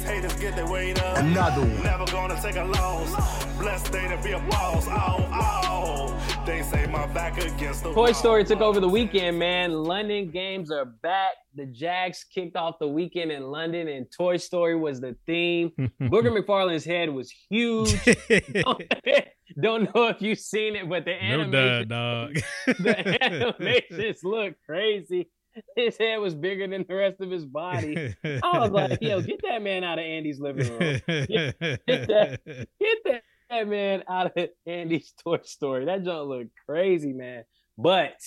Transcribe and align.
These 0.00 0.08
haters 0.08 0.32
get 0.36 0.56
their 0.56 0.66
weight 0.66 0.98
up. 1.02 1.18
Another 1.18 1.60
one. 1.60 1.82
Never 1.82 2.06
gonna 2.06 2.40
take 2.40 2.56
a 2.56 2.64
loss. 2.64 3.44
Blessed 3.58 3.92
day 3.92 4.08
to 4.08 4.16
be 4.22 4.32
a 4.32 4.38
boss. 4.38 4.86
Oh, 4.88 5.28
oh. 5.30 6.42
They 6.46 6.62
say 6.62 6.86
my 6.86 7.06
back 7.08 7.36
against 7.36 7.82
the 7.82 7.90
wall. 7.90 8.06
Toy 8.06 8.12
Story 8.12 8.44
took 8.44 8.62
over 8.62 8.80
the 8.80 8.88
weekend, 8.88 9.38
man. 9.38 9.72
London 9.72 10.30
games 10.30 10.70
are 10.70 10.86
back. 10.86 11.34
The 11.54 11.66
Jags 11.66 12.24
kicked 12.24 12.56
off 12.56 12.78
the 12.78 12.88
weekend 12.88 13.30
in 13.30 13.42
London, 13.42 13.88
and 13.88 14.06
Toy 14.10 14.38
Story 14.38 14.74
was 14.74 15.02
the 15.02 15.16
theme. 15.26 15.70
Booger 16.00 16.34
McFarland's 16.34 16.86
head 16.86 17.10
was 17.10 17.30
huge. 17.50 17.92
Don't 19.60 19.94
know 19.94 20.06
if 20.06 20.22
you've 20.22 20.38
seen 20.38 20.76
it, 20.76 20.88
but 20.88 21.04
the 21.04 21.10
no 21.10 21.42
animation, 21.42 21.88
duh, 21.88 22.24
dog. 22.24 22.34
the 22.66 23.22
animations 23.22 24.20
look 24.22 24.54
crazy. 24.64 25.28
His 25.76 25.96
head 25.98 26.18
was 26.18 26.34
bigger 26.34 26.66
than 26.66 26.84
the 26.88 26.94
rest 26.94 27.20
of 27.20 27.30
his 27.30 27.44
body. 27.44 28.14
I 28.24 28.58
was 28.58 28.70
like, 28.70 28.98
yo, 29.00 29.20
get 29.22 29.40
that 29.42 29.62
man 29.62 29.84
out 29.84 29.98
of 29.98 30.04
Andy's 30.04 30.40
living 30.40 30.68
room. 30.68 31.00
Get, 31.06 31.28
get 31.28 31.86
that, 31.86 32.40
get 32.80 32.98
that, 33.04 33.22
that 33.50 33.68
man 33.68 34.02
out 34.08 34.36
of 34.36 34.48
Andy's 34.66 35.12
Toy 35.24 35.40
Story. 35.42 35.86
That 35.86 36.04
junk 36.04 36.28
looked 36.28 36.50
crazy, 36.66 37.12
man. 37.12 37.44
But 37.76 38.20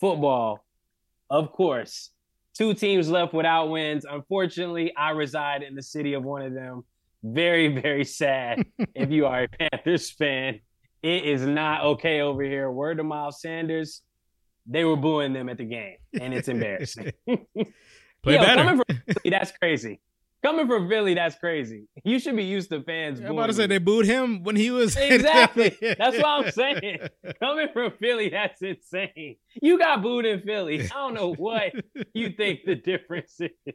football, 0.00 0.64
of 1.30 1.52
course, 1.52 2.10
two 2.56 2.74
teams 2.74 3.08
left 3.08 3.34
without 3.34 3.66
wins. 3.66 4.04
Unfortunately, 4.08 4.94
I 4.96 5.10
reside 5.10 5.62
in 5.62 5.74
the 5.74 5.82
city 5.82 6.14
of 6.14 6.24
one 6.24 6.42
of 6.42 6.54
them. 6.54 6.84
Very, 7.24 7.80
very 7.80 8.04
sad 8.04 8.64
if 8.94 9.10
you 9.10 9.26
are 9.26 9.42
a 9.42 9.48
Panthers 9.48 10.10
fan. 10.10 10.60
It 11.02 11.24
is 11.24 11.42
not 11.42 11.84
okay 11.84 12.20
over 12.20 12.42
here. 12.42 12.70
Word 12.70 12.98
to 12.98 13.04
Miles 13.04 13.40
Sanders, 13.40 14.02
they 14.68 14.84
were 14.84 14.96
booing 14.96 15.32
them 15.32 15.48
at 15.48 15.56
the 15.58 15.64
game, 15.64 15.96
and 16.20 16.34
it's 16.34 16.48
embarrassing. 16.48 17.12
Play 17.26 18.34
Yo, 18.34 18.40
better. 18.40 18.62
Coming 18.62 18.82
from 18.84 18.96
Philly, 19.06 19.30
that's 19.30 19.52
crazy. 19.52 20.00
Coming 20.42 20.68
from 20.68 20.88
Philly, 20.88 21.14
that's 21.14 21.36
crazy. 21.36 21.88
You 22.04 22.20
should 22.20 22.36
be 22.36 22.44
used 22.44 22.70
to 22.70 22.82
fans. 22.82 23.18
I'm 23.18 23.26
about 23.26 23.46
to 23.46 23.52
booing 23.52 23.52
say 23.54 23.62
you. 23.62 23.68
they 23.68 23.78
booed 23.78 24.06
him 24.06 24.44
when 24.44 24.54
he 24.54 24.70
was 24.70 24.96
Exactly. 24.96 25.76
That's 25.80 26.16
what 26.16 26.26
I'm 26.26 26.50
saying. 26.52 26.98
Coming 27.40 27.68
from 27.72 27.92
Philly, 27.98 28.28
that's 28.28 28.62
insane. 28.62 29.36
You 29.60 29.78
got 29.78 30.00
booed 30.00 30.26
in 30.26 30.42
Philly. 30.42 30.82
I 30.82 30.86
don't 30.86 31.14
know 31.14 31.34
what 31.34 31.72
you 32.14 32.30
think 32.30 32.60
the 32.64 32.76
difference 32.76 33.40
is. 33.40 33.74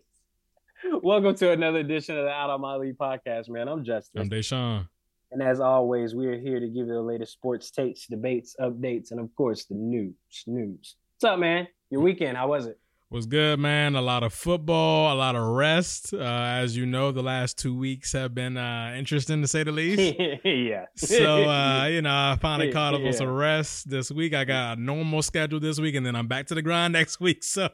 Welcome 1.01 1.35
to 1.35 1.51
another 1.51 1.79
edition 1.79 2.17
of 2.17 2.25
the 2.25 2.31
Out 2.31 2.49
of 2.49 2.61
My 2.61 2.75
League 2.75 2.97
podcast, 2.97 3.49
man. 3.49 3.67
I'm 3.67 3.83
Justin. 3.83 4.21
I'm 4.21 4.29
Dashawn. 4.29 4.87
And 5.33 5.41
as 5.43 5.59
always, 5.59 6.15
we 6.15 6.27
are 6.27 6.39
here 6.39 6.59
to 6.59 6.67
give 6.67 6.87
you 6.87 6.93
the 6.93 7.01
latest 7.01 7.33
sports 7.33 7.71
takes, 7.71 8.05
debates, 8.07 8.55
updates, 8.59 9.11
and 9.11 9.19
of 9.19 9.33
course, 9.35 9.65
the 9.65 9.75
news. 9.75 10.13
News. 10.47 10.95
What's 11.19 11.31
up, 11.33 11.39
man? 11.39 11.67
Your 11.89 12.01
weekend, 12.01 12.37
how 12.37 12.47
was 12.49 12.67
it? 12.67 12.79
Was 13.09 13.25
good, 13.27 13.59
man. 13.59 13.95
A 13.95 14.01
lot 14.01 14.23
of 14.23 14.33
football, 14.33 15.13
a 15.13 15.15
lot 15.15 15.35
of 15.35 15.43
rest. 15.43 16.13
Uh, 16.15 16.17
as 16.19 16.75
you 16.75 16.85
know, 16.87 17.11
the 17.11 17.21
last 17.21 17.59
two 17.59 17.77
weeks 17.77 18.11
have 18.13 18.33
been 18.33 18.57
uh, 18.57 18.95
interesting 18.97 19.41
to 19.41 19.47
say 19.47 19.63
the 19.63 19.71
least. 19.81 20.15
yeah. 20.43 20.85
so 20.95 21.43
uh, 21.47 21.85
you 21.91 22.01
know, 22.01 22.09
I 22.11 22.37
finally 22.41 22.71
caught 22.71 22.93
up 22.95 23.01
Yeah. 23.01 23.07
on 23.07 23.13
some 23.13 23.27
rest 23.29 23.87
this 23.89 24.09
week. 24.11 24.33
I 24.33 24.45
got 24.45 24.77
a 24.77 24.81
normal 24.81 25.21
schedule 25.21 25.59
this 25.59 25.79
week, 25.79 25.93
and 25.95 26.03
then 26.05 26.15
I'm 26.15 26.27
back 26.27 26.47
to 26.47 26.55
the 26.55 26.61
grind 26.63 26.93
next 26.99 27.19
week. 27.19 27.43
So 27.43 27.69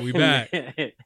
we 0.00 0.12
back. 0.12 0.50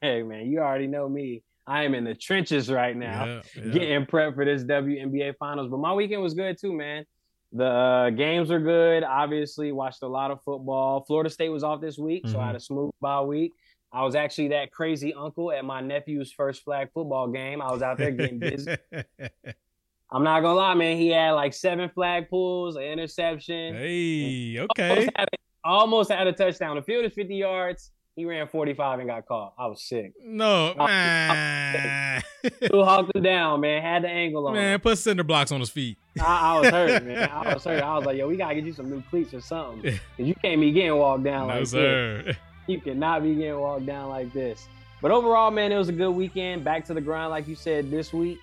hey, 0.01 0.23
man, 0.23 0.47
you 0.51 0.59
already 0.59 0.87
know 0.87 1.07
me. 1.07 1.43
I 1.67 1.83
am 1.83 1.93
in 1.93 2.05
the 2.05 2.15
trenches 2.15 2.71
right 2.71 2.95
now. 2.95 3.25
Yeah, 3.25 3.41
yeah. 3.57 3.71
getting 3.71 4.05
prep 4.05 4.35
for 4.35 4.45
this 4.45 4.63
WNBA 4.63 5.35
finals. 5.37 5.69
But 5.69 5.79
my 5.79 5.93
weekend 5.93 6.21
was 6.21 6.33
good 6.33 6.57
too, 6.59 6.73
man. 6.73 7.05
The 7.51 7.65
uh, 7.65 8.09
games 8.11 8.49
were 8.49 8.59
good. 8.59 9.03
Obviously, 9.03 9.71
watched 9.71 10.01
a 10.03 10.07
lot 10.07 10.31
of 10.31 10.41
football. 10.43 11.03
Florida 11.05 11.29
State 11.29 11.49
was 11.49 11.63
off 11.63 11.81
this 11.81 11.97
week, 11.97 12.27
so 12.27 12.39
I 12.39 12.47
had 12.47 12.49
Mm-hmm. 12.49 12.55
a 12.57 12.59
smooth 12.61 12.91
bye 13.01 13.21
week. 13.21 13.53
I 13.91 14.03
was 14.03 14.15
actually 14.15 14.49
that 14.49 14.71
crazy 14.71 15.13
uncle 15.13 15.51
at 15.51 15.63
my 15.63 15.79
nephew's 15.81 16.31
first 16.31 16.63
flag 16.63 16.89
football 16.93 17.27
game. 17.29 17.61
I 17.61 17.71
was 17.71 17.81
out 17.81 17.97
there 17.97 18.11
getting 18.11 18.39
busy. 18.39 18.75
I'm 20.11 20.23
not 20.23 20.41
gonna 20.41 20.55
lie, 20.55 20.73
man. 20.73 20.97
He 20.97 21.09
had 21.09 21.31
like 21.31 21.53
seven 21.53 21.89
flag 21.89 22.29
pulls, 22.29 22.75
an 22.77 22.83
interception, 22.83 23.75
hey, 23.75 24.57
almost, 24.57 24.71
okay. 24.79 25.09
had, 25.15 25.27
almost 25.63 26.11
had 26.11 26.27
a 26.27 26.33
touchdown. 26.33 26.75
The 26.77 26.81
field 26.81 27.05
is 27.05 27.13
50 27.13 27.35
yards. 27.35 27.91
He 28.17 28.25
ran 28.25 28.47
45 28.47 28.97
and 28.99 29.07
got 29.07 29.27
caught. 29.27 29.53
I 29.59 29.67
was 29.67 29.79
sick. 29.83 30.11
No, 30.25 30.73
man. 30.75 32.23
Who 32.71 32.83
hawked 32.83 33.15
him 33.15 33.21
down, 33.21 33.61
man? 33.61 33.79
Had 33.83 34.03
the 34.03 34.09
angle 34.09 34.47
on. 34.47 34.55
him. 34.55 34.61
man, 34.61 34.79
put 34.79 34.97
cinder 34.97 35.23
blocks 35.23 35.51
on 35.51 35.59
his 35.59 35.69
feet. 35.69 35.99
I, 36.19 36.23
I 36.55 36.59
was 36.59 36.69
hurt, 36.71 37.03
man. 37.05 37.29
I 37.29 37.53
was 37.53 37.63
hurt. 37.63 37.83
I 37.83 37.95
was 37.95 38.05
like, 38.07 38.17
yo, 38.17 38.27
we 38.27 38.35
gotta 38.35 38.55
get 38.55 38.63
you 38.63 38.73
some 38.73 38.89
new 38.89 39.03
cleats 39.11 39.35
or 39.35 39.41
something. 39.41 39.99
You 40.17 40.33
can't 40.33 40.59
be 40.59 40.71
getting 40.71 40.95
walked 40.95 41.25
down 41.25 41.47
No, 41.47 41.59
like 41.59 41.69
this. 41.69 42.35
You 42.65 42.81
cannot 42.81 43.21
be 43.21 43.35
getting 43.35 43.59
walked 43.59 43.85
down 43.85 44.09
like 44.09 44.33
this. 44.33 44.67
But 44.99 45.11
overall, 45.11 45.51
man, 45.51 45.71
it 45.71 45.77
was 45.77 45.89
a 45.89 45.93
good 45.93 46.09
weekend. 46.09 46.63
Back 46.63 46.85
to 46.85 46.95
the 46.95 47.01
grind, 47.01 47.29
like 47.29 47.47
you 47.47 47.53
said, 47.55 47.91
this 47.91 48.11
week. 48.13 48.39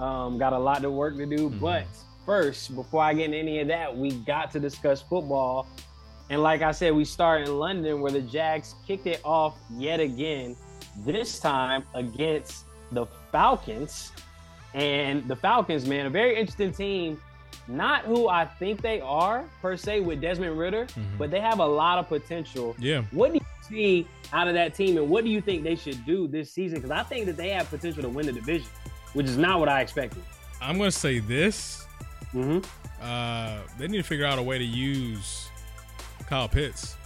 Um, 0.00 0.36
got 0.36 0.52
a 0.52 0.58
lot 0.58 0.84
of 0.84 0.92
work 0.92 1.16
to 1.18 1.26
do. 1.26 1.48
Mhm. 1.48 1.60
But 1.60 1.84
first, 2.26 2.74
before 2.74 3.04
I 3.04 3.14
get 3.14 3.26
into 3.26 3.38
any 3.38 3.60
of 3.60 3.68
that, 3.68 3.96
we 3.96 4.10
got 4.10 4.50
to 4.50 4.58
discuss 4.60 5.00
football. 5.00 5.68
And 6.30 6.42
like 6.42 6.62
I 6.62 6.72
said, 6.72 6.92
we 6.94 7.04
start 7.04 7.42
in 7.42 7.56
London 7.58 8.00
where 8.00 8.10
the 8.12 8.20
Jags 8.22 8.74
kicked 8.86 9.06
it 9.06 9.20
off 9.24 9.54
yet 9.70 10.00
again, 10.00 10.56
this 11.04 11.38
time 11.38 11.84
against 11.94 12.64
the 12.92 13.06
Falcons. 13.32 14.12
And 14.74 15.26
the 15.28 15.36
Falcons, 15.36 15.86
man, 15.86 16.06
a 16.06 16.10
very 16.10 16.36
interesting 16.36 16.72
team. 16.72 17.20
Not 17.68 18.02
who 18.02 18.28
I 18.28 18.44
think 18.44 18.80
they 18.82 19.00
are 19.00 19.44
per 19.60 19.76
se 19.76 20.00
with 20.00 20.20
Desmond 20.20 20.56
Ridder, 20.58 20.86
Mhm. 20.86 21.18
but 21.18 21.30
they 21.30 21.40
have 21.40 21.58
a 21.58 21.66
lot 21.66 21.98
of 21.98 22.08
potential. 22.08 22.76
Yeah. 22.78 23.02
What 23.10 23.32
do 23.32 23.38
you 23.38 23.46
see 23.68 24.06
out 24.32 24.46
of 24.46 24.54
that 24.54 24.74
team, 24.74 24.96
and 24.98 25.08
what 25.08 25.24
do 25.24 25.30
you 25.30 25.40
think 25.40 25.64
they 25.64 25.74
should 25.74 26.04
do 26.06 26.28
this 26.28 26.50
season? 26.52 26.78
Because 26.78 26.90
I 26.92 27.02
think 27.02 27.26
that 27.26 27.36
they 27.36 27.48
have 27.50 27.68
potential 27.70 28.02
to 28.02 28.08
win 28.08 28.26
the 28.26 28.32
division, 28.32 28.68
which 29.14 29.26
is 29.26 29.36
not 29.36 29.58
what 29.58 29.68
I 29.68 29.80
expected. 29.80 30.22
I'm 30.60 30.78
gonna 30.78 30.90
say 30.92 31.18
this. 31.18 31.86
Mm-hmm. 32.34 32.58
Uh, 33.02 33.58
they 33.78 33.88
need 33.88 33.98
to 33.98 34.02
figure 34.04 34.26
out 34.26 34.38
a 34.38 34.42
way 34.42 34.58
to 34.58 34.64
use 34.64 35.48
Kyle 36.26 36.48
Pitts. 36.48 36.96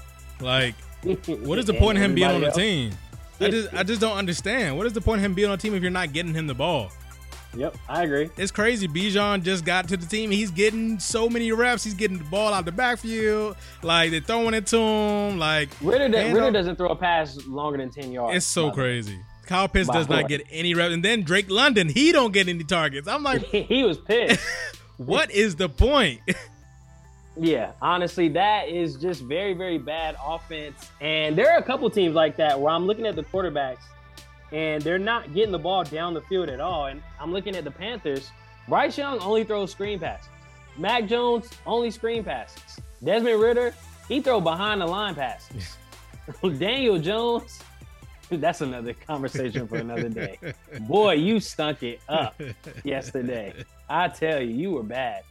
Like, 0.40 0.74
what 1.02 1.58
is 1.58 1.66
the 1.66 1.74
point 1.74 1.98
of 1.98 2.04
him 2.04 2.14
being 2.14 2.30
on 2.30 2.40
the 2.40 2.50
team? 2.50 2.92
I 3.40 3.48
just 3.48 3.72
I 3.72 3.82
just 3.82 4.00
don't 4.00 4.16
understand. 4.16 4.76
What 4.76 4.86
is 4.86 4.92
the 4.92 5.00
point 5.00 5.20
of 5.20 5.24
him 5.24 5.34
being 5.34 5.50
on 5.50 5.56
the 5.56 5.62
team 5.62 5.74
if 5.74 5.82
you're 5.82 5.90
not 5.90 6.12
getting 6.12 6.34
him 6.34 6.46
the 6.46 6.54
ball? 6.54 6.90
Yep, 7.56 7.76
I 7.88 8.04
agree. 8.04 8.30
It's 8.36 8.52
crazy. 8.52 8.86
Bijan 8.86 9.42
just 9.42 9.64
got 9.64 9.88
to 9.88 9.96
the 9.96 10.06
team. 10.06 10.30
He's 10.30 10.50
getting 10.50 11.00
so 11.00 11.28
many 11.28 11.50
reps. 11.50 11.82
He's 11.82 11.94
getting 11.94 12.18
the 12.18 12.24
ball 12.24 12.52
out 12.52 12.64
the 12.64 12.72
backfield. 12.72 13.56
Like 13.82 14.10
they're 14.10 14.20
throwing 14.20 14.54
it 14.54 14.66
to 14.68 14.78
him. 14.78 15.38
Like 15.38 15.70
Ridder, 15.80 16.08
does, 16.08 16.32
Ridder 16.32 16.52
doesn't 16.52 16.76
throw 16.76 16.90
a 16.90 16.96
pass 16.96 17.44
longer 17.46 17.78
than 17.78 17.90
ten 17.90 18.12
yards. 18.12 18.36
it's 18.36 18.46
so 18.46 18.62
by 18.62 18.64
the 18.66 18.70
way. 18.70 18.74
crazy. 18.74 19.20
Kyle 19.46 19.66
Pitts 19.66 19.88
does 19.88 20.06
the 20.06 20.14
not 20.14 20.28
get 20.28 20.46
any 20.50 20.74
reps, 20.74 20.94
and 20.94 21.04
then 21.04 21.22
Drake 21.22 21.50
London 21.50 21.88
he 21.88 22.12
don't 22.12 22.32
get 22.32 22.46
any 22.48 22.62
targets. 22.62 23.08
I'm 23.08 23.24
like, 23.24 23.42
he 23.46 23.82
was 23.82 23.98
pissed. 23.98 24.40
what 24.96 25.30
is 25.32 25.56
the 25.56 25.68
point? 25.68 26.20
Yeah, 27.42 27.72
honestly, 27.80 28.28
that 28.30 28.68
is 28.68 28.96
just 28.96 29.22
very, 29.22 29.54
very 29.54 29.78
bad 29.78 30.14
offense. 30.22 30.90
And 31.00 31.36
there 31.36 31.50
are 31.50 31.58
a 31.58 31.62
couple 31.62 31.88
teams 31.88 32.14
like 32.14 32.36
that 32.36 32.60
where 32.60 32.70
I'm 32.70 32.86
looking 32.86 33.06
at 33.06 33.16
the 33.16 33.22
quarterbacks 33.22 33.78
and 34.52 34.82
they're 34.82 34.98
not 34.98 35.32
getting 35.32 35.50
the 35.50 35.58
ball 35.58 35.82
down 35.84 36.12
the 36.12 36.20
field 36.22 36.50
at 36.50 36.60
all. 36.60 36.86
And 36.86 37.02
I'm 37.18 37.32
looking 37.32 37.56
at 37.56 37.64
the 37.64 37.70
Panthers. 37.70 38.30
Bryce 38.68 38.98
Young 38.98 39.18
only 39.20 39.44
throws 39.44 39.70
screen 39.70 39.98
passes. 39.98 40.28
Mac 40.76 41.06
Jones 41.06 41.48
only 41.64 41.90
screen 41.90 42.24
passes. 42.24 42.78
Desmond 43.02 43.40
Ridder, 43.40 43.74
he 44.06 44.20
throw 44.20 44.42
behind 44.42 44.82
the 44.82 44.86
line 44.86 45.14
passes. 45.14 45.78
Daniel 46.58 46.98
Jones, 46.98 47.58
that's 48.30 48.60
another 48.60 48.92
conversation 48.92 49.66
for 49.66 49.76
another 49.76 50.10
day. 50.10 50.38
Boy, 50.82 51.14
you 51.14 51.40
stunk 51.40 51.82
it 51.84 52.00
up 52.06 52.38
yesterday. 52.84 53.54
I 53.88 54.08
tell 54.08 54.42
you, 54.42 54.54
you 54.54 54.70
were 54.72 54.82
bad. 54.82 55.22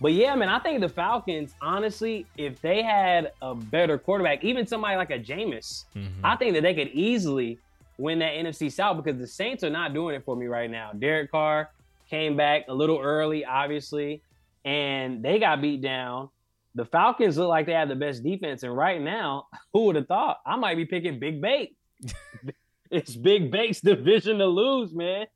But 0.00 0.12
yeah, 0.12 0.34
man, 0.34 0.48
I 0.50 0.58
think 0.58 0.80
the 0.80 0.88
Falcons, 0.90 1.54
honestly, 1.62 2.26
if 2.36 2.60
they 2.60 2.82
had 2.82 3.32
a 3.40 3.54
better 3.54 3.96
quarterback, 3.98 4.44
even 4.44 4.66
somebody 4.66 4.96
like 4.96 5.10
a 5.10 5.18
Jameis, 5.18 5.84
Mhm. 5.94 6.08
I 6.22 6.36
think 6.36 6.52
that 6.54 6.62
they 6.62 6.74
could 6.74 6.88
easily 6.88 7.58
win 7.98 8.18
that 8.18 8.34
NFC 8.34 8.68
South 8.70 9.02
because 9.02 9.18
the 9.18 9.26
Saints 9.26 9.64
are 9.64 9.70
not 9.70 9.94
doing 9.94 10.14
it 10.14 10.22
for 10.24 10.36
me 10.36 10.46
right 10.46 10.70
now. 10.70 10.90
Derek 10.92 11.30
Carr 11.30 11.70
came 12.10 12.36
back 12.36 12.66
a 12.68 12.74
little 12.74 12.98
early, 13.00 13.44
obviously, 13.46 14.20
and 14.66 15.22
they 15.22 15.38
got 15.38 15.62
beat 15.62 15.80
down. 15.80 16.28
The 16.74 16.84
Falcons 16.84 17.38
look 17.38 17.48
like 17.48 17.64
they 17.64 17.72
have 17.72 17.88
the 17.88 17.96
best 17.96 18.22
defense, 18.22 18.62
and 18.64 18.76
right 18.76 19.00
now, 19.00 19.46
who 19.72 19.86
would 19.86 19.96
have 19.96 20.08
thought? 20.08 20.40
I 20.44 20.56
might 20.56 20.74
be 20.76 20.84
picking 20.84 21.18
Big 21.18 21.40
Bait. 21.40 21.74
it's 22.90 23.16
Big 23.16 23.50
Bait's 23.50 23.80
division 23.80 24.38
to 24.38 24.46
lose, 24.46 24.92
man. 24.92 25.26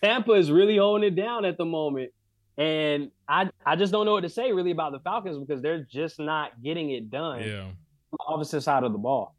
Tampa 0.00 0.32
is 0.32 0.50
really 0.50 0.76
holding 0.76 1.08
it 1.08 1.16
down 1.16 1.44
at 1.44 1.58
the 1.58 1.64
moment. 1.64 2.12
And 2.58 3.10
I 3.28 3.50
I 3.64 3.76
just 3.76 3.92
don't 3.92 4.06
know 4.06 4.12
what 4.12 4.22
to 4.22 4.28
say 4.30 4.52
really 4.52 4.70
about 4.70 4.92
the 4.92 5.00
Falcons 5.00 5.38
because 5.38 5.60
they're 5.62 5.82
just 5.82 6.18
not 6.18 6.62
getting 6.62 6.90
it 6.90 7.10
done. 7.10 7.42
Yeah. 7.42 7.60
On 7.62 7.74
the 8.12 8.24
opposite 8.26 8.62
side 8.62 8.82
of 8.84 8.92
the 8.92 8.98
ball. 8.98 9.34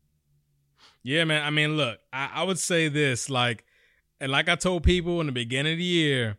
Yeah, 1.04 1.24
man. 1.24 1.44
I 1.44 1.50
mean, 1.50 1.78
look, 1.78 2.00
I, 2.14 2.30
I 2.36 2.44
would 2.44 2.60
say 2.60 2.90
this, 2.90 3.30
like, 3.30 3.64
and 4.19 4.31
like 4.31 4.50
I 4.50 4.56
told 4.56 4.84
people 4.84 5.19
in 5.22 5.25
the 5.25 5.31
beginning 5.31 5.74
of 5.74 5.78
the 5.80 5.84
year, 5.84 6.38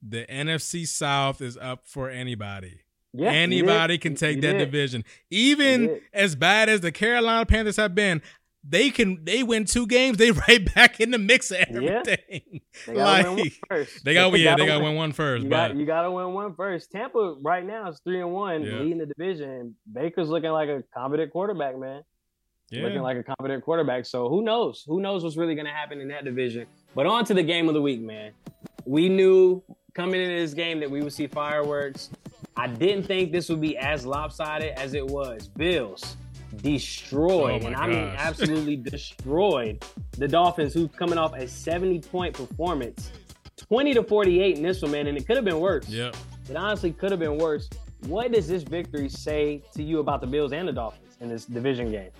the 0.00 0.24
NFC 0.26 0.86
South 0.86 1.40
is 1.40 1.56
up 1.56 1.86
for 1.86 2.08
anybody. 2.08 2.80
Yeah, 3.14 3.30
Anybody 3.30 3.98
can 3.98 4.14
take 4.14 4.40
that 4.40 4.52
did. 4.52 4.58
division. 4.58 5.04
Even 5.30 6.00
as 6.14 6.34
bad 6.34 6.70
as 6.70 6.80
the 6.80 6.90
Carolina 6.90 7.44
Panthers 7.44 7.76
have 7.76 7.94
been, 7.94 8.22
they 8.64 8.90
can 8.90 9.24
they 9.24 9.42
win 9.42 9.64
two 9.64 9.86
games, 9.86 10.18
they 10.18 10.30
right 10.48 10.74
back 10.74 11.00
in 11.00 11.10
the 11.10 11.18
mix 11.18 11.50
of 11.50 11.58
Yeah. 11.70 12.02
everything. 12.06 12.60
They 12.86 12.94
gotta 12.94 13.28
win 13.28 13.36
one 13.36 13.36
Like, 13.44 13.52
first. 13.68 14.04
They 14.04 14.14
got 14.14 14.32
yeah, 14.38 14.56
they 14.56 14.66
gotta 14.66 14.84
win 14.84 14.94
one 14.94 15.12
first. 15.12 15.44
You 15.44 15.50
but 15.50 15.68
got 15.68 15.76
you 15.76 15.86
got 15.86 16.02
to 16.02 16.10
win 16.10 16.32
one 16.32 16.54
first. 16.54 16.90
Tampa 16.92 17.36
right 17.42 17.64
now 17.64 17.88
is 17.90 18.00
three 18.04 18.20
and 18.20 18.32
one, 18.32 18.62
Yeah. 18.62 18.78
leading 18.80 18.98
the 18.98 19.06
division. 19.06 19.74
Baker's 19.92 20.28
looking 20.28 20.50
like 20.50 20.68
a 20.68 20.82
competent 20.94 21.32
quarterback, 21.32 21.76
man. 21.78 22.02
yeah. 22.70 22.82
Looking 22.84 23.02
like 23.02 23.16
a 23.18 23.22
competent 23.22 23.64
quarterback. 23.64 24.06
So 24.06 24.28
who 24.28 24.42
knows? 24.42 24.84
Who 24.86 25.00
knows 25.00 25.24
what's 25.24 25.36
really 25.36 25.54
going 25.54 25.66
to 25.66 25.72
happen 25.72 26.00
in 26.00 26.08
that 26.08 26.24
division? 26.24 26.66
But 26.94 27.06
on 27.06 27.24
to 27.26 27.34
the 27.34 27.42
game 27.42 27.68
of 27.68 27.74
the 27.74 27.82
week, 27.82 28.00
man. 28.00 28.32
We 28.84 29.08
knew 29.08 29.62
coming 29.94 30.20
into 30.20 30.34
this 30.36 30.54
game 30.54 30.80
that 30.80 30.90
we 30.90 31.02
would 31.02 31.12
see 31.12 31.26
fireworks. 31.26 32.10
I 32.56 32.66
didn't 32.68 33.04
think 33.04 33.32
this 33.32 33.48
would 33.48 33.60
be 33.60 33.76
as 33.76 34.04
lopsided 34.06 34.72
as 34.78 34.94
it 34.94 35.06
was. 35.06 35.48
Bills 35.48 36.16
destroyed, 36.56 37.62
Oh 37.62 37.66
and 37.66 37.76
I 37.76 37.86
mean 37.86 38.12
absolutely 38.16 38.76
destroyed 38.90 39.84
the 40.18 40.28
Dolphins, 40.28 40.74
who's 40.74 40.90
coming 40.96 41.18
off 41.18 41.34
a 41.34 41.46
70 41.48 42.00
point 42.00 42.34
performance, 42.34 43.10
20 43.56 43.94
to 43.94 44.02
48 44.02 44.56
in 44.56 44.62
this 44.62 44.82
one, 44.82 44.90
man, 44.92 45.06
and 45.06 45.16
it 45.16 45.26
could 45.26 45.36
have 45.36 45.44
been 45.44 45.60
worse. 45.60 45.88
Yep. 45.88 46.16
It 46.50 46.56
honestly 46.56 46.92
could 46.92 47.10
have 47.10 47.20
been 47.20 47.38
worse. 47.38 47.68
What 48.06 48.32
does 48.32 48.48
this 48.48 48.62
victory 48.64 49.08
say 49.08 49.62
to 49.74 49.82
you 49.82 50.00
about 50.00 50.20
the 50.20 50.26
Bills 50.26 50.52
and 50.52 50.66
the 50.66 50.72
Dolphins 50.72 51.16
in 51.20 51.28
this 51.28 51.44
division 51.44 51.90
game? 51.90 52.10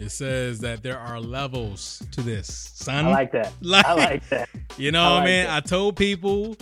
It 0.00 0.10
says 0.10 0.58
that 0.60 0.82
there 0.82 0.98
are 0.98 1.20
levels 1.20 2.02
to 2.12 2.22
this, 2.22 2.48
son. 2.74 3.06
I 3.06 3.10
like 3.10 3.32
that. 3.32 3.52
Like- 3.60 3.86
I 3.86 3.94
like 3.94 4.28
that. 4.30 4.48
You 4.76 4.90
know, 4.90 5.02
I 5.02 5.04
what 5.04 5.12
I 5.12 5.16
like 5.18 5.24
mean, 5.26 5.34
it. 5.44 5.50
I 5.50 5.60
told 5.60 5.96
people 5.96 6.56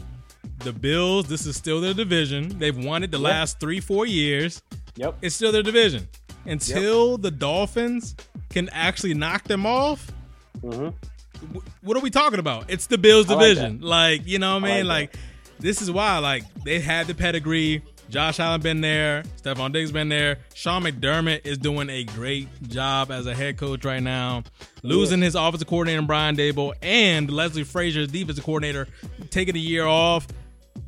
the 0.58 0.72
Bills, 0.74 1.26
this 1.26 1.46
is 1.46 1.56
still 1.56 1.80
their 1.80 1.94
division. 1.94 2.58
They've 2.58 2.76
won 2.76 3.02
it 3.02 3.10
the 3.10 3.18
Yep. 3.18 3.24
last 3.24 3.60
three, 3.60 3.80
four 3.80 4.04
years. 4.04 4.62
Yep. 4.96 5.16
It's 5.22 5.34
still 5.34 5.52
their 5.52 5.62
division. 5.62 6.06
Until 6.46 7.18
the 7.18 7.30
Dolphins 7.30 8.16
can 8.48 8.68
actually 8.70 9.14
knock 9.14 9.44
them 9.44 9.66
off, 9.66 10.10
hmm 10.60 10.88
wh- 11.54 11.84
what 11.84 11.96
are 11.96 12.00
we 12.00 12.10
talking 12.10 12.38
about? 12.38 12.70
It's 12.70 12.86
the 12.86 12.98
Bills 12.98 13.30
I 13.30 13.34
like 13.34 13.48
division. 13.48 13.80
Like, 13.80 14.26
you 14.26 14.38
know 14.38 14.54
what 14.54 14.64
I 14.64 14.76
mean? 14.78 14.86
like 14.86 15.14
Like, 15.14 15.22
this 15.58 15.82
is 15.82 15.90
why, 15.90 16.18
like, 16.18 16.44
they 16.64 16.80
had 16.80 17.06
the 17.06 17.14
pedigree. 17.14 17.82
Josh 18.08 18.40
Allen 18.40 18.60
been 18.60 18.80
there. 18.80 19.22
Stefon 19.40 19.72
Diggs 19.72 19.92
been 19.92 20.08
there. 20.08 20.38
Sean 20.54 20.82
McDermott 20.82 21.46
is 21.46 21.58
doing 21.58 21.88
a 21.90 22.02
great 22.02 22.48
job 22.68 23.12
as 23.12 23.26
a 23.26 23.34
head 23.34 23.56
coach 23.56 23.84
right 23.84 24.02
now. 24.02 24.42
Losing 24.82 25.20
his 25.22 25.36
offensive 25.36 25.68
coordinator, 25.68 26.02
Brian 26.02 26.34
Daboll, 26.36 26.72
and 26.82 27.30
Leslie 27.30 27.62
Frazier, 27.62 28.06
defensive 28.06 28.42
coordinator, 28.44 28.88
taking 29.30 29.54
a 29.54 29.60
year 29.60 29.86
off. 29.86 30.26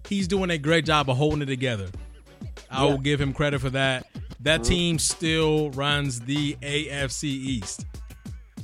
He's 0.09 0.27
doing 0.27 0.51
a 0.51 0.59
great 0.59 0.85
job 0.85 1.09
of 1.09 1.17
holding 1.17 1.43
it 1.43 1.47
together. 1.47 1.89
I 2.69 2.83
Yeah. 2.85 2.91
will 2.91 2.99
give 2.99 3.21
him 3.21 3.33
credit 3.33 3.61
for 3.61 3.71
that. 3.71 4.07
That 4.43 4.65
team 4.65 4.99
still 4.99 5.71
runs 5.71 6.21
the 6.21 6.57
AFC 6.63 7.25
East. 7.25 7.87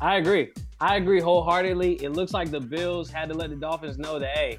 I 0.00 0.16
agree. 0.16 0.50
I 0.80 0.96
agree 0.96 1.20
wholeheartedly. 1.20 2.02
It 2.04 2.10
looks 2.10 2.32
like 2.32 2.50
the 2.50 2.60
Bills 2.60 3.10
had 3.10 3.28
to 3.30 3.34
let 3.34 3.50
the 3.50 3.56
Dolphins 3.56 3.98
know 3.98 4.19
that, 4.19 4.36
hey, 4.36 4.58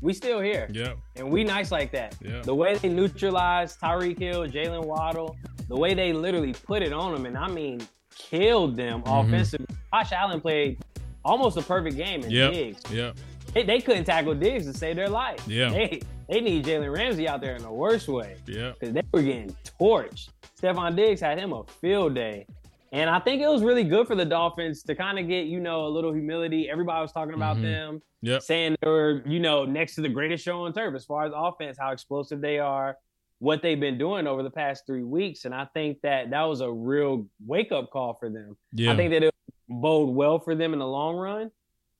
we 0.00 0.12
still 0.12 0.40
here. 0.40 0.68
Yep. 0.72 0.96
And 1.16 1.30
we 1.30 1.44
nice 1.44 1.70
like 1.70 1.92
that. 1.92 2.16
Yeah. 2.20 2.40
The 2.42 2.54
way 2.54 2.76
they 2.76 2.88
neutralized 2.88 3.78
Tyreek 3.80 4.18
Hill, 4.18 4.46
Jaylen 4.46 4.84
Waddle, 4.84 5.36
the 5.68 5.76
way 5.76 5.94
they 5.94 6.12
literally 6.12 6.52
put 6.54 6.82
it 6.82 6.92
on 6.92 7.12
them, 7.12 7.26
and 7.26 7.36
I 7.36 7.48
mean, 7.48 7.80
killed 8.14 8.76
them 8.76 9.02
Mm-hmm. 9.02 9.28
offensively. 9.28 9.66
Josh 9.92 10.12
Allen 10.12 10.40
played 10.40 10.78
almost 11.24 11.56
a 11.56 11.62
perfect 11.62 11.96
game 11.96 12.22
in 12.22 12.30
Yep. 12.30 12.52
Diggs. 12.52 12.82
Yep. 12.90 13.16
They, 13.54 13.64
they 13.64 13.80
couldn't 13.80 14.04
tackle 14.04 14.34
Diggs 14.34 14.66
to 14.66 14.72
save 14.74 14.96
their 14.96 15.08
life. 15.08 15.42
Yeah. 15.46 15.70
They, 15.70 16.00
they 16.28 16.40
need 16.40 16.64
Jalen 16.64 16.94
Ramsey 16.94 17.26
out 17.28 17.40
there 17.40 17.56
in 17.56 17.62
the 17.62 17.72
worst 17.72 18.06
way 18.08 18.36
Yep. 18.46 18.78
because 18.80 18.94
they 18.94 19.02
were 19.12 19.22
getting 19.22 19.54
torched. 19.80 20.28
Stefon 20.60 20.94
Diggs 20.94 21.20
had 21.20 21.38
him 21.38 21.52
a 21.52 21.64
field 21.80 22.14
day. 22.14 22.46
And 22.92 23.08
I 23.08 23.18
think 23.20 23.40
it 23.40 23.48
was 23.48 23.62
really 23.62 23.84
good 23.84 24.06
for 24.06 24.14
the 24.16 24.24
Dolphins 24.24 24.82
to 24.84 24.94
kind 24.94 25.18
of 25.18 25.26
get, 25.28 25.46
you 25.46 25.60
know, 25.60 25.86
a 25.86 25.88
little 25.88 26.12
humility. 26.12 26.68
Everybody 26.68 27.00
was 27.02 27.12
talking 27.12 27.34
about 27.34 27.56
Mhm. 27.56 27.62
them, 27.62 28.02
Yep. 28.22 28.42
saying 28.42 28.76
they 28.80 28.88
were, 28.88 29.22
you 29.26 29.38
know, 29.40 29.64
next 29.64 29.94
to 29.94 30.00
the 30.00 30.08
greatest 30.08 30.44
show 30.44 30.64
on 30.64 30.72
turf 30.72 30.94
as 30.94 31.04
far 31.04 31.24
as 31.24 31.32
offense, 31.34 31.76
how 31.78 31.92
explosive 31.92 32.40
they 32.40 32.58
are, 32.58 32.96
what 33.38 33.62
they've 33.62 33.78
been 33.80 33.96
doing 33.96 34.26
over 34.26 34.42
the 34.42 34.50
past 34.50 34.86
three 34.86 35.04
weeks. 35.04 35.44
And 35.44 35.54
I 35.54 35.66
think 35.66 36.00
that 36.02 36.30
that 36.30 36.42
was 36.42 36.60
a 36.60 36.70
real 36.70 37.26
wake 37.46 37.70
up 37.72 37.90
call 37.90 38.14
for 38.14 38.28
them. 38.28 38.56
Yeah. 38.72 38.92
I 38.92 38.96
think 38.96 39.12
that 39.12 39.22
it 39.22 39.34
bode 39.68 40.10
well 40.14 40.38
for 40.40 40.54
them 40.56 40.72
in 40.72 40.78
the 40.80 40.86
long 40.86 41.16
run. 41.16 41.50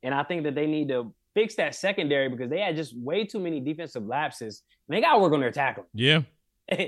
And 0.03 0.13
I 0.15 0.23
think 0.25 0.43
that 0.43 0.55
they 0.55 0.67
need 0.67 0.89
to 0.89 1.13
fix 1.35 1.55
that 1.57 1.75
secondary 1.75 2.29
because 2.29 2.51
they 2.51 2.61
had 2.61 2.77
just 2.77 2.97
way 2.97 3.25
too 3.25 3.39
many 3.41 3.61
defensive 3.61 4.05
lapses. 4.07 4.63
They 4.89 5.01
got 5.01 5.15
to 5.15 5.19
work 5.21 5.33
on 5.33 5.41
their 5.41 5.53
tackling. 5.53 5.87
yeah. 5.95 6.21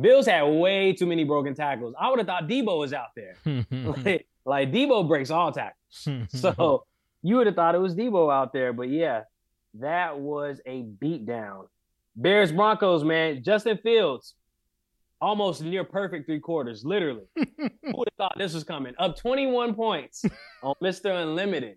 Bills 0.00 0.26
had 0.26 0.42
way 0.44 0.92
too 0.92 1.06
many 1.06 1.24
broken 1.24 1.54
tackles. 1.54 1.92
I 1.98 2.08
would 2.08 2.18
have 2.20 2.26
thought 2.28 2.46
Debo 2.46 2.78
was 2.78 2.92
out 2.92 3.08
there. 3.16 3.34
like, 4.04 4.28
like 4.44 4.70
Debo 4.72 5.08
breaks 5.08 5.30
all 5.30 5.50
tackles. 5.52 5.74
So 6.28 6.84
you 7.22 7.36
would 7.36 7.46
have 7.46 7.56
thought 7.56 7.74
it 7.74 7.78
was 7.78 7.96
Debo 7.96 8.32
out 8.32 8.52
there. 8.52 8.72
But 8.72 8.90
yeah, 8.90 9.22
that 9.74 10.18
was 10.20 10.60
a 10.66 10.84
beatdown. 10.84 11.66
Bears 12.14 12.52
Broncos, 12.52 13.02
man. 13.02 13.42
Justin 13.42 13.78
Fields, 13.82 14.34
almost 15.20 15.62
near 15.62 15.82
perfect 15.82 16.26
three 16.26 16.40
quarters, 16.40 16.84
literally. 16.84 17.24
Who 17.36 17.46
would 17.84 18.08
have 18.08 18.16
thought 18.16 18.34
this 18.38 18.54
was 18.54 18.64
coming? 18.64 18.94
Up 18.98 19.16
21 19.16 19.74
points 19.74 20.24
on 20.62 20.74
Mr. 20.82 21.22
Unlimited. 21.22 21.76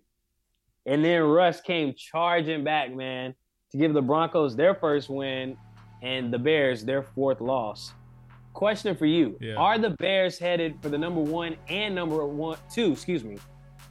And 0.86 1.04
then 1.04 1.22
Russ 1.22 1.60
came 1.60 1.94
charging 1.96 2.64
back, 2.64 2.94
man, 2.94 3.34
to 3.70 3.78
give 3.78 3.94
the 3.94 4.02
Broncos 4.02 4.56
their 4.56 4.74
first 4.74 5.08
win 5.08 5.56
and 6.02 6.32
the 6.32 6.38
Bears 6.38 6.84
their 6.84 7.02
fourth 7.02 7.40
loss. 7.40 7.92
Question 8.52 8.96
for 8.96 9.06
you. 9.06 9.36
Yeah. 9.40 9.54
Are 9.54 9.78
the 9.78 9.90
Bears 9.90 10.38
headed 10.38 10.76
for 10.82 10.88
the 10.88 10.98
number 10.98 11.20
one 11.20 11.56
and 11.68 11.94
number 11.94 12.26
one, 12.26 12.58
two, 12.72 12.92
excuse 12.92 13.24
me, 13.24 13.38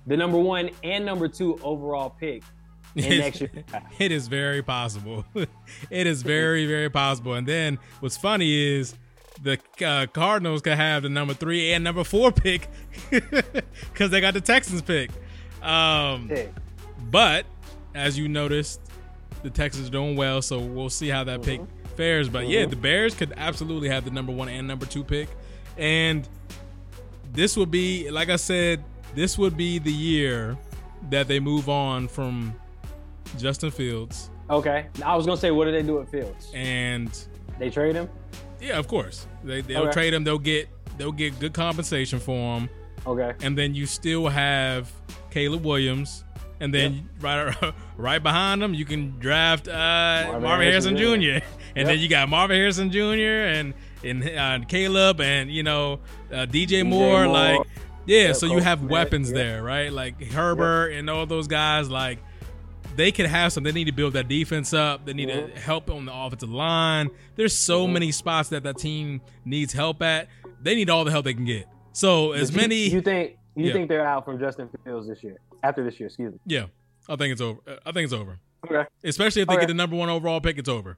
the 0.05 0.17
number 0.17 0.37
one 0.37 0.69
and 0.83 1.05
number 1.05 1.27
two 1.27 1.57
overall 1.63 2.09
pick? 2.09 2.43
It 2.93 4.11
is 4.11 4.27
very 4.27 4.61
possible. 4.61 5.23
it 5.89 6.07
is 6.07 6.23
very, 6.23 6.65
very 6.65 6.89
possible. 6.89 7.35
And 7.35 7.47
then 7.47 7.79
what's 8.01 8.17
funny 8.17 8.77
is 8.77 8.95
the 9.41 9.57
uh, 9.85 10.07
Cardinals 10.07 10.61
could 10.61 10.73
have 10.73 11.03
the 11.03 11.09
number 11.09 11.33
three 11.33 11.71
and 11.71 11.85
number 11.85 12.03
four 12.03 12.33
pick 12.33 12.67
because 13.09 14.11
they 14.11 14.19
got 14.19 14.33
the 14.33 14.41
Texans 14.41 14.81
pick. 14.81 15.09
Um, 15.61 16.27
Pick. 16.27 16.51
But 17.09 17.45
as 17.95 18.17
you 18.17 18.27
noticed, 18.27 18.79
the 19.43 19.49
Texans 19.49 19.87
are 19.87 19.91
doing 19.91 20.15
well, 20.15 20.41
so 20.41 20.59
we'll 20.59 20.89
see 20.89 21.07
how 21.07 21.23
that 21.23 21.41
pick 21.41 21.61
mm-hmm. 21.61 21.95
fares. 21.95 22.29
But 22.29 22.47
yeah, 22.47 22.61
mm-hmm. 22.61 22.69
the 22.69 22.75
Bears 22.75 23.15
could 23.15 23.33
absolutely 23.37 23.89
have 23.89 24.05
the 24.05 24.11
number 24.11 24.31
one 24.31 24.49
and 24.49 24.67
number 24.67 24.85
two 24.85 25.03
pick, 25.03 25.29
and 25.77 26.27
this 27.33 27.57
would 27.57 27.71
be, 27.71 28.09
like 28.11 28.29
I 28.29 28.35
said, 28.35 28.83
this 29.15 29.37
would 29.37 29.57
be 29.57 29.79
the 29.79 29.91
year 29.91 30.57
that 31.09 31.27
they 31.27 31.39
move 31.39 31.69
on 31.69 32.07
from 32.07 32.53
Justin 33.37 33.71
Fields, 33.71 34.29
Okay. 34.49 34.87
I 35.03 35.15
was 35.15 35.25
gonna 35.25 35.37
say, 35.37 35.51
what 35.51 35.65
do 35.65 35.71
they 35.71 35.81
do 35.81 35.95
with 35.95 36.09
Fields? 36.09 36.51
and 36.53 37.09
They 37.57 37.69
trade 37.69 37.95
him. 37.95 38.09
yeah, 38.59 38.77
of 38.77 38.87
course 38.87 39.25
they 39.43 39.61
they'll 39.61 39.83
Okay. 39.83 39.91
trade 39.91 40.13
him. 40.13 40.23
They'll 40.23 40.37
get 40.37 40.67
they'll 40.97 41.11
get 41.13 41.39
good 41.39 41.53
compensation 41.53 42.19
for 42.19 42.59
him, 42.59 42.69
Okay. 43.07 43.33
and 43.41 43.57
then 43.57 43.73
you 43.73 43.85
still 43.85 44.27
have 44.27 44.91
Caleb 45.31 45.63
Williams, 45.65 46.23
and 46.59 46.73
then 46.73 47.09
right 47.19 47.55
right 47.97 48.21
behind 48.21 48.61
him 48.61 48.73
you 48.73 48.85
can 48.85 49.17
draft 49.19 49.67
uh, 49.67 50.37
Marvin, 50.39 50.67
Harrison, 50.67 50.95
Harrison 50.95 50.97
Jr. 51.21 51.39
Jr. 51.39 51.45
and 51.75 51.87
then 51.87 51.99
you 51.99 52.07
got 52.07 52.29
Marvin 52.29 52.57
Harrison 52.57 52.91
Jr. 52.91 52.99
and 53.01 53.73
and 54.03 54.23
uh, 54.29 54.59
Caleb 54.67 55.21
and 55.21 55.51
you 55.51 55.63
know 55.63 55.99
uh, 56.31 56.45
DJ, 56.45 56.85
Moore, 56.85 57.25
Moore. 57.25 57.27
like 57.27 57.67
yeah, 58.05 58.27
Yeah, 58.27 58.33
so 58.33 58.45
you 58.47 58.59
have 58.59 58.79
Smith, 58.79 58.91
weapons 58.91 59.29
yeah. 59.31 59.37
there, 59.37 59.63
right? 59.63 59.91
Like 59.91 60.21
Herbert 60.23 60.89
and 60.93 61.09
all 61.09 61.25
those 61.25 61.47
guys, 61.47 61.89
like 61.89 62.19
they 62.95 63.11
could 63.11 63.27
have 63.27 63.53
some. 63.53 63.63
They 63.63 63.71
need 63.71 63.85
to 63.85 63.91
build 63.93 64.13
that 64.13 64.27
defense 64.27 64.73
up. 64.73 65.05
They 65.05 65.13
need 65.13 65.29
Mhm. 65.29 65.53
to 65.53 65.59
help 65.61 65.89
on 65.89 66.05
the 66.05 66.13
offensive 66.13 66.51
line. 66.51 67.09
There's 67.35 67.55
so 67.55 67.87
Mhm. 67.87 67.91
many 67.93 68.11
spots 68.11 68.49
that 68.49 68.63
that 68.63 68.77
team 68.79 69.21
needs 69.45 69.71
help 69.71 70.01
at. 70.01 70.27
They 70.61 70.75
need 70.75 70.89
all 70.89 71.05
the 71.05 71.11
help 71.11 71.23
they 71.25 71.33
can 71.33 71.45
get. 71.45 71.67
So 71.93 72.31
as 72.33 72.51
you- 72.51 72.57
many, 72.57 72.89
You 72.89 73.01
think 73.01 73.37
you 73.55 73.67
Yeah. 73.67 73.73
think 73.73 73.89
they're 73.89 74.05
out 74.05 74.25
from 74.25 74.39
Justin 74.39 74.69
Fields 74.83 75.07
this 75.07 75.23
year? 75.23 75.37
After 75.63 75.83
this 75.83 75.99
year, 75.99 76.07
excuse 76.07 76.33
me. 76.33 76.39
yeah, 76.45 76.65
I 77.09 77.15
think 77.15 77.31
it's 77.33 77.41
over. 77.41 77.59
I 77.85 77.91
think 77.91 78.05
it's 78.05 78.13
over. 78.13 78.39
Okay. 78.65 78.87
Especially 79.03 79.41
if 79.41 79.47
they 79.47 79.55
Okay. 79.55 79.63
get 79.63 79.67
the 79.67 79.73
number 79.73 79.95
one 79.95 80.09
overall 80.09 80.39
pick, 80.41 80.57
it's 80.57 80.69
over. 80.69 80.97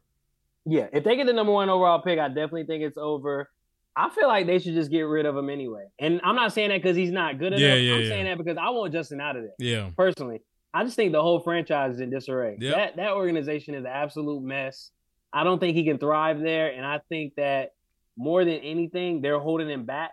Yeah, 0.65 0.88
if 0.93 1.03
they 1.03 1.15
get 1.15 1.27
the 1.27 1.33
number 1.33 1.51
one 1.51 1.69
overall 1.69 2.01
pick, 2.01 2.19
I 2.19 2.27
definitely 2.29 2.65
think 2.65 2.83
it's 2.83 2.98
over. 2.98 3.50
I 3.95 4.10
feel 4.10 4.27
like 4.27 4.48
they 4.48 4.60
should 4.60 4.74
just 4.74 4.89
get 4.89 5.01
rid 5.01 5.25
of 5.25 5.36
him 5.38 5.50
anyway. 5.50 5.86
And 6.00 6.19
I'm 6.24 6.36
not 6.36 6.51
saying 6.53 6.69
that 6.69 6.81
because 6.81 6.95
he's 6.98 7.12
not 7.12 7.38
good 7.38 7.48
enough. 7.53 7.60
Yeah, 7.60 7.75
yeah, 7.75 7.93
I'm 7.95 8.01
yeah. 8.01 8.07
saying 8.10 8.25
that 8.25 8.38
because 8.38 8.57
I 8.57 8.69
want 8.69 8.91
Justin 8.93 9.22
out 9.22 9.36
of 9.36 9.43
there. 9.43 9.53
Yeah, 9.60 9.89
Personally, 9.95 10.41
I 10.74 10.83
just 10.83 10.95
think 10.95 11.12
the 11.12 11.22
whole 11.22 11.39
franchise 11.41 11.95
is 11.95 12.00
in 12.00 12.10
disarray. 12.10 12.57
Yep. 12.60 12.75
That 12.75 12.95
that 12.95 13.12
organization 13.12 13.75
is 13.75 13.81
an 13.83 13.91
absolute 13.91 14.41
mess. 14.41 14.91
I 15.31 15.43
don't 15.43 15.60
think 15.60 15.75
he 15.75 15.83
can 15.83 15.98
thrive 16.00 16.39
there. 16.41 16.72
And 16.74 16.86
I 16.86 17.00
think 17.10 17.36
that 17.36 17.74
more 18.17 18.43
than 18.45 18.55
anything, 18.55 19.22
they're 19.22 19.39
holding 19.39 19.69
him 19.69 19.86
back 19.86 20.12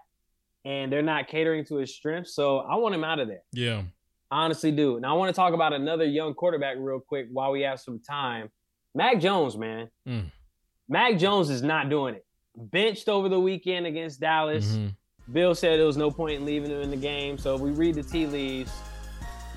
and 0.65 0.93
they're 0.93 1.03
not 1.03 1.29
catering 1.29 1.65
to 1.67 1.77
his 1.77 1.95
strengths. 1.95 2.35
So 2.35 2.59
I 2.59 2.77
want 2.77 2.95
him 2.95 3.05
out 3.05 3.19
of 3.19 3.29
there. 3.29 3.43
Yeah. 3.53 3.83
Honestly, 4.31 4.71
do. 4.71 5.01
Now 5.01 5.15
I 5.15 5.19
want 5.19 5.29
to 5.35 5.37
talk 5.37 5.55
about 5.55 5.73
another 5.73 6.05
young 6.05 6.35
quarterback 6.35 6.77
real 6.79 7.01
quick 7.01 7.27
while 7.33 7.51
we 7.51 7.63
have 7.63 7.81
some 7.81 7.99
time. 8.01 8.51
Mac 8.95 9.21
Jones, 9.21 9.57
man. 9.57 9.89
Mm. 10.07 10.31
Mac 10.89 11.19
Jones 11.19 11.51
is 11.51 11.63
not 11.63 11.89
doing 11.89 12.15
it. 12.15 12.25
Benched 12.57 13.09
over 13.09 13.29
the 13.29 13.39
weekend 13.41 13.87
against 13.87 14.21
Dallas. 14.21 14.77
Mhm. 14.77 14.95
Bill 15.33 15.55
said 15.55 15.79
there 15.79 15.87
was 15.87 15.97
no 15.97 16.11
point 16.11 16.41
in 16.41 16.45
leaving 16.47 16.71
him 16.71 16.81
in 16.83 16.91
the 16.91 16.97
game. 16.97 17.39
So 17.39 17.55
if 17.55 17.61
we 17.61 17.71
read 17.71 17.95
the 17.95 18.03
tea 18.03 18.27
leaves, 18.27 18.73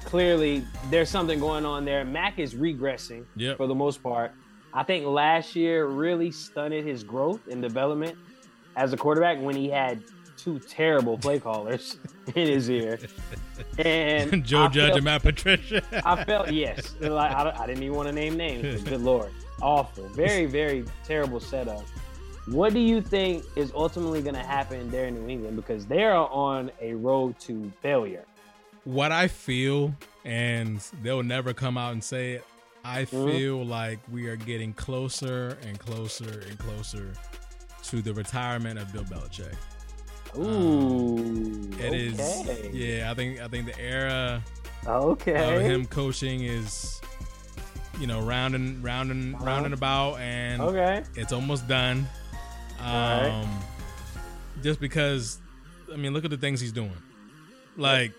clearly 0.05 0.63
there's 0.89 1.10
something 1.10 1.39
going 1.39 1.65
on 1.65 1.86
there. 1.86 2.03
Mac 2.05 2.39
is 2.39 2.53
regressing 2.55 3.25
Yep. 3.36 3.57
for 3.57 3.67
the 3.67 3.75
most 3.75 4.01
part. 4.03 4.31
I 4.74 4.83
think 4.83 5.05
last 5.05 5.55
year 5.55 5.86
really 5.88 6.31
stunted 6.31 6.86
his 6.86 7.03
growth 7.03 7.48
and 7.48 7.62
development 7.62 8.17
as 8.75 8.91
a 8.93 8.98
quarterback 8.98 9.39
when 9.39 9.55
he 9.55 9.69
had 9.69 10.01
two 10.43 10.59
terrible 10.59 11.17
play 11.17 11.39
callers 11.39 11.97
in 12.35 12.47
his 12.47 12.69
ear. 12.69 13.00
And 13.77 14.43
Joe 14.45 14.63
I 14.63 14.67
Judge 14.67 14.85
felt- 14.88 14.95
and 14.97 15.05
Matt 15.05 15.21
Patricia. 15.23 15.81
I 16.05 16.23
felt 16.25 16.51
yes. 16.51 16.95
Like 17.00 17.31
I, 17.31 17.51
I 17.57 17.67
didn't 17.67 17.83
even 17.83 17.95
want 17.95 18.09
to 18.09 18.13
name 18.13 18.35
names. 18.35 18.83
Good 18.83 19.01
lord, 19.01 19.31
awful, 19.62 20.07
very 20.09 20.45
very 20.45 20.85
terrible 21.05 21.39
setup. 21.39 21.83
What 22.47 22.73
do 22.73 22.79
you 22.79 23.01
think 23.01 23.45
is 23.55 23.71
ultimately 23.73 24.21
going 24.21 24.35
to 24.35 24.41
happen 24.43 24.91
there 24.91 25.05
in 25.05 25.15
New 25.15 25.29
England 25.31 25.55
because 25.55 25.85
they 25.85 26.03
are 26.03 26.27
on 26.29 26.71
a 26.81 26.93
road 26.93 27.39
to 27.41 27.71
failure? 27.81 28.25
what 28.85 29.13
I 29.13 29.29
feel, 29.29 29.95
and 30.25 30.77
they'll 31.01 31.23
never 31.23 31.53
come 31.53 31.77
out 31.77 31.93
and 31.93 32.03
say 32.03 32.33
it. 32.33 32.43
I 32.83 33.05
Mhm. 33.05 33.31
feel 33.31 33.65
like 33.65 34.00
we 34.12 34.27
are 34.27 34.35
getting 34.35 34.73
closer 34.73 35.57
and 35.65 35.79
closer 35.79 36.41
and 36.50 36.59
closer 36.59 37.13
to 37.83 38.01
the 38.01 38.13
retirement 38.13 38.77
of 38.77 38.91
Bill 38.91 39.05
Belichick. 39.05 39.55
Ooh, 40.37 41.69
It 41.79 41.93
is, 41.93 42.19
okay. 42.19 42.69
yeah. 42.73 43.11
I 43.11 43.13
think 43.13 43.39
I 43.41 43.47
think 43.47 43.65
the 43.67 43.79
era 43.79 44.43
Okay. 44.85 45.55
of 45.55 45.61
him 45.61 45.85
coaching 45.85 46.43
is, 46.43 46.99
you 47.99 48.07
know, 48.07 48.21
rounding, 48.21 48.81
rounding, 48.81 49.35
Uh-huh. 49.35 49.45
rounding 49.45 49.73
about, 49.73 50.19
and 50.19 50.61
Okay. 50.61 51.03
it's 51.15 51.31
almost 51.33 51.67
done. 51.67 52.07
Um, 52.79 52.85
Alright. 52.87 53.47
just 54.61 54.79
because, 54.79 55.39
I 55.93 55.95
mean, 55.97 56.13
look 56.13 56.25
at 56.25 56.31
the 56.31 56.37
things 56.37 56.59
he's 56.59 56.71
doing. 56.73 56.91
Like, 57.77 58.11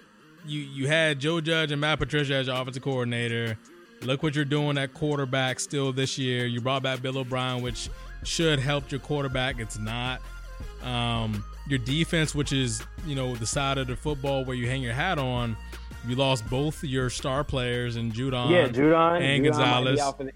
you 0.46 0.60
you 0.60 0.86
had 0.86 1.18
Joe 1.20 1.40
Judge 1.40 1.70
and 1.72 1.80
Matt 1.80 1.98
Patricia 1.98 2.34
as 2.34 2.46
your 2.46 2.56
offensive 2.56 2.82
coordinator. 2.82 3.58
Look 4.02 4.22
what 4.22 4.34
you're 4.34 4.44
doing 4.44 4.76
at 4.76 4.92
quarterback 4.92 5.58
still 5.60 5.92
this 5.92 6.18
year. 6.18 6.44
You 6.46 6.60
brought 6.60 6.82
back 6.82 7.00
Bill 7.00 7.16
O'Brien, 7.18 7.62
which 7.62 7.88
should 8.22 8.58
help 8.58 8.90
your 8.90 9.00
quarterback. 9.00 9.58
It's 9.58 9.78
not. 9.78 10.20
Um, 10.82 11.42
your 11.68 11.78
defense, 11.78 12.34
which 12.34 12.52
is 12.52 12.82
you 13.06 13.14
know 13.14 13.34
the 13.36 13.46
side 13.46 13.78
of 13.78 13.86
the 13.86 13.96
football 13.96 14.44
where 14.44 14.56
you 14.56 14.66
hang 14.66 14.82
your 14.82 14.92
hat 14.94 15.18
on, 15.18 15.56
you 16.06 16.14
lost 16.16 16.48
both 16.50 16.82
your 16.84 17.10
star 17.10 17.44
players 17.44 17.96
in 17.96 18.12
Judon 18.12 18.50
yeah, 18.50 18.68
Judon 18.68 19.20
and 19.20 19.44
Judon 19.44 19.50
Gonzalez. 19.52 20.00
out 20.00 20.18
for 20.18 20.24
the. 20.24 20.32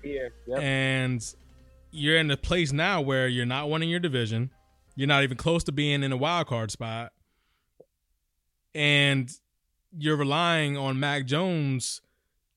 Yep. 0.47 0.59
and 0.61 1.35
you're 1.91 2.17
in 2.19 2.31
a 2.31 2.37
place 2.37 2.73
now 2.73 3.01
where 3.01 3.29
you're 3.29 3.47
not 3.47 3.71
winning 3.71 3.89
your 3.91 4.01
division. 4.01 4.51
You're 4.95 5.09
not 5.09 5.23
even 5.23 5.37
close 5.37 5.63
to 5.65 5.73
being 5.73 6.03
in 6.03 6.11
a 6.13 6.17
wild 6.17 6.49
card 6.49 6.71
spot. 6.71 7.13
And 8.75 9.31
you're 9.97 10.17
relying 10.17 10.77
on 10.77 11.01
Mac 11.01 11.25
Jones 11.27 12.01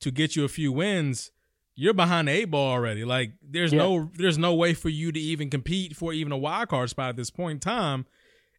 to 0.01 0.11
get 0.11 0.35
you 0.35 0.43
a 0.43 0.47
few 0.49 0.71
wins. 0.71 1.31
You're 1.75 1.93
behind 1.93 2.27
the 2.27 2.33
eight 2.33 2.45
ball 2.51 2.71
already. 2.71 3.05
Like 3.05 3.31
there's 3.41 3.71
Yeah. 3.71 3.79
no 3.79 4.11
there's 4.15 4.37
no 4.37 4.53
way 4.53 4.73
for 4.73 4.89
you 4.89 5.11
to 5.11 5.19
even 5.19 5.49
compete 5.49 5.95
for 5.95 6.13
even 6.13 6.31
a 6.31 6.37
wild 6.37 6.69
card 6.69 6.89
spot 6.89 7.09
at 7.09 7.15
this 7.15 7.29
point 7.29 7.57
in 7.57 7.59
time. 7.59 8.05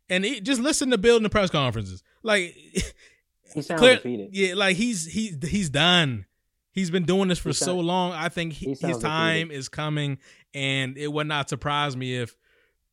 And 0.09 0.25
it, 0.25 0.43
just 0.45 0.61
listen 0.61 0.91
to 0.91 0.99
Bill 0.99 1.17
in 1.17 1.23
the 1.23 1.31
press 1.31 1.51
conferences. 1.51 2.03
Like 2.23 2.55
he 3.55 3.63
sounds 3.63 3.81
clear- 3.81 3.97
defeated. 3.97 4.31
yeah, 4.33 4.55
like 4.55 4.77
he's 4.77 5.07
he's 5.07 5.37
he's 5.49 5.71
done. 5.71 6.27
He's 6.73 6.91
been 6.91 7.05
doing 7.05 7.29
this 7.29 7.39
for 7.39 7.51
He 7.51 7.55
so 7.55 7.67
sound- 7.67 7.87
long. 7.87 8.13
I 8.13 8.29
think 8.29 8.53
he, 8.55 8.67
he 8.67 8.71
his 8.73 8.81
sounds 8.81 9.03
time 9.03 9.51
is 9.51 9.69
coming, 9.69 10.19
and 10.55 10.97
it 10.97 11.13
would 11.13 11.27
not 11.27 11.49
surprise 11.51 11.97
me 11.97 12.17
if 12.17 12.37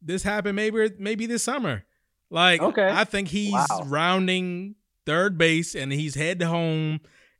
this 0.01 0.23
happened. 0.23 0.55
Maybe 0.55 0.89
maybe 0.97 1.25
this 1.25 1.43
summer. 1.43 1.83
Like, 2.29 2.61
Okay. 2.61 2.87
I 2.87 3.05
think 3.05 3.27
he's 3.29 3.53
Wow. 3.53 3.83
rounding 3.87 4.75
third 5.05 5.37
base, 5.37 5.75
and 5.75 5.91
he's 5.91 6.13
head 6.15 6.41
home, 6.41 6.99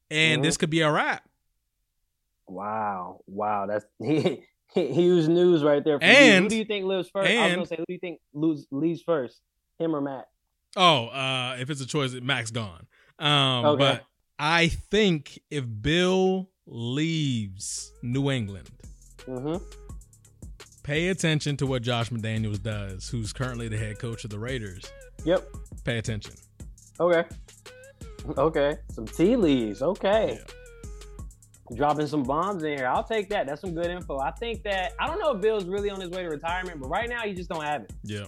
and 0.10 0.42
Mhm. 0.42 0.44
this 0.44 0.58
could 0.58 0.70
be 0.72 0.82
a 0.82 0.92
wrap. 0.92 1.24
Wow, 2.48 3.22
wow, 3.28 3.68
that's 3.68 3.86
he, 4.00 4.44
huge 4.74 5.28
news 5.28 5.64
right 5.64 5.84
there. 5.84 6.00
For 6.00 6.06
you. 6.06 6.12
And- 6.12 6.44
who 6.46 6.50
do 6.50 6.58
you 6.58 6.66
think 6.66 6.86
lives 6.86 7.10
first? 7.10 7.30
I 7.30 7.46
was 7.48 7.54
gonna 7.56 7.66
say, 7.68 7.76
who 7.78 7.86
do 7.86 7.94
you 7.94 8.00
think 8.00 8.20
lose, 8.34 8.66
leaves 8.72 9.02
first, 9.04 9.40
him 9.80 9.96
or 9.96 10.02
Matt? 10.02 10.28
Oh, 10.76 11.08
uh, 11.08 11.58
if 11.60 11.70
it's 11.70 11.82
a 11.82 11.88
choice, 11.88 12.14
Mac's 12.14 12.52
gone. 12.52 12.86
Um, 13.18 13.66
Okay. 13.66 13.80
but 13.80 14.04
I 14.38 14.68
think 14.68 15.40
if 15.50 15.66
Bill 15.82 16.50
leaves 16.68 17.92
New 18.04 18.30
England, 18.30 18.70
Mm-hmm. 19.26 19.64
pay 20.84 21.10
attention 21.10 21.58
to 21.58 21.66
what 21.66 21.82
Josh 21.82 22.10
McDaniels 22.10 22.62
does, 22.62 23.10
who's 23.10 23.34
currently 23.34 23.68
the 23.68 23.78
head 23.78 24.00
coach 24.00 24.24
of 24.24 24.30
the 24.30 24.40
Raiders. 24.40 24.84
Yep. 25.26 25.48
Pay 25.84 25.98
attention. 25.98 26.34
Okay. 27.00 27.24
Okay. 28.38 28.76
Some 28.92 29.06
tea 29.08 29.38
leaves. 29.38 29.82
Okay. 29.82 30.40
Dropping 31.74 32.06
some 32.06 32.24
bombs 32.24 32.64
in 32.64 32.78
here. 32.78 32.86
I'll 32.86 33.04
take 33.04 33.30
that. 33.30 33.48
That's 33.48 33.62
some 33.62 33.74
good 33.74 33.88
info. 33.88 34.20
I 34.20 34.32
think 34.32 34.62
that 34.64 34.92
I 35.00 35.08
don't 35.08 35.20
know 35.20 35.32
if 35.36 35.42
Bill's 35.42 35.64
really 35.66 35.90
on 35.90 36.02
his 36.02 36.10
way 36.10 36.24
to 36.24 36.30
retirement, 36.30 36.82
but 36.82 36.90
right 36.90 37.08
now 37.08 37.24
you 37.24 37.34
just 37.34 37.50
don't 37.50 37.64
have 37.64 37.84
it. 37.84 37.94
Yeah. 38.04 38.26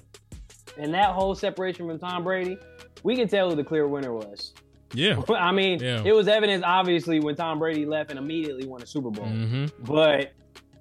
And 0.78 0.94
that 0.94 1.10
whole 1.12 1.36
separation 1.36 1.88
from 1.88 2.00
Tom 2.00 2.24
Brady, 2.24 2.58
we 3.04 3.16
can 3.16 3.28
tell 3.28 3.50
who 3.50 3.56
the 3.56 3.64
clear 3.64 3.88
winner 3.88 4.14
was. 4.14 4.54
Yeah. 4.94 5.22
I 5.30 5.52
mean, 5.52 5.80
Yeah. 5.80 6.02
it 6.06 6.14
was 6.14 6.28
evidence 6.28 6.64
obviously 6.66 7.20
when 7.20 7.36
Tom 7.36 7.60
Brady 7.60 7.86
left 7.86 8.10
and 8.10 8.20
immediately 8.20 8.66
won 8.66 8.82
a 8.82 8.88
Super 8.88 9.10
Bowl. 9.10 9.26
Mm-hmm. 9.26 9.84
But 9.86 10.34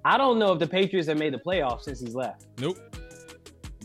I 0.03 0.17
don't 0.17 0.39
know 0.39 0.51
if 0.53 0.59
the 0.59 0.67
Patriots 0.67 1.07
have 1.07 1.17
made 1.17 1.33
the 1.33 1.37
playoffs 1.39 1.83
since 1.83 1.99
he's 1.99 2.15
left. 2.15 2.45
Nope. 2.59 2.77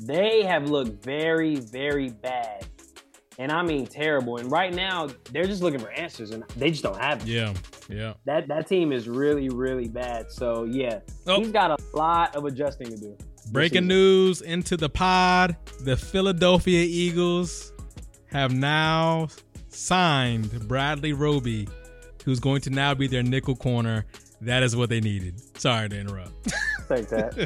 They 0.02 0.42
have 0.44 0.68
looked 0.70 1.04
very, 1.04 1.56
very 1.56 2.10
bad. 2.10 2.66
And 3.38 3.52
I 3.52 3.62
mean 3.62 3.86
terrible. 3.86 4.38
And 4.38 4.50
right 4.50 4.72
now, 4.72 5.08
they're 5.30 5.44
just 5.46 5.62
looking 5.62 5.78
for 5.80 5.90
answers 5.90 6.30
and 6.30 6.42
they 6.56 6.70
just 6.70 6.82
don't 6.82 6.96
have 6.98 7.20
it. 7.22 7.26
Yeah. 7.28 7.52
Yeah. 7.88 8.14
That 8.25 8.48
that 8.48 8.66
team 8.66 8.92
is 8.92 9.08
really, 9.08 9.48
really 9.50 9.88
bad. 9.88 10.30
So 10.32 10.64
yeah, 10.64 11.00
Oh. 11.26 11.38
he's 11.38 11.52
got 11.52 11.70
a 11.70 11.76
lot 11.96 12.34
of 12.34 12.44
adjusting 12.46 12.88
to 12.88 12.96
do. 12.96 13.16
Breaking 13.50 13.86
news 13.86 14.42
into 14.42 14.76
the 14.76 14.88
pod. 14.88 15.56
The 15.80 15.96
Philadelphia 15.96 16.80
Eagles 16.82 17.72
have 18.26 18.54
now 18.54 19.28
signed 19.68 20.68
Bradley 20.68 21.12
Roby, 21.12 21.68
who's 22.24 22.40
going 22.40 22.60
to 22.62 22.70
now 22.70 22.94
be 22.94 23.06
their 23.06 23.22
nickel 23.22 23.56
corner. 23.56 24.04
That 24.40 24.62
is 24.62 24.76
what 24.76 24.90
they 24.90 25.00
needed. 25.00 25.40
Sorry 25.58 25.88
to 25.88 25.98
interrupt. 25.98 26.32
Take 26.88 27.08
that. 27.08 27.36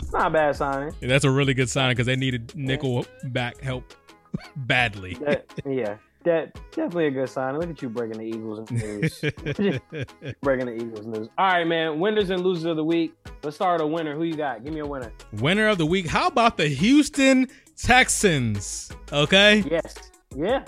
It's 0.00 0.12
not 0.12 0.28
a 0.28 0.30
bad 0.30 0.56
signing. 0.56 0.94
That's 1.00 1.24
a 1.24 1.30
really 1.30 1.54
good 1.54 1.70
sign 1.70 1.92
because 1.92 2.06
they 2.06 2.16
needed 2.16 2.52
nickel 2.56 3.06
back 3.24 3.60
help 3.60 3.94
badly. 4.56 5.14
That, 5.14 5.44
yeah, 5.64 5.96
that 6.28 6.54
definitely 6.70 7.06
a 7.06 7.10
good 7.10 7.28
sign. 7.28 7.58
Look 7.58 7.68
at 7.70 7.82
you 7.82 7.88
breaking 7.88 8.18
the 8.18 8.24
Eagles 8.24 8.70
news. 8.70 9.20
breaking 10.42 10.66
the 10.66 10.74
Eagles 10.74 11.06
news. 11.06 11.28
All 11.36 11.46
right, 11.52 11.66
man. 11.66 11.98
Winners 11.98 12.30
and 12.30 12.42
losers 12.42 12.64
of 12.66 12.76
the 12.76 12.84
week. 12.84 13.14
Let's 13.42 13.56
start 13.56 13.80
with 13.80 13.90
a 13.90 13.92
winner. 13.92 14.14
Who 14.16 14.24
you 14.24 14.36
got? 14.36 14.64
Give 14.64 14.72
me 14.72 14.80
a 14.80 14.86
winner. 14.86 15.12
Winner 15.34 15.68
of 15.68 15.78
the 15.78 15.86
week. 15.86 16.06
How 16.06 16.26
about 16.28 16.56
the 16.56 16.68
Houston 16.68 17.48
Texans? 17.76 18.90
Okay. 19.12 19.64
Yes. 19.70 19.94
Yeah. 20.36 20.64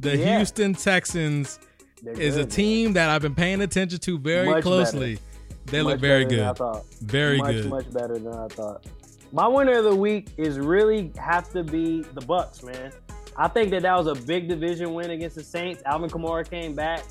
The 0.00 0.16
Yeah. 0.16 0.36
Houston 0.38 0.74
Texans 0.74 1.58
They're 2.02 2.18
is 2.20 2.36
a 2.36 2.40
good, 2.40 2.48
man. 2.48 2.50
team 2.56 2.92
that 2.94 3.10
I've 3.10 3.22
been 3.22 3.34
paying 3.34 3.60
attention 3.62 3.98
to 4.00 4.18
very 4.18 4.48
Much 4.48 4.62
closely. 4.62 5.18
They 5.66 5.82
Much 5.82 5.92
look 5.92 6.00
very 6.00 6.24
better 6.24 6.54
good. 6.56 6.88
Very 7.02 7.38
much, 7.38 7.52
good. 7.54 7.70
much 7.70 7.92
better 7.92 8.18
than 8.18 8.34
I 8.34 8.48
thought. 8.48 8.86
My 9.32 9.48
winner 9.48 9.78
of 9.78 9.84
the 9.84 9.96
week 9.96 10.28
is 10.36 10.58
really 10.58 11.10
have 11.18 11.50
to 11.52 11.64
be 11.64 12.02
the 12.02 12.20
Bucks, 12.20 12.62
man. 12.62 12.92
I 13.36 13.48
think 13.48 13.70
that 13.70 13.82
that 13.82 13.96
was 13.96 14.06
a 14.06 14.14
big 14.26 14.48
division 14.48 14.94
win 14.94 15.10
against 15.10 15.36
the 15.36 15.42
Saints. 15.42 15.82
Alvin 15.86 16.08
Kamara 16.10 16.48
came 16.48 16.74
back. 16.74 17.02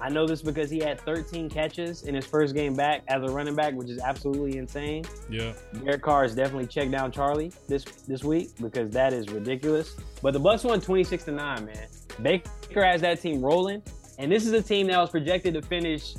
I 0.00 0.10
know 0.10 0.26
this 0.26 0.42
because 0.42 0.68
he 0.70 0.78
had 0.78 1.00
13 1.00 1.48
catches 1.48 2.02
in 2.02 2.14
his 2.14 2.26
first 2.26 2.54
game 2.54 2.74
back 2.74 3.02
as 3.08 3.22
a 3.22 3.28
running 3.34 3.54
back, 3.54 3.72
which 3.74 3.88
is 3.88 3.98
absolutely 3.98 4.58
insane. 4.58 5.04
Yeah. 5.30 5.54
Derek 5.82 6.02
Carr 6.02 6.22
has 6.24 6.34
definitely 6.34 6.66
checked 6.66 6.90
down 6.90 7.10
Charlie 7.12 7.50
this 7.66 7.84
this 8.06 8.22
week 8.22 8.50
because 8.60 8.90
that 8.90 9.12
is 9.14 9.28
ridiculous. 9.30 9.96
But 10.22 10.32
the 10.34 10.40
Bucks 10.40 10.64
won 10.64 10.80
26 10.82 11.24
to 11.24 11.32
9, 11.32 11.64
man. 11.64 11.86
Baker 12.22 12.84
has 12.84 13.00
that 13.00 13.20
team 13.22 13.40
rolling, 13.42 13.82
and 14.18 14.30
this 14.30 14.46
is 14.46 14.52
a 14.52 14.62
team 14.62 14.86
that 14.88 14.98
was 14.98 15.10
projected 15.10 15.54
to 15.54 15.62
finish 15.62 16.14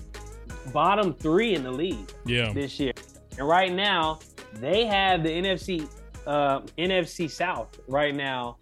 bottom 0.74 1.14
three 1.14 1.54
in 1.56 1.64
the 1.64 1.72
league 1.72 2.12
Yeah. 2.26 2.52
this 2.54 2.80
year. 2.80 2.94
And 3.38 3.48
right 3.48 3.72
now, 3.72 4.20
they 4.56 4.86
have 4.86 5.22
the 5.24 5.30
NFC 5.30 5.88
uh, 6.26 6.62
NFC 6.78 7.30
South 7.30 7.80
right 7.88 8.14
now 8.14 8.58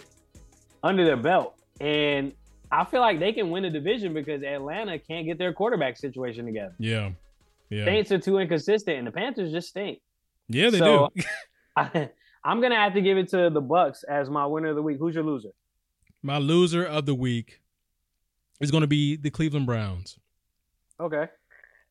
under 0.86 1.04
their 1.04 1.18
belt, 1.18 1.56
and 1.82 2.32
I 2.72 2.86
feel 2.86 3.02
like 3.02 3.20
they 3.20 3.34
can 3.34 3.50
win 3.50 3.64
the 3.64 3.70
division 3.70 4.14
because 4.14 4.44
Atlanta 4.44 5.00
can't 5.00 5.26
get 5.26 5.38
their 5.38 5.52
quarterback 5.54 5.98
situation 5.98 6.46
together. 6.46 6.76
Yeah. 6.80 7.12
Yeah. 7.70 7.86
Saints 7.86 8.12
are 8.12 8.20
too 8.20 8.38
inconsistent, 8.38 8.98
and 8.98 9.08
the 9.08 9.12
Panthers 9.12 9.52
just 9.52 9.70
stink. 9.70 10.00
Yeah, 10.48 10.70
they 10.70 10.78
So- 10.80 11.10
do. 11.16 11.24
I, 11.76 12.10
I'm 12.44 12.62
gonna 12.62 12.76
have 12.76 12.94
to 12.94 13.02
give 13.02 13.18
it 13.18 13.30
to 13.30 13.50
the 13.50 13.62
Bucks 13.62 14.04
as 14.04 14.30
my 14.30 14.46
winner 14.46 14.70
of 14.70 14.76
the 14.76 14.82
week. 14.84 14.98
Who's 15.00 15.16
your 15.16 15.24
loser? 15.24 15.50
My 16.22 16.38
loser 16.38 16.86
of 16.86 17.06
the 17.08 17.16
week 17.16 17.60
is 18.62 18.70
going 18.72 18.82
to 18.82 18.88
be 18.88 19.16
the 19.16 19.30
Cleveland 19.32 19.66
Browns. 19.66 20.18
Okay. 21.00 21.28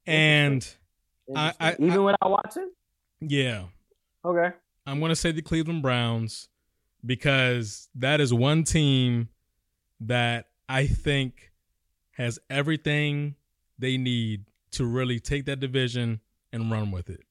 And 0.06 0.66
I- 1.34 1.48
Interesting. 1.50 1.56
I- 1.60 1.86
Even 1.92 2.04
without 2.04 2.30
Watson? 2.30 2.70
yeah, 3.20 3.64
Okay. 4.24 4.54
I'm 4.86 4.98
going 5.00 5.10
to 5.10 5.16
say 5.16 5.32
the 5.32 5.42
Cleveland 5.42 5.82
Browns 5.82 6.48
because 7.04 7.88
that 7.94 8.20
is 8.20 8.32
one 8.32 8.64
team 8.64 9.28
that 10.00 10.46
I 10.68 10.86
think 10.86 11.52
has 12.12 12.38
everything 12.48 13.34
they 13.78 13.96
need 13.96 14.44
to 14.72 14.84
really 14.84 15.18
take 15.20 15.44
that 15.46 15.60
division 15.60 16.20
and 16.52 16.70
run 16.70 16.90
with 16.90 17.10
it. 17.10 17.22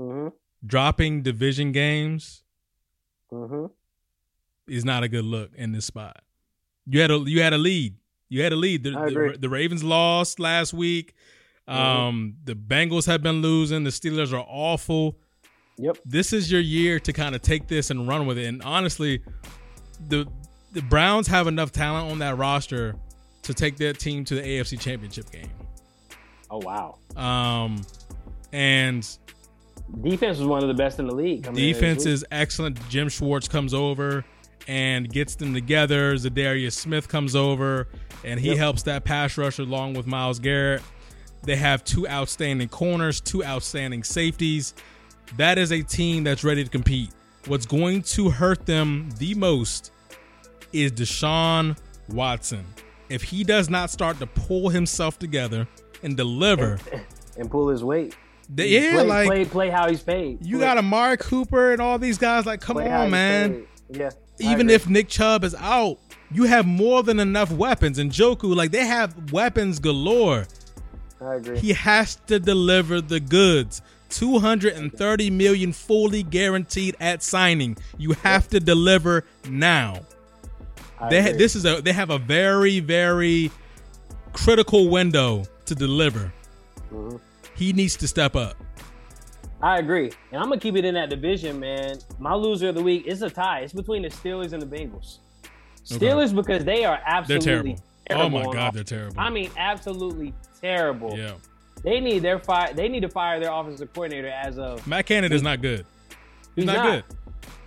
Mm-hmm. 0.00 0.28
Dropping 0.66 1.22
division 1.22 1.72
games 1.72 2.42
Mm-hmm. 3.32 3.66
is 4.68 4.84
not 4.84 5.02
a 5.02 5.08
good 5.08 5.24
look 5.24 5.50
in 5.56 5.72
this 5.72 5.86
spot. 5.86 6.22
You 6.86 7.00
had 7.00 7.10
a 7.10 7.16
you 7.26 7.40
had 7.40 7.52
a 7.52 7.58
lead. 7.58 7.96
You 8.28 8.42
had 8.42 8.52
a 8.52 8.56
lead. 8.56 8.84
The, 8.84 8.90
the, 8.90 9.36
the 9.40 9.48
Ravens 9.48 9.82
lost 9.82 10.38
last 10.38 10.72
week. 10.72 11.14
Um, 11.66 12.36
the 12.44 12.54
Bengals 12.54 13.06
have 13.06 13.22
been 13.22 13.42
losing. 13.42 13.82
The 13.84 13.90
Steelers 13.90 14.32
are 14.32 14.44
awful. 14.46 15.18
Yep. 15.78 15.98
This 16.04 16.32
is 16.32 16.50
your 16.50 16.60
year 16.60 17.00
to 17.00 17.12
kind 17.12 17.34
of 17.34 17.42
take 17.42 17.66
this 17.66 17.90
and 17.90 18.06
run 18.06 18.26
with 18.26 18.38
it. 18.38 18.46
And 18.46 18.62
honestly, 18.62 19.22
the 20.08 20.26
the 20.72 20.82
Browns 20.82 21.26
have 21.28 21.46
enough 21.46 21.70
talent 21.72 22.10
on 22.10 22.18
that 22.18 22.36
roster 22.36 22.96
to 23.42 23.54
take 23.54 23.76
their 23.76 23.92
team 23.92 24.24
to 24.24 24.34
the 24.34 24.42
AFC 24.42 24.78
Championship 24.80 25.30
game. 25.30 25.50
Oh 26.50 26.58
wow. 26.58 26.98
Um, 27.16 27.82
and 28.52 29.06
Defense 30.02 30.38
was 30.38 30.46
one 30.48 30.62
of 30.62 30.68
the 30.68 30.74
best 30.74 30.98
in 30.98 31.06
the 31.06 31.14
league. 31.14 31.52
Defense 31.54 32.06
is 32.06 32.24
excellent. 32.30 32.78
Jim 32.88 33.08
Schwartz 33.08 33.48
comes 33.48 33.74
over 33.74 34.24
and 34.66 35.08
gets 35.12 35.34
them 35.34 35.52
together. 35.52 36.14
Za'Darius 36.14 36.72
Smith 36.72 37.06
comes 37.08 37.36
over 37.36 37.88
and 38.24 38.40
he 38.40 38.48
Yep. 38.48 38.56
helps 38.58 38.82
that 38.84 39.04
pass 39.04 39.36
rush 39.36 39.58
along 39.58 39.94
with 39.94 40.06
Myles 40.06 40.38
Garrett. 40.38 40.82
They 41.42 41.56
have 41.56 41.84
two 41.84 42.08
outstanding 42.08 42.68
corners, 42.68 43.20
two 43.20 43.44
outstanding 43.44 44.02
safeties. 44.02 44.74
That 45.36 45.58
is 45.58 45.72
a 45.72 45.82
team 45.82 46.24
that's 46.24 46.44
ready 46.44 46.64
to 46.64 46.70
compete. 46.70 47.10
What's 47.46 47.66
going 47.66 48.02
to 48.02 48.30
hurt 48.30 48.64
them 48.66 49.10
the 49.18 49.34
most 49.34 49.90
is 50.72 50.92
Deshaun 50.92 51.76
Watson. 52.08 52.64
If 53.08 53.22
he 53.22 53.44
does 53.44 53.68
not 53.68 53.90
start 53.90 54.18
to 54.20 54.26
pull 54.26 54.68
himself 54.70 55.18
together 55.18 55.68
and 56.02 56.16
deliver, 56.16 56.78
and 57.38 57.50
pull 57.50 57.68
his 57.68 57.84
weight. 57.84 58.16
th- 58.56 58.70
yeah, 58.70 58.92
play, 58.92 59.06
like 59.06 59.26
play, 59.26 59.44
play 59.44 59.70
how 59.70 59.88
he's 59.88 60.02
paid. 60.02 60.44
you 60.44 60.56
Play- 60.58 60.66
got 60.66 60.78
Amari 60.78 61.16
Cooper 61.18 61.72
and 61.72 61.82
all 61.82 61.98
these 61.98 62.18
guys. 62.18 62.46
Like, 62.46 62.60
come 62.60 62.76
play 62.76 62.90
on, 62.90 63.10
man. 63.10 63.66
Yeah. 63.90 64.10
Even 64.40 64.70
if 64.70 64.88
Nick 64.88 65.08
Chubb 65.08 65.44
is 65.44 65.54
out, 65.54 65.98
you 66.32 66.44
have 66.44 66.66
more 66.66 67.02
than 67.02 67.20
enough 67.20 67.52
weapons. 67.52 67.98
And 67.98 68.10
Njoku, 68.10 68.56
like, 68.56 68.70
they 68.72 68.84
have 68.84 69.32
weapons 69.32 69.78
galore. 69.78 70.46
I 71.20 71.34
agree. 71.36 71.58
He 71.58 71.72
has 71.74 72.16
to 72.26 72.40
deliver 72.40 73.00
the 73.00 73.20
goods. 73.20 73.82
230 74.14 75.30
million 75.30 75.72
fully 75.72 76.22
guaranteed 76.22 76.96
at 77.00 77.22
signing. 77.22 77.76
You 77.98 78.12
have 78.22 78.48
to 78.48 78.60
deliver 78.60 79.24
now. 79.48 80.00
They 81.10 81.32
this 81.32 81.54
is 81.56 81.64
a 81.66 81.82
they 81.82 81.92
have 81.92 82.10
a 82.10 82.18
very 82.18 82.80
very 82.80 83.50
critical 84.32 84.88
window 84.88 85.44
to 85.66 85.74
deliver. 85.74 86.32
Mhm. 86.92 87.20
He 87.56 87.72
needs 87.72 87.96
to 87.96 88.08
step 88.08 88.36
up. 88.36 88.56
I 89.60 89.78
agree. 89.78 90.12
And 90.32 90.42
I'm 90.42 90.48
gonna 90.48 90.60
keep 90.60 90.76
it 90.76 90.84
in 90.84 90.94
that 90.94 91.10
division, 91.10 91.58
man. 91.58 91.98
My 92.18 92.34
loser 92.34 92.68
of 92.68 92.74
the 92.74 92.82
week 92.82 93.06
is 93.06 93.22
a 93.22 93.30
tie. 93.30 93.60
It's 93.60 93.72
between 93.72 94.02
the 94.02 94.08
Steelers 94.08 94.52
and 94.52 94.62
the 94.62 94.66
Bengals. 94.66 95.18
Okay. 95.92 96.06
Steelers 96.06 96.34
because 96.34 96.64
they 96.64 96.84
are 96.84 97.00
absolutely 97.04 97.76
terrible. 98.08 98.26
Oh 98.26 98.28
my 98.28 98.52
god, 98.52 98.74
they're 98.74 98.84
terrible. 98.84 99.14
I 99.18 99.30
mean, 99.30 99.50
absolutely 99.56 100.32
terrible. 100.60 101.16
yeah. 101.16 101.32
They 101.84 102.00
need 102.00 102.20
their 102.20 102.38
fire. 102.38 102.72
They 102.72 102.88
need 102.88 103.00
to 103.00 103.08
fire 103.08 103.38
their 103.38 103.52
offensive 103.52 103.92
coordinator 103.92 104.28
as 104.28 104.58
of 104.58 104.86
Matt 104.86 105.06
Canada 105.06 105.34
is 105.34 105.42
not 105.42 105.60
good. 105.60 105.84
He's, 106.56 106.64
He's 106.64 106.64
not, 106.66 106.76
not. 106.76 106.90
good. 106.92 107.04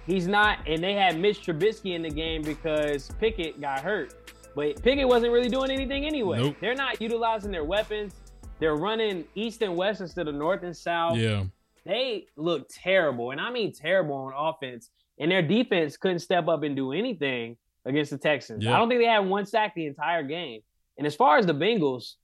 he's 0.06 0.28
not. 0.28 0.60
And 0.68 0.84
they 0.84 0.94
had 0.94 1.20
Mitch 1.20 1.46
Trubisky 1.46 1.94
in 1.96 2.02
the 2.02 2.10
game 2.10 2.42
because 2.42 3.10
Pickett 3.20 3.60
got 3.62 3.82
hurt, 3.82 4.14
but 4.56 4.82
Pickett 4.82 5.08
wasn't 5.08 5.32
really 5.34 5.50
doing 5.50 5.70
anything 5.72 6.06
anyway. 6.06 6.40
Nope. 6.42 6.56
They're 6.62 6.74
not 6.76 7.00
utilizing 7.02 7.52
their 7.52 7.64
weapons. 7.66 8.14
They're 8.60 8.76
running 8.76 9.26
east 9.36 9.62
and 9.62 9.76
west 9.76 10.02
instead 10.02 10.28
of 10.28 10.34
north 10.36 10.64
and 10.64 10.76
south. 10.76 11.18
Yeah. 11.18 11.44
They 11.86 12.26
look 12.36 12.68
terrible, 12.70 13.32
and 13.32 13.40
I 13.40 13.52
mean 13.52 13.72
terrible 13.72 14.16
on 14.16 14.34
offense. 14.36 14.90
And 15.20 15.32
their 15.32 15.42
defense 15.42 15.96
couldn't 15.98 16.20
step 16.20 16.48
up 16.48 16.64
and 16.64 16.76
do 16.76 16.92
anything 16.92 17.56
against 17.86 18.12
the 18.12 18.18
Texans. 18.18 18.64
Yeah. 18.64 18.76
I 18.76 18.80
don't 18.80 18.90
think 18.90 19.02
they 19.02 19.06
had 19.08 19.20
one 19.26 19.46
sack 19.46 19.74
the 19.76 19.86
entire 19.86 20.24
game. 20.24 20.62
And 20.98 21.06
as 21.08 21.16
far 21.16 21.38
as 21.38 21.46
the 21.46 21.54
Bengals, 21.54 22.16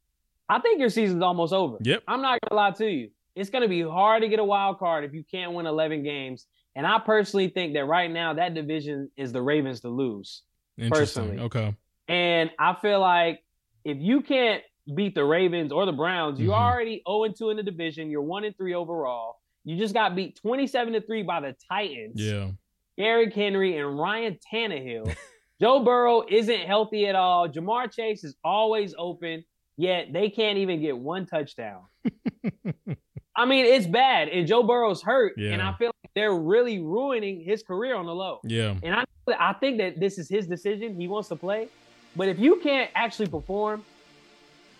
I 0.49 0.59
think 0.59 0.79
your 0.79 0.89
season's 0.89 1.23
almost 1.23 1.53
over. 1.53 1.77
Yep. 1.81 2.03
I'm 2.07 2.21
not 2.21 2.39
gonna 2.47 2.59
lie 2.61 2.71
to 2.71 2.85
you. 2.89 3.09
It's 3.35 3.49
gonna 3.49 3.67
be 3.67 3.81
hard 3.81 4.21
to 4.23 4.29
get 4.29 4.39
a 4.39 4.43
wild 4.43 4.77
card 4.79 5.03
if 5.05 5.13
you 5.13 5.23
can't 5.29 5.53
win 5.53 5.65
11 5.65 6.03
games. 6.03 6.45
And 6.75 6.85
I 6.87 6.99
personally 6.99 7.49
think 7.49 7.73
that 7.73 7.85
right 7.85 8.09
now 8.11 8.33
that 8.33 8.53
division 8.53 9.09
is 9.15 9.31
the 9.31 9.41
Ravens 9.41 9.81
to 9.81 9.89
lose. 9.89 10.43
Personally. 10.89 11.39
Okay. 11.39 11.75
And 12.07 12.51
I 12.59 12.75
feel 12.81 12.99
like 12.99 13.43
if 13.85 13.97
you 13.99 14.21
can't 14.21 14.63
beat 14.95 15.15
the 15.15 15.23
Ravens 15.23 15.71
or 15.71 15.85
the 15.85 15.91
Browns, 15.93 16.39
you're 16.39 16.53
Mhm. 16.53 16.71
already 16.71 17.01
0 17.07 17.31
2 17.37 17.49
in 17.51 17.57
the 17.57 17.63
division. 17.63 18.09
You're 18.09 18.21
1 18.23 18.43
and 18.43 18.55
3 18.57 18.73
overall. 18.73 19.37
You 19.63 19.77
just 19.77 19.93
got 19.93 20.15
beat 20.15 20.35
27 20.35 20.93
to 20.93 21.01
3 21.01 21.23
by 21.23 21.39
the 21.39 21.55
Titans. 21.69 22.19
Yeah. 22.21 22.51
Derrick 22.97 23.33
Henry 23.33 23.77
and 23.77 23.97
Ryan 23.97 24.37
Tannehill. 24.51 25.15
Joe 25.61 25.83
Burrow 25.83 26.23
isn't 26.27 26.61
healthy 26.61 27.07
at 27.07 27.15
all. 27.15 27.47
Ja'Marr 27.47 27.91
Chase 27.91 28.23
is 28.23 28.35
always 28.43 28.93
open, 28.97 29.45
yet 29.77 30.13
they 30.13 30.29
can't 30.29 30.57
even 30.57 30.81
get 30.81 30.97
one 30.97 31.25
touchdown. 31.25 31.81
I 33.35 33.45
mean, 33.45 33.65
it's 33.65 33.87
bad. 33.87 34.29
And 34.29 34.47
Joe 34.47 34.63
Burrow's 34.63 35.01
hurt. 35.01 35.33
Yeah. 35.37 35.53
And 35.53 35.61
I 35.61 35.73
feel 35.73 35.87
like 35.87 36.11
they're 36.13 36.35
really 36.35 36.79
ruining 36.79 37.41
his 37.41 37.63
career 37.63 37.95
on 37.95 38.05
the 38.05 38.13
low. 38.13 38.39
Yeah. 38.43 38.75
And 38.83 38.93
I, 38.93 39.05
I 39.39 39.53
think 39.53 39.79
that 39.79 39.99
this 39.99 40.19
is 40.19 40.29
his 40.29 40.45
decision. 40.45 40.95
He 40.95 41.07
wants 41.07 41.29
to 41.29 41.35
play. 41.35 41.67
But 42.15 42.29
if 42.29 42.37
you 42.37 42.57
can't 42.57 42.91
actually 42.93 43.27
perform, 43.27 43.83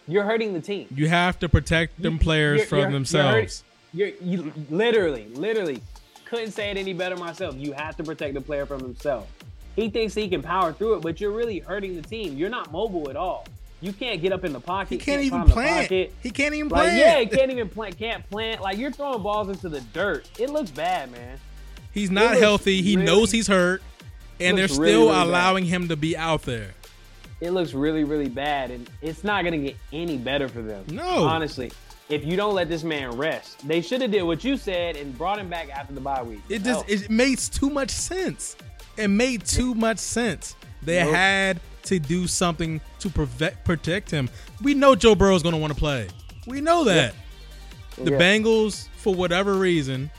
you're 0.08 0.24
hurting 0.24 0.54
the 0.54 0.62
team. 0.62 0.88
You 0.94 1.08
have 1.08 1.40
to 1.40 1.50
protect 1.50 2.00
them 2.02 2.20
players 2.20 2.60
you're- 2.60 2.68
from 2.68 2.80
you're 2.80 2.92
themselves. 2.92 3.64
You're 3.96 4.10
you 4.22 4.52
literally, 4.72 5.28
literally 5.34 5.80
couldn't 6.26 6.52
say 6.52 6.72
it 6.72 6.78
any 6.78 6.94
better 6.94 7.16
myself. 7.16 7.56
You 7.56 7.74
have 7.74 7.96
to 7.98 8.04
protect 8.04 8.34
the 8.34 8.42
player 8.42 8.66
from 8.66 8.82
himself. 8.82 9.32
He 9.76 9.90
thinks 9.90 10.16
he 10.16 10.28
can 10.28 10.42
power 10.42 10.74
through 10.74 10.96
it, 10.96 11.02
but 11.02 11.22
you're 11.22 11.32
really 11.32 11.60
hurting 11.60 11.96
the 11.96 12.02
team. 12.02 12.36
You're 12.36 12.50
not 12.50 12.72
mobile 12.72 13.10
at 13.12 13.16
all. 13.16 13.46
You 13.84 13.92
can't 13.94 14.22
get 14.22 14.32
up 14.32 14.46
in 14.46 14.54
the 14.54 14.60
pocket. 14.62 14.90
he 14.92 14.98
can't 14.98 15.22
even 15.22 15.40
climb 15.44 15.48
the 15.48 15.54
plant. 15.54 16.12
He 16.22 16.32
can't 16.32 16.54
even 16.56 16.70
Like, 16.70 16.84
plant. 16.84 16.98
yeah, 16.98 17.20
he 17.20 17.26
can't 17.26 17.52
even 17.52 17.68
plant. 17.68 17.98
Can't 17.98 18.30
plant. 18.30 18.62
Like 18.62 18.78
you're 18.78 18.92
throwing 18.92 19.22
balls 19.22 19.50
into 19.50 19.68
the 19.68 19.82
dirt. 19.82 20.26
It 20.40 20.50
looks 20.50 20.72
bad, 20.72 21.12
man. 21.12 21.38
He's 21.94 22.10
not 22.10 22.38
healthy. 22.38 22.82
He 22.82 22.96
really- 22.96 23.06
knows 23.06 23.32
he's 23.32 23.48
hurt, 23.48 23.84
and 24.40 24.58
they're 24.58 24.68
still 24.70 24.82
really, 24.84 24.96
really 25.02 25.12
bad. 25.12 25.28
allowing 25.28 25.66
him 25.66 25.90
to 25.90 25.96
be 25.98 26.16
out 26.16 26.44
there. 26.44 26.72
It 27.42 27.52
looks 27.52 27.74
really, 27.74 28.06
really 28.06 28.30
bad, 28.30 28.72
and 28.72 28.90
it's 29.02 29.24
not 29.26 29.44
gonna 29.44 29.58
get 29.58 29.76
any 29.92 30.18
better 30.18 30.48
for 30.48 30.62
them. 30.62 30.86
No. 30.90 31.26
honestly. 31.26 31.72
If 32.10 32.26
you 32.26 32.36
don't 32.36 32.54
let 32.54 32.70
this 32.70 32.84
man 32.84 33.12
rest, 33.18 33.66
they 33.68 33.82
should 33.82 34.02
have 34.02 34.12
did 34.12 34.24
what 34.24 34.44
you 34.44 34.56
said 34.58 34.96
and 34.98 35.18
brought 35.18 35.40
him 35.40 35.50
back 35.50 35.70
after 35.70 35.94
the 35.94 36.02
bye 36.02 36.22
week. 36.24 36.42
It 36.50 36.64
just 36.64 36.88
it 36.90 37.10
makes 37.10 37.50
too 37.50 37.70
much 37.70 37.90
sense. 37.92 38.56
It 38.98 39.08
made 39.10 39.46
too 39.46 39.74
much 39.74 40.00
sense. 40.00 40.56
They 40.84 41.04
Nope. 41.04 41.16
had 41.16 41.60
to 41.84 42.00
do 42.00 42.28
something 42.28 42.82
to 43.00 43.10
protect 43.10 43.64
protect 43.66 44.12
him. 44.12 44.30
We 44.62 44.74
know 44.74 44.96
Joe 44.96 45.16
Burrow 45.16 45.36
is 45.36 45.44
going 45.44 45.54
to 45.54 45.60
want 45.62 45.74
to 45.74 45.80
play. 45.80 46.08
We 46.48 46.62
know 46.62 46.84
that. 46.86 47.14
The 47.98 48.12
Yeah. 48.12 48.20
Bengals, 48.20 48.88
for 48.98 49.14
whatever 49.14 49.54
reason, 49.54 50.10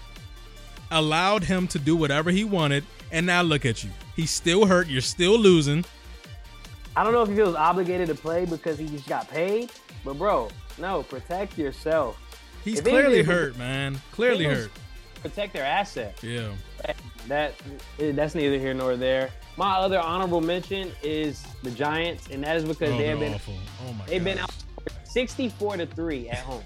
allowed 0.91 1.45
him 1.45 1.67
to 1.69 1.79
do 1.79 1.97
whatever 1.97 2.31
he 2.31 2.45
wanted, 2.45 2.85
and 3.11 3.27
now 3.27 3.43
look 3.43 3.67
at 3.67 3.83
you. 3.83 3.91
He's 4.15 4.31
still 4.31 4.67
hurt. 4.67 4.87
You're 4.89 5.01
still 5.01 5.39
losing. 5.39 5.85
I 6.97 7.03
don't 7.03 7.13
know 7.13 7.23
if 7.23 7.29
he 7.29 7.35
feels 7.35 7.57
obligated 7.57 8.07
to 8.09 8.15
play 8.15 8.45
because 8.45 8.79
he 8.79 8.87
just 8.87 9.09
got 9.09 9.29
paid, 9.29 9.73
but 10.05 10.17
bro, 10.17 10.49
no, 10.79 11.03
protect 11.03 11.59
yourself. 11.59 12.17
He's 12.63 12.79
If 12.79 12.85
clearly 12.85 13.17
anything, 13.19 13.25
hurt, 13.35 13.59
man. 13.59 14.01
Clearly 14.13 14.45
hurt. 14.45 14.71
Protect 15.21 15.53
their 15.53 15.65
asset. 15.65 16.17
Yeah. 16.23 16.53
That 17.27 17.55
that's 17.99 18.35
neither 18.35 18.59
here 18.59 18.75
nor 18.75 18.97
there. 18.97 19.31
My 19.57 19.75
other 19.77 20.01
honorable 20.01 20.41
mention 20.41 20.91
is 21.03 21.45
the 21.63 21.71
Giants, 21.71 22.29
and 22.31 22.43
that 22.43 22.57
is 22.57 22.65
because 22.65 22.91
Oh, 22.91 22.99
they 22.99 23.07
have 23.07 23.21
been 23.21 23.35
awful. 23.35 23.55
Oh 23.87 23.93
my 23.93 24.05
they've 24.07 24.25
been 24.25 24.39
out 24.39 24.51
64 25.05 25.77
to 25.79 25.87
3 25.87 26.29
at 26.29 26.39
home. 26.39 26.65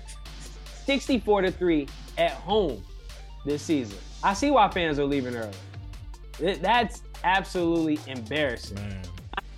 64 0.86 1.42
to 1.42 1.50
3 1.50 1.86
at 2.16 2.30
home 2.32 2.82
this 3.44 3.62
season. 3.62 3.98
I 4.22 4.32
see 4.32 4.50
why 4.50 4.68
fans 4.70 4.98
are 4.98 5.04
leaving 5.04 5.36
early. 5.36 5.52
That's 6.60 7.02
absolutely 7.24 7.98
embarrassing. 8.06 8.76
Man. 8.76 9.02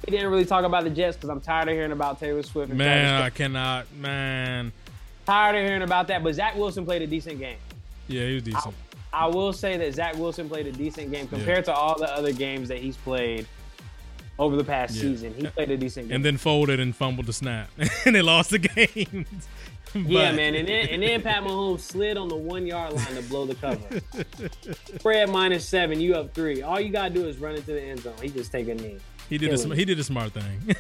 We 0.07 0.11
didn't 0.11 0.31
really 0.31 0.45
talk 0.47 0.65
about 0.65 0.85
the 0.85 0.91
Jets 0.91 1.17
because 1.17 1.29
I'm 1.29 1.41
tired 1.41 1.69
of 1.69 1.75
hearing 1.75 1.93
about 1.93 2.19
Taylor 2.19 2.43
Swift. 2.43 2.71
And 2.71 2.79
Man, 2.79 3.23
I 3.23 3.31
cannot. 3.31 3.87
Man. 3.95 4.73
Tired 5.27 5.57
of 5.57 5.65
hearing 5.67 5.83
about 5.83 6.09
that. 6.09 6.25
But 6.25 6.35
Zach 6.35 6.57
Wilson 6.57 6.85
played 6.85 7.03
a 7.03 7.07
decent 7.07 7.39
game. 7.39 7.59
Yeah, 8.09 8.27
he 8.27 8.35
was 8.35 8.43
decent. 8.43 8.75
I 9.13 9.27
will 9.27 9.53
say 9.53 9.77
that 9.77 9.95
Zach 9.95 10.17
Wilson 10.17 10.49
played 10.49 10.67
a 10.67 10.73
decent 10.73 11.11
game 11.11 11.27
compared 11.29 11.65
to 11.67 11.75
all 11.75 11.99
the 11.99 12.13
other 12.13 12.33
games 12.33 12.69
that 12.69 12.79
he's 12.79 12.97
played 12.97 13.47
over 14.39 14.57
the 14.57 14.65
past 14.65 14.95
Yeah. 14.95 15.03
season. 15.03 15.35
He 15.35 15.47
played 15.47 15.71
a 15.71 15.77
decent 15.77 16.09
game. 16.09 16.17
And 16.17 16.25
then 16.25 16.37
folded 16.37 16.81
and 16.81 16.95
fumbled 16.95 17.27
the 17.27 17.33
snap, 17.33 17.71
and 18.07 18.15
they 18.15 18.23
lost 18.23 18.51
the 18.51 18.59
game. 18.59 19.27
yeah, 19.95 20.33
man. 20.33 20.55
And 20.55 20.69
then 20.69 20.89
and 20.89 21.03
then 21.03 21.21
Pat 21.23 21.43
Mahomes 21.43 21.81
slid 21.81 22.17
on 22.17 22.29
the 22.29 22.37
one 22.37 22.65
yard 22.67 22.93
line 22.93 23.15
to 23.17 23.23
blow 23.23 23.45
the 23.47 23.55
cover. 23.57 24.01
Spread 24.99 25.29
minus 25.31 25.67
seven, 25.67 26.01
you 26.01 26.15
up 26.15 26.33
three. 26.35 26.63
All 26.63 26.81
you 26.81 26.91
gotta 26.91 27.13
do 27.13 27.27
is 27.27 27.39
run 27.39 27.55
into 27.57 27.73
the 27.73 27.83
end 27.83 28.01
zone. 28.01 28.15
He 28.23 28.29
just 28.29 28.53
take 28.53 28.69
a 28.69 28.75
knee. 28.75 28.99
He 29.29 29.39
did 29.39 29.47
a, 29.47 29.51
Killing 29.51 29.63
sm- 29.63 29.71
me. 29.71 29.77
he 29.77 29.85
did 29.85 29.99
a 29.99 30.05
smart 30.05 30.33
thing. 30.33 30.77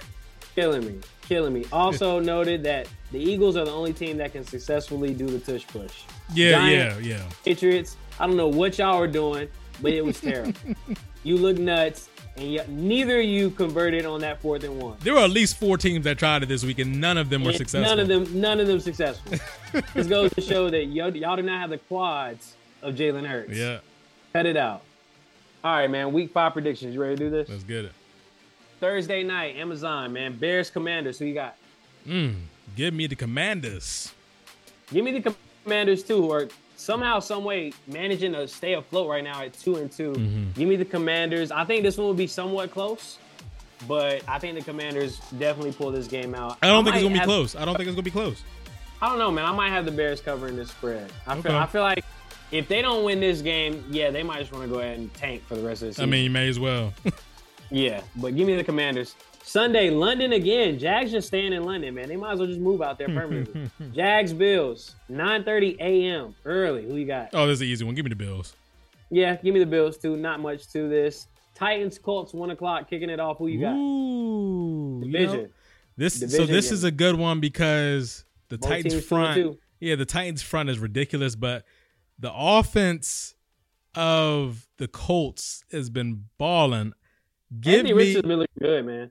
Killing 0.55 0.85
me. 0.87 0.99
Killing 1.23 1.53
me. 1.53 1.65
Also 1.73 2.19
noted 2.19 2.63
that 2.65 2.89
the 3.13 3.19
Eagles 3.19 3.57
are 3.57 3.65
the 3.65 3.71
only 3.73 3.93
team 3.93 4.17
that 4.19 4.33
can 4.33 4.45
successfully 4.45 5.15
do 5.15 5.27
the 5.27 5.39
tush 5.39 5.67
push. 5.67 6.03
yeah, 6.35 6.53
Giant- 6.53 7.03
yeah, 7.05 7.17
yeah. 7.19 7.23
Patriots, 7.45 7.97
I 8.21 8.27
don't 8.27 8.37
know 8.37 8.49
what 8.49 8.79
y'all 8.79 8.99
were 9.01 9.07
doing, 9.09 9.49
but 9.81 9.93
it 9.93 10.05
was 10.05 10.21
terrible. 10.21 10.53
you 11.25 11.37
look 11.39 11.57
nuts, 11.59 12.09
and 12.37 12.55
y- 12.55 12.65
neither 12.69 13.19
of 13.21 13.25
you 13.27 13.51
converted 13.51 14.05
on 14.07 14.21
that 14.21 14.41
fourth 14.43 14.63
and 14.63 14.79
one. 14.81 14.97
There 15.01 15.15
were 15.15 15.21
at 15.21 15.31
least 15.31 15.57
four 15.59 15.77
teams 15.79 16.05
that 16.05 16.19
tried 16.19 16.43
it 16.43 16.47
this 16.51 16.65
week, 16.65 16.79
and 16.79 17.01
none 17.01 17.17
of 17.19 17.31
them 17.31 17.43
were 17.43 17.49
And 17.51 17.59
successful. 17.59 17.89
None 17.97 17.99
of 17.99 18.09
them, 18.09 18.41
none 18.41 18.61
of 18.61 18.67
them 18.67 18.79
successful. 18.79 19.39
this 19.95 20.07
goes 20.07 20.33
to 20.35 20.41
show 20.41 20.69
that 20.71 20.85
y'all, 20.87 21.15
y'all 21.17 21.37
do 21.37 21.43
not 21.43 21.61
have 21.61 21.71
the 21.71 21.79
quads 21.79 22.55
of 22.83 22.95
Jalen 22.95 23.27
Hurts. 23.27 23.57
Yeah, 23.57 23.79
Cut 24.33 24.47
it 24.47 24.57
out. 24.57 24.83
All 25.65 25.73
right, 25.75 25.91
man. 25.91 26.13
Week 26.13 26.31
five 26.33 26.53
predictions. 26.53 26.95
You 26.95 27.03
ready 27.03 27.17
to 27.17 27.25
do 27.25 27.31
this? 27.31 27.49
let's 27.49 27.65
get 27.65 27.85
it. 27.85 27.93
Thursday 28.81 29.23
night, 29.23 29.57
Amazon, 29.57 30.13
man. 30.13 30.37
Bears 30.39 30.71
Commanders. 30.71 31.19
Who 31.19 31.27
you 31.27 31.35
got? 31.35 31.57
Mm, 32.07 32.35
give 32.77 32.95
me 32.95 33.07
the 33.07 33.17
Commanders. 33.17 34.13
Give 34.93 35.05
me 35.05 35.19
the 35.19 35.35
Commanders 35.65 36.03
too, 36.03 36.23
who 36.23 36.33
are 36.33 36.49
somehow, 36.81 37.21
some 37.21 37.45
way 37.45 37.73
managing 37.87 38.33
to 38.33 38.49
stay 38.49 38.73
afloat 38.75 39.09
right 39.09 39.23
now 39.23 39.43
at 39.43 39.53
two 39.53 39.77
and 39.77 39.91
2 39.93 40.13
Mhm. 40.13 40.55
Give 40.55 40.69
me 40.69 40.77
the 40.77 40.85
Commanders. 40.85 41.51
I 41.51 41.65
think 41.65 41.83
this 41.83 41.97
one 41.99 42.07
will 42.07 42.15
be 42.15 42.27
somewhat 42.27 42.71
close, 42.71 43.19
but 43.87 44.23
I 44.27 44.39
think 44.39 44.59
the 44.59 44.65
Commanders 44.65 45.19
definitely 45.39 45.73
pull 45.73 45.91
this 45.91 46.07
game 46.07 46.35
out. 46.35 46.57
I 46.63 46.69
don't 46.69 46.85
think 46.85 46.97
it's 46.97 47.05
gonna 47.05 47.19
be 47.21 47.25
close. 47.25 47.55
I 47.55 47.65
don't 47.65 47.77
think 47.77 47.89
it's 47.89 47.95
gonna 47.95 48.03
be 48.03 48.11
close. 48.11 48.43
I 49.03 49.09
don't 49.09 49.19
know, 49.19 49.31
man. 49.31 49.45
I 49.47 49.53
might 49.53 49.71
have 49.71 49.85
the 49.85 49.91
Bears 49.93 50.21
covering 50.21 50.57
this 50.57 50.71
spread. 50.71 51.11
I 51.27 51.41
feel, 51.41 51.53
I 51.57 51.67
feel 51.67 51.83
like 51.83 52.05
if 52.53 52.69
they 52.69 52.83
don't 52.83 53.05
win 53.05 53.21
this 53.21 53.41
game, 53.41 53.85
yeah, 53.91 54.11
they 54.11 54.23
might 54.23 54.41
just 54.41 54.53
want 54.53 54.65
to 54.65 54.71
go 54.71 54.81
ahead 54.81 54.99
and 54.99 55.13
tank 55.15 55.43
for 55.47 55.55
the 55.57 55.63
rest 55.63 55.83
of 55.83 55.89
the 55.89 55.95
season. 55.95 56.09
I 56.09 56.11
mean, 56.11 56.25
you 56.25 56.31
may 56.31 56.49
as 56.49 56.59
well. 56.59 56.93
yeah, 57.71 58.01
but 58.17 58.37
give 58.37 58.47
me 58.47 58.57
the 58.57 58.65
Commanders. 58.65 59.15
Sunday, 59.43 59.91
London 59.91 60.33
again. 60.33 60.79
Jags 60.79 61.11
just 61.11 61.29
staying 61.29 61.53
in 61.53 61.65
London, 61.65 61.95
man. 61.95 62.09
They 62.09 62.17
might 62.17 62.33
as 62.33 62.39
well 62.39 62.49
just 62.49 62.61
move 62.61 62.83
out 62.83 62.99
there 62.99 63.09
permanently. 63.09 63.71
Jags 63.93 64.33
Bills, 64.33 64.95
9:30 65.11 65.79
a.m. 65.81 66.35
early. 66.45 66.85
Who 66.87 66.97
you 66.97 67.07
got? 67.07 67.31
oh, 67.33 67.47
this 67.47 67.57
is 67.57 67.63
an 67.63 67.67
easy 67.69 67.85
one. 67.85 67.95
Give 67.95 68.05
me 68.05 68.11
the 68.11 68.17
Bills. 68.17 68.55
Yeah, 69.11 69.37
give 69.37 69.53
me 69.55 69.61
the 69.61 69.67
Bills 69.67 69.97
too. 69.99 70.17
Not 70.17 70.41
much 70.41 70.69
to 70.73 70.89
this. 70.89 71.27
Titans 71.55 71.99
Colts 71.99 72.33
one 72.33 72.51
o'clock 72.51 72.89
kicking 72.89 73.11
it 73.11 73.19
off. 73.21 73.39
Who 73.39 73.49
you 73.49 73.61
got? 73.61 73.75
Ooh, 73.75 75.03
you 75.05 75.11
know, 75.11 75.19
Division. 75.19 75.53
this 75.97 76.21
so 76.21 76.47
this 76.47 76.67
game. 76.67 76.75
is 76.75 76.85
a 76.85 76.91
good 76.91 77.17
one 77.17 77.41
because 77.41 78.25
the 78.49 78.59
Both 78.59 78.71
Titans 78.71 78.95
teams 78.95 79.09
two 79.09 79.17
and 79.17 79.35
front. 79.35 79.59
Yeah, 79.81 79.97
the 79.97 80.05
Titans 80.07 80.43
front 80.43 80.71
is 80.71 80.79
ridiculous, 80.79 81.35
but 81.35 81.65
the 82.19 82.33
offense 82.33 83.35
of 83.95 84.69
the 84.79 84.87
Colts 84.89 85.65
has 85.73 85.91
been 85.91 86.27
balling. 86.39 86.93
Give 87.59 87.81
Anthony 87.81 87.93
me, 87.95 87.99
Richards 88.07 88.27
been 88.29 88.39
looking 88.39 88.57
good, 88.61 88.87
man. 88.87 89.11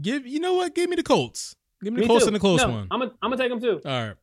Give 0.00 0.26
you 0.26 0.40
know 0.40 0.54
what? 0.54 0.74
Give 0.74 0.88
me 0.90 0.96
the 0.96 1.02
Colts. 1.02 1.54
Give 1.82 1.92
me 1.92 1.98
the 1.98 2.02
Me 2.02 2.08
Colts 2.08 2.24
too. 2.24 2.28
and 2.28 2.34
the 2.36 2.40
close 2.40 2.60
No, 2.60 2.70
one. 2.70 2.88
I'm 2.90 2.98
gonna 3.00 3.12
I'm 3.22 3.30
gonna 3.30 3.42
take 3.42 3.50
them 3.50 3.60
too. 3.60 3.80
All 3.84 4.06
right. 4.06 4.14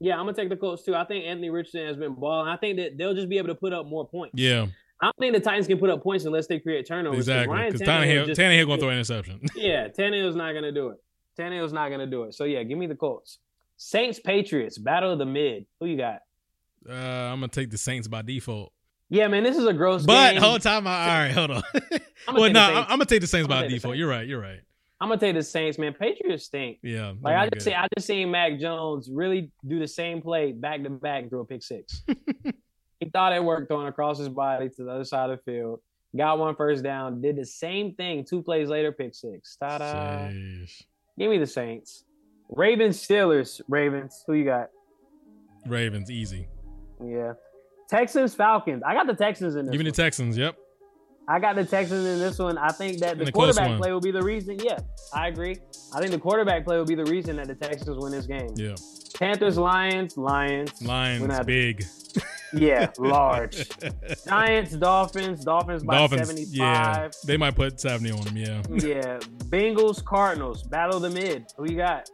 Yeah, 0.00 0.14
I'm 0.14 0.20
gonna 0.26 0.34
take 0.34 0.48
the 0.48 0.56
Colts 0.56 0.82
too. 0.84 0.94
I 0.94 1.04
think 1.04 1.24
Anthony 1.26 1.50
Richardson 1.50 1.86
has 1.86 1.96
been 1.96 2.14
balling. 2.14 2.48
I 2.48 2.56
think 2.56 2.78
that 2.78 2.96
they'll 2.98 3.14
just 3.14 3.28
be 3.28 3.38
able 3.38 3.48
to 3.48 3.54
put 3.54 3.72
up 3.72 3.86
more 3.86 4.06
points. 4.08 4.34
Yeah, 4.36 4.66
I 5.00 5.06
don't 5.06 5.16
think 5.18 5.34
the 5.34 5.40
Titans 5.40 5.66
can 5.66 5.78
put 5.78 5.90
up 5.90 6.02
points 6.02 6.24
unless 6.24 6.46
they 6.46 6.58
create 6.60 6.86
turnovers. 6.86 7.18
exactly. 7.20 7.56
Because 7.66 7.80
Tannehill 7.82 8.26
Tannehill, 8.28 8.36
Tannehill 8.36 8.66
going 8.66 8.78
to 8.78 8.82
throw 8.82 8.88
an 8.90 8.94
interception. 8.96 9.40
Yeah, 9.56 9.88
Tannehill's 9.88 10.36
not 10.36 10.52
gonna 10.54 10.72
do 10.72 10.88
it. 10.90 10.98
Tannehill's 11.38 11.72
not 11.72 11.88
gonna 11.90 12.06
do 12.06 12.24
it. 12.24 12.34
So 12.34 12.44
yeah, 12.44 12.62
give 12.62 12.78
me 12.78 12.86
the 12.86 12.94
Colts. 12.96 13.38
Saints 13.76 14.18
Patriots 14.18 14.76
battle 14.78 15.12
of 15.12 15.18
the 15.18 15.26
mid. 15.26 15.66
Who 15.80 15.86
you 15.86 15.96
got? 15.96 16.20
uh, 16.88 16.92
I'm 16.92 17.38
going 17.40 17.50
to 17.50 17.60
take 17.60 17.70
the 17.70 17.78
Saints 17.78 18.08
by 18.08 18.22
default. 18.22 18.72
Yeah, 19.10 19.28
man, 19.28 19.42
this 19.42 19.56
is 19.56 19.64
a 19.66 19.72
gross 19.72 20.04
But 20.04 20.32
game. 20.32 20.42
whole 20.42 20.58
time, 20.58 20.86
I, 20.86 20.90
all 20.90 21.06
right, 21.24 21.30
hold 21.32 21.50
on. 21.52 21.62
Well, 22.26 22.36
gonna 22.36 22.52
no, 22.52 22.74
the 22.82 22.92
I'm, 22.92 22.98
to 22.98 23.04
take 23.06 23.20
the 23.20 23.26
Saints 23.26 23.44
I'm 23.44 23.48
by 23.48 23.56
gonna 23.62 23.68
default. 23.68 23.96
You're 23.96 24.08
right. 24.08 24.26
You're 24.26 24.40
right. 24.40 24.60
I'm 25.00 25.08
gonna 25.08 25.20
take 25.20 25.34
the 25.34 25.42
Saints, 25.42 25.78
man. 25.78 25.94
Patriots 25.94 26.44
stink. 26.44 26.78
Yeah. 26.82 27.12
Like 27.20 27.36
I 27.36 27.48
just 27.48 27.64
see, 27.64 27.74
I 27.74 27.86
just 27.96 28.06
seen 28.06 28.30
Mac 28.30 28.58
Jones 28.58 29.08
really 29.12 29.50
do 29.66 29.78
the 29.78 29.86
same 29.86 30.20
play 30.20 30.52
back 30.52 30.82
to 30.82 30.90
back 30.90 31.28
through 31.28 31.40
a 31.40 31.44
pick 31.44 31.62
six. 31.62 32.02
he 33.00 33.08
thought 33.12 33.32
it 33.32 33.42
worked 33.42 33.68
throwing 33.68 33.86
across 33.86 34.18
his 34.18 34.28
body 34.28 34.68
to 34.70 34.84
the 34.84 34.90
other 34.90 35.04
side 35.04 35.30
of 35.30 35.38
the 35.38 35.52
field. 35.52 35.80
Got 36.16 36.38
one 36.38 36.56
first 36.56 36.82
down. 36.82 37.20
Did 37.20 37.36
the 37.36 37.44
same 37.44 37.94
thing 37.94 38.24
two 38.24 38.42
plays 38.42 38.68
later. 38.68 38.90
Pick 38.90 39.14
six. 39.14 39.56
Ta-da! 39.56 40.30
Give 41.18 41.30
me 41.30 41.38
the 41.38 41.46
Saints. 41.46 42.04
Ravens 42.48 42.98
Steelers. 42.98 43.60
Ravens. 43.68 44.24
Who 44.26 44.34
you 44.34 44.44
got? 44.44 44.70
Ravens, 45.66 46.10
easy. 46.10 46.48
Yeah. 47.04 47.34
Texans 47.88 48.34
Falcons. 48.34 48.82
I 48.84 48.94
got 48.94 49.06
the 49.06 49.14
Texans 49.14 49.54
in 49.54 49.66
this. 49.66 49.72
Give 49.72 49.78
me 49.78 49.90
the. 49.90 49.96
Texans. 49.96 50.36
Yep. 50.36 50.56
I 51.28 51.38
got 51.38 51.56
the 51.56 51.64
Texans 51.64 52.06
in 52.06 52.18
this 52.18 52.38
one. 52.38 52.56
I 52.56 52.70
think 52.70 53.00
that 53.00 53.18
In 53.18 53.24
the 53.24 53.30
quarterback 53.32 53.78
play 53.78 53.92
will 53.92 54.00
be 54.00 54.10
the 54.10 54.22
reason. 54.22 54.58
Yeah, 54.64 54.78
I 55.12 55.28
agree. 55.28 55.58
I 55.94 56.00
think 56.00 56.10
the 56.10 56.18
quarterback 56.18 56.64
play 56.64 56.78
will 56.78 56.86
be 56.86 56.94
the 56.94 57.04
reason 57.04 57.36
that 57.36 57.48
the 57.48 57.54
Texans 57.54 58.02
win 58.02 58.12
this 58.12 58.26
game. 58.26 58.48
Yeah. 58.56 58.76
Panthers, 59.14 59.58
Lions, 59.58 60.16
Lions. 60.16 60.80
Lions, 60.80 61.40
big. 61.44 61.84
Yeah, 62.54 62.90
large. 62.98 63.68
Giants, 64.26 64.72
Dolphins, 64.72 65.44
Dolphins 65.44 65.82
by 65.82 65.98
Dolphins, 65.98 66.28
75. 66.28 66.54
yeah. 66.54 67.08
They 67.26 67.36
might 67.36 67.54
put 67.54 67.78
70 67.78 68.10
on 68.10 68.20
them, 68.22 68.36
yeah. 68.36 68.62
Yeah. 68.70 69.18
Bengals, 69.50 70.02
Cardinals, 70.02 70.62
battle 70.62 70.96
of 70.96 71.02
the 71.02 71.10
mid. 71.10 71.46
Who 71.56 71.70
you 71.70 71.76
got? 71.76 72.08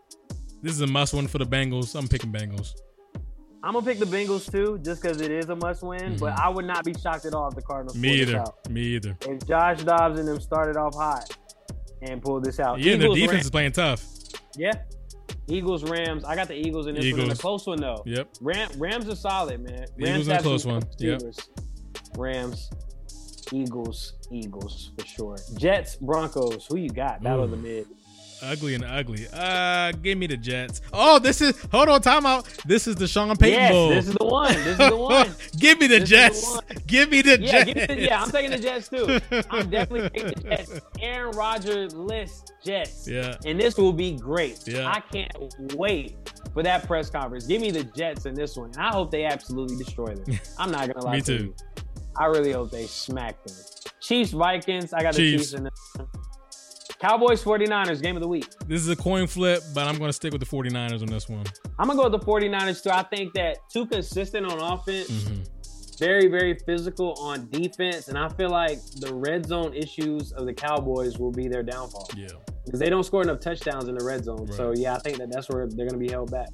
This 0.62 0.72
is 0.72 0.80
a 0.80 0.86
must 0.86 1.14
win 1.14 1.28
for 1.28 1.38
the 1.38 1.46
Bengals. 1.46 1.94
I'm 1.94 2.08
picking 2.08 2.32
Bengals. 2.32 2.72
I'm 3.64 3.72
gonna 3.72 3.86
pick 3.86 3.98
the 3.98 4.04
Bengals 4.04 4.50
too, 4.52 4.78
just 4.84 5.00
because 5.00 5.22
it 5.22 5.30
is 5.30 5.48
a 5.48 5.56
must 5.56 5.82
win. 5.82 6.16
But 6.18 6.38
I 6.38 6.50
would 6.50 6.66
not 6.66 6.84
be 6.84 6.92
shocked 6.92 7.24
at 7.24 7.32
all 7.34 7.48
if 7.48 7.54
the 7.54 7.62
Cardinals. 7.62 7.94
Mm-hmm. 7.96 8.02
Me 8.02 8.20
either. 8.20 8.38
out. 8.40 8.70
Me 8.70 8.80
either. 8.82 9.16
If 9.26 9.46
Josh 9.46 9.82
Dobbs 9.82 10.18
and 10.18 10.28
them 10.28 10.38
started 10.38 10.76
off 10.76 10.94
hot 10.94 11.34
and 12.02 12.20
pulled 12.20 12.44
this 12.44 12.60
out, 12.60 12.78
Yeah, 12.78 12.96
the 12.96 13.04
Eagles, 13.04 13.14
defense 13.16 13.32
Rams- 13.32 13.44
is 13.46 13.50
playing 13.50 13.72
tough. 13.72 14.04
Yeah. 14.56 14.72
Eagles, 15.48 15.82
Rams. 15.84 16.24
I 16.24 16.34
got 16.36 16.48
the 16.48 16.54
Eagles 16.54 16.86
in 16.88 16.94
this 16.94 17.10
one. 17.12 17.20
In 17.22 17.30
a 17.30 17.34
close 17.34 17.66
one 17.66 17.80
though. 17.80 18.02
Yep. 18.04 18.28
Ram, 18.42 18.68
Rams 18.76 19.08
are 19.08 19.16
solid, 19.16 19.60
man. 19.60 19.86
Rams 19.98 20.28
Eagles 20.28 20.28
in 20.28 20.36
a 20.36 20.42
close 20.42 20.66
one. 20.66 20.82
Yep. 20.98 21.22
Rams, 22.18 22.70
Eagles, 23.52 24.12
Eagles 24.30 24.92
for 24.98 25.06
sure. 25.06 25.36
Jets, 25.56 25.96
Broncos. 25.96 26.66
Who 26.66 26.76
you 26.76 26.90
got? 26.90 27.22
Battle 27.22 27.44
of 27.44 27.50
the 27.50 27.56
Ooh. 27.56 27.60
mid. 27.60 27.86
Ugly 28.44 28.74
and 28.74 28.84
ugly. 28.84 29.26
Uh, 29.32 29.92
give 30.02 30.18
me 30.18 30.26
the 30.26 30.36
Jets. 30.36 30.80
Oh, 30.92 31.18
this 31.18 31.40
is 31.40 31.60
hold 31.72 31.88
on, 31.88 32.00
timeout. 32.02 32.44
This 32.64 32.86
is 32.86 32.96
the 32.96 33.06
Sean 33.08 33.34
Payton 33.36 33.58
Yes, 33.58 33.72
Bowl. 33.72 33.88
this 33.90 34.08
is 34.08 34.14
the 34.14 34.24
one. 34.24 34.52
This 34.54 34.66
is 34.66 34.78
the 34.78 34.96
one. 34.96 35.34
give 35.58 35.80
me 35.80 35.86
the 35.86 35.98
This 36.00 36.10
is 36.42 36.54
the 36.54 36.62
Jets. 36.62 36.84
Give 36.86 37.10
me 37.10 37.22
the 37.22 37.40
Yeah, 37.40 37.64
Jets. 37.64 37.86
the, 37.86 38.00
yeah, 38.00 38.22
I'm 38.22 38.30
taking 38.30 38.50
the 38.50 38.58
Jets 38.58 38.88
too. 38.88 39.20
I'm 39.50 39.70
definitely 39.70 40.10
taking 40.10 40.42
the 40.42 40.48
Jets. 40.48 40.80
Aaron 41.00 41.34
Rodgers 41.36 41.94
list 41.94 42.52
Jets. 42.64 43.08
Yeah. 43.08 43.36
And 43.46 43.58
this 43.58 43.76
will 43.76 43.92
be 43.92 44.12
great. 44.16 44.60
Yeah. 44.66 44.88
I 44.90 45.00
can't 45.00 45.32
wait 45.74 46.16
for 46.52 46.62
that 46.62 46.86
press 46.86 47.10
conference. 47.10 47.46
Give 47.46 47.60
me 47.60 47.70
the 47.70 47.84
Jets 47.84 48.26
in 48.26 48.34
this 48.34 48.56
one. 48.56 48.70
And 48.74 48.78
I 48.82 48.92
hope 48.92 49.10
they 49.10 49.24
absolutely 49.24 49.76
destroy 49.76 50.14
them. 50.14 50.38
I'm 50.58 50.70
not 50.70 50.86
gonna 50.92 51.04
lie 51.04 51.14
Me 51.16 51.20
to 51.22 51.38
too. 51.38 51.44
you. 51.44 51.54
I 52.16 52.26
really 52.26 52.52
hope 52.52 52.70
they 52.70 52.86
smack 52.86 53.42
them. 53.44 53.56
Chiefs, 54.00 54.30
Vikings. 54.32 54.92
I 54.92 55.02
got 55.02 55.14
the 55.14 55.20
Chiefs. 55.20 55.50
Chiefs 55.50 55.54
in 55.54 55.64
this 55.64 55.72
one. 55.96 56.08
Cowboys, 57.04 57.44
49ers, 57.44 58.00
game 58.02 58.16
of 58.16 58.22
the 58.22 58.28
week. 58.28 58.46
This 58.66 58.80
is 58.80 58.88
a 58.88 58.96
coin 58.96 59.26
flip, 59.26 59.62
but 59.74 59.86
I'm 59.86 59.98
going 59.98 60.08
to 60.08 60.12
stick 60.14 60.32
with 60.32 60.40
the 60.40 60.46
49ers 60.46 61.02
on 61.02 61.06
this 61.08 61.28
one. 61.28 61.44
I'm 61.78 61.86
gonna 61.88 62.00
go 62.02 62.08
with 62.08 62.18
the 62.18 62.26
49ers 62.26 62.82
too. 62.82 62.90
I 62.90 63.02
think 63.02 63.34
that 63.34 63.58
too 63.70 63.84
consistent 63.84 64.46
on 64.46 64.58
offense, 64.60 65.10
Mhm. 65.10 65.98
very, 65.98 66.28
very 66.28 66.54
physical 66.64 67.12
on 67.20 67.48
defense, 67.50 68.08
and 68.08 68.16
I 68.16 68.28
feel 68.30 68.48
like 68.48 68.78
the 69.00 69.12
red 69.12 69.44
zone 69.44 69.74
issues 69.74 70.32
of 70.32 70.46
the 70.46 70.54
Cowboys 70.54 71.18
will 71.18 71.30
be 71.32 71.46
their 71.46 71.62
downfall 71.62 72.08
Yeah. 72.16 72.28
because 72.64 72.80
they 72.80 72.88
don't 72.88 73.02
score 73.04 73.22
enough 73.22 73.40
touchdowns 73.40 73.88
in 73.88 73.96
the 73.96 74.04
red 74.04 74.24
zone. 74.24 74.50
So 74.52 74.72
yeah, 74.74 74.94
I 74.94 74.98
think 75.00 75.18
that 75.18 75.30
that's 75.30 75.48
where 75.50 75.66
they're 75.68 75.86
gonna 75.86 75.98
be 75.98 76.10
held 76.10 76.30
back. 76.30 76.48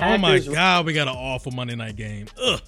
oh 0.00 0.18
my 0.18 0.38
God, 0.40 0.86
we 0.86 0.92
got 0.92 1.06
an 1.06 1.14
awful 1.14 1.52
Monday 1.52 1.76
night 1.76 1.94
game. 1.94 2.26
Ugh. 2.42 2.60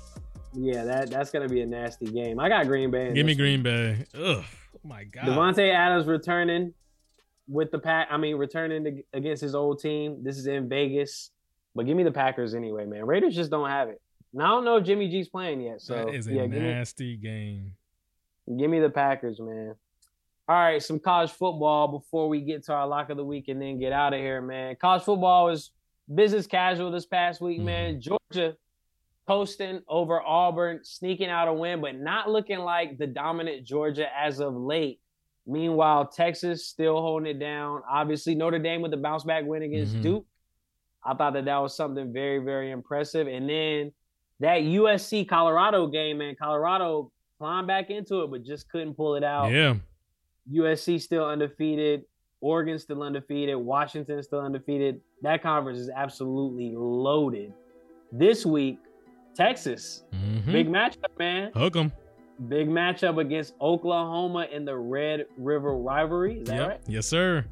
Yeah, 0.52 0.84
that 0.84 1.10
that's 1.10 1.30
gonna 1.32 1.48
be 1.48 1.60
a 1.62 1.66
nasty 1.66 2.06
game. 2.06 2.38
I 2.38 2.48
got 2.48 2.66
Green 2.68 2.90
Bay. 2.92 3.12
Give 3.14 3.26
me 3.26 3.34
Green 3.34 3.62
Bay. 3.64 4.04
Ugh. 4.14 4.44
Oh 4.44 4.88
my 4.88 5.04
God. 5.04 5.24
Davante 5.24 5.72
Adams 5.74 6.06
returning 6.06 6.72
with 7.48 7.70
the 7.70 7.78
pack. 7.78 8.08
I 8.10 8.16
mean, 8.16 8.36
returning 8.36 8.84
to, 8.84 9.02
against 9.12 9.42
his 9.42 9.54
old 9.54 9.80
team. 9.80 10.22
This 10.22 10.38
is 10.38 10.46
in 10.46 10.68
Vegas, 10.68 11.30
but 11.74 11.86
give 11.86 11.96
me 11.96 12.02
the 12.02 12.12
Packers 12.12 12.54
anyway, 12.54 12.86
man. 12.86 13.06
Raiders 13.06 13.34
just 13.34 13.50
don't 13.50 13.68
have 13.68 13.88
it. 13.88 14.00
Now 14.32 14.46
I 14.46 14.48
don't 14.48 14.64
know 14.64 14.76
if 14.76 14.84
Jimmy 14.84 15.08
G's 15.08 15.28
playing 15.28 15.60
yet. 15.60 15.80
So 15.80 15.94
that 15.94 16.14
is 16.14 16.26
a 16.26 16.32
yeah, 16.32 16.46
give 16.46 16.62
me, 16.62 16.68
nasty 16.68 17.16
game. 17.16 17.72
give 18.58 18.68
me 18.68 18.80
the 18.80 18.90
Packers, 18.90 19.38
man. 19.40 19.74
All 20.48 20.56
right, 20.56 20.82
some 20.82 20.98
college 20.98 21.30
football 21.30 21.88
before 21.88 22.28
we 22.28 22.40
get 22.40 22.64
to 22.64 22.72
our 22.74 22.86
lock 22.86 23.08
of 23.08 23.16
the 23.16 23.24
week 23.24 23.48
and 23.48 23.62
then 23.62 23.78
get 23.78 23.92
out 23.92 24.12
of 24.12 24.20
here, 24.20 24.42
man. 24.42 24.76
College 24.78 25.02
football 25.02 25.46
was 25.46 25.70
business 26.12 26.46
casual 26.46 26.90
this 26.90 27.06
past 27.06 27.40
week, 27.40 27.60
man. 27.60 27.94
Mm-hmm. 27.94 28.16
Georgia 28.32 28.56
coasting 29.26 29.80
over 29.88 30.20
Auburn, 30.20 30.80
sneaking 30.82 31.30
out 31.30 31.48
a 31.48 31.52
win, 31.52 31.80
but 31.80 31.96
not 31.96 32.30
looking 32.30 32.58
like 32.58 32.98
the 32.98 33.06
dominant 33.06 33.64
Georgia 33.64 34.06
as 34.16 34.40
of 34.40 34.54
late. 34.54 35.00
Meanwhile, 35.46 36.06
Texas 36.06 36.66
still 36.66 37.00
holding 37.00 37.28
it 37.36 37.38
down. 37.38 37.82
Obviously, 37.88 38.34
Notre 38.34 38.58
Dame 38.58 38.80
with 38.82 38.90
the 38.92 38.96
bounce 38.96 39.24
back 39.24 39.44
win 39.44 39.62
against 39.62 39.96
Mhm. 39.96 40.02
Duke. 40.02 40.26
I 41.04 41.14
thought 41.14 41.34
that 41.34 41.44
that 41.44 41.58
was 41.58 41.76
something 41.76 42.12
very, 42.12 42.38
very 42.38 42.70
impressive. 42.70 43.26
And 43.28 43.48
then 43.48 43.92
that 44.40 44.62
USC 44.62 45.24
Colorado 45.26 45.86
game, 45.86 46.18
man, 46.18 46.34
Colorado 46.34 47.12
climbed 47.38 47.66
back 47.66 47.90
into 47.90 48.22
it, 48.22 48.30
but 48.30 48.42
just 48.42 48.70
couldn't 48.70 48.94
pull 48.94 49.16
it 49.16 49.24
out. 49.24 49.52
Yeah. 49.52 49.74
USC 50.50 50.98
still 50.98 51.26
undefeated. 51.26 52.04
Oregon 52.40 52.78
still 52.78 53.02
undefeated. 53.02 53.56
Washington 53.56 54.22
still 54.22 54.40
undefeated. 54.40 55.00
That 55.22 55.42
conference 55.42 55.78
is 55.78 55.90
absolutely 55.90 56.74
loaded. 56.74 57.52
This 58.12 58.46
week, 58.46 58.78
Texas, 59.34 60.04
Mhm. 60.12 60.52
big 60.52 60.68
matchup, 60.68 61.18
man. 61.18 61.50
Hook 61.54 61.76
'em. 61.76 61.92
Big 62.48 62.68
matchup 62.68 63.20
against 63.20 63.54
Oklahoma 63.60 64.46
in 64.52 64.64
the 64.64 64.76
Red 64.76 65.26
River 65.36 65.76
rivalry. 65.76 66.40
Is 66.40 66.48
that 66.48 66.56
Yep. 66.56 66.68
right? 66.68 66.80
Yes, 66.88 67.06
sir. 67.06 67.44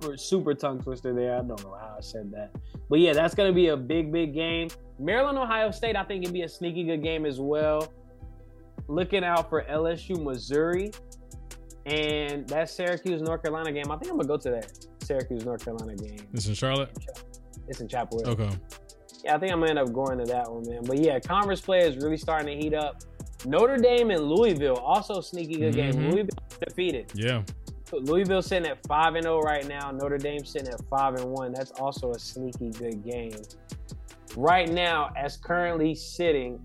Super, 0.00 0.16
super 0.16 0.54
tongue 0.54 0.80
twister 0.82 1.12
there. 1.14 1.34
I 1.34 1.42
don't 1.42 1.62
know 1.62 1.76
how 1.80 1.94
I 1.96 2.00
said 2.00 2.30
that. 2.32 2.50
But 2.90 2.98
yeah, 2.98 3.12
that's 3.12 3.34
going 3.34 3.48
to 3.48 3.54
be 3.54 3.68
a 3.68 3.76
big, 3.76 4.10
big 4.12 4.34
game. 4.34 4.68
Maryland, 4.98 5.38
Ohio 5.38 5.70
State, 5.70 5.96
I 5.96 6.02
think, 6.04 6.24
can 6.24 6.32
be 6.32 6.42
a 6.42 6.48
sneaky 6.48 6.84
good 6.84 7.02
game 7.02 7.24
as 7.26 7.40
well. 7.40 7.92
Looking 8.88 9.24
out 9.24 9.48
for 9.48 9.62
LSU, 9.64 10.20
Missouri. 10.22 10.90
And 11.86 12.46
that 12.48 12.70
Syracuse, 12.70 13.20
North 13.22 13.42
Carolina 13.42 13.70
game. 13.72 13.90
I 13.90 13.96
think 13.96 14.10
I'm 14.10 14.16
going 14.16 14.22
to 14.22 14.28
go 14.28 14.36
to 14.38 14.50
that 14.50 14.86
Syracuse, 15.02 15.44
North 15.44 15.64
Carolina 15.64 15.94
game. 15.96 16.18
This 16.32 16.46
in 16.48 16.54
Charlotte. 16.54 16.90
It's 17.68 17.80
in 17.80 17.88
Chapel 17.88 18.20
Hill. 18.20 18.30
Okay. 18.30 18.50
Yeah, 19.22 19.36
I 19.36 19.38
think 19.38 19.52
I'm 19.52 19.60
gonna 19.60 19.70
end 19.70 19.78
up 19.78 19.90
going 19.92 20.18
to 20.18 20.24
that 20.26 20.52
one, 20.52 20.68
man. 20.68 20.82
But 20.84 20.98
yeah, 20.98 21.18
conference 21.18 21.60
play 21.62 21.80
is 21.80 21.96
really 21.96 22.18
starting 22.18 22.46
to 22.58 22.62
heat 22.62 22.74
up. 22.74 23.02
Notre 23.46 23.76
Dame 23.76 24.10
and 24.10 24.22
Louisville 24.24 24.76
also 24.76 25.20
sneaky 25.20 25.56
good 25.56 25.74
game. 25.74 25.92
Mhm. 25.94 26.12
Louisville 26.12 26.38
defeated. 26.66 27.12
Yeah. 27.14 27.42
Louisville 27.92 28.42
sitting 28.42 28.68
at 28.68 28.84
five 28.86 29.14
and 29.14 29.24
zero 29.24 29.40
right 29.40 29.66
now. 29.68 29.90
Notre 29.90 30.18
Dame 30.18 30.44
sitting 30.44 30.68
at 30.68 30.80
five 30.88 31.14
and 31.14 31.30
one. 31.30 31.52
That's 31.52 31.70
also 31.72 32.10
a 32.12 32.18
sneaky 32.18 32.70
good 32.70 33.04
game. 33.04 33.32
Right 34.36 34.68
now, 34.70 35.10
as 35.16 35.36
currently 35.36 35.94
sitting, 35.94 36.58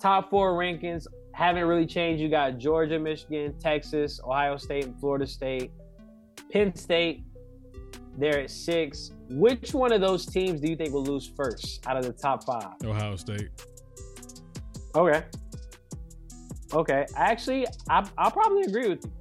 top 0.00 0.30
four 0.30 0.54
rankings 0.54 1.06
haven't 1.32 1.64
really 1.66 1.86
changed. 1.86 2.22
You 2.22 2.28
got 2.30 2.58
Georgia, 2.58 2.98
Michigan, 2.98 3.54
Texas, 3.58 4.20
Ohio 4.24 4.56
State, 4.56 4.84
and 4.84 4.98
Florida 4.98 5.26
State. 5.26 5.72
Penn 6.50 6.74
State, 6.74 7.24
they're 8.16 8.40
at 8.40 8.50
six. 8.50 9.12
Which 9.28 9.74
one 9.74 9.92
of 9.92 10.00
those 10.00 10.24
teams 10.24 10.60
do 10.60 10.70
you 10.70 10.76
think 10.76 10.94
will 10.94 11.04
lose 11.04 11.30
first 11.36 11.86
out 11.86 11.98
of 11.98 12.04
the 12.04 12.12
top 12.12 12.44
five? 12.44 12.72
Ohio 12.84 13.16
State. 13.16 13.50
Okay. 14.94 15.22
Okay. 16.72 17.06
Actually, 17.16 17.66
I, 17.88 18.06
I'll 18.16 18.30
probably 18.30 18.62
agree 18.62 18.88
with 18.88 19.04
you. 19.04 19.12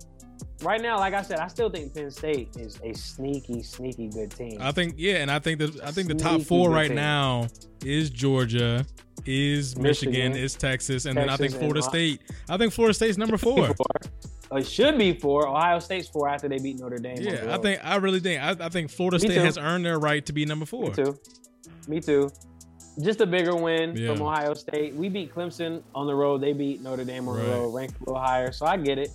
Right 0.61 0.81
now, 0.81 0.97
like 0.97 1.13
I 1.13 1.21
said, 1.21 1.39
I 1.39 1.47
still 1.47 1.69
think 1.69 1.93
Penn 1.93 2.09
State 2.09 2.57
is 2.57 2.79
a 2.83 2.91
sneaky, 2.93 3.61
sneaky 3.61 4.07
good 4.09 4.31
team. 4.31 4.57
I 4.59 4.71
think 4.71 4.95
yeah, 4.97 5.17
and 5.17 5.29
I 5.29 5.37
think 5.37 5.59
that 5.59 5.83
I 5.83 5.91
think 5.91 6.07
the 6.07 6.15
top 6.15 6.41
four 6.41 6.71
right 6.71 6.87
team. 6.87 6.95
now 6.95 7.47
is 7.85 8.09
Georgia, 8.09 8.83
is 9.27 9.77
Michigan, 9.77 10.13
Michigan, 10.13 10.35
is 10.35 10.55
Texas, 10.55 11.05
and 11.05 11.15
then 11.15 11.29
I 11.29 11.37
think 11.37 11.53
Florida 11.53 11.83
State. 11.83 12.21
I 12.49 12.57
think 12.57 12.73
Florida 12.73 12.95
State's 12.95 13.17
number 13.17 13.37
four. 13.37 13.69
It 14.49 14.65
should 14.65 14.97
be 14.97 15.13
four. 15.13 15.47
Ohio 15.47 15.79
State's 15.79 16.07
four 16.07 16.29
after 16.29 16.47
they 16.47 16.57
beat 16.57 16.79
Notre 16.79 16.99
Dame. 16.99 17.17
Yeah, 17.19 17.53
I 17.53 17.57
think 17.57 17.83
I 17.83 17.97
really 17.97 18.21
think 18.21 18.41
I, 18.41 18.55
I 18.65 18.69
think 18.69 18.89
Florida 18.89 19.17
Me 19.17 19.27
State 19.27 19.39
too. 19.39 19.43
has 19.43 19.57
earned 19.57 19.85
their 19.85 19.99
right 19.99 20.25
to 20.25 20.31
be 20.31 20.45
number 20.45 20.65
four. 20.65 20.83
Me 20.87 20.93
too. 20.93 21.19
Me 21.87 21.99
too. 21.99 22.31
Just 23.01 23.21
a 23.21 23.25
bigger 23.27 23.55
win 23.55 23.95
Yeah. 23.95 24.13
from 24.13 24.23
Ohio 24.23 24.53
State. 24.53 24.95
We 24.95 25.07
beat 25.09 25.33
Clemson 25.33 25.83
on 25.93 26.07
the 26.07 26.15
road. 26.15 26.41
They 26.41 26.53
beat 26.53 26.81
Notre 26.81 27.03
Dame 27.03 27.27
on 27.29 27.37
Right. 27.37 27.45
the 27.45 27.51
road, 27.51 27.73
ranked 27.73 27.95
a 28.01 28.03
little 28.05 28.19
higher. 28.21 28.51
So 28.51 28.65
I 28.65 28.77
get 28.77 28.97
it. 28.97 29.09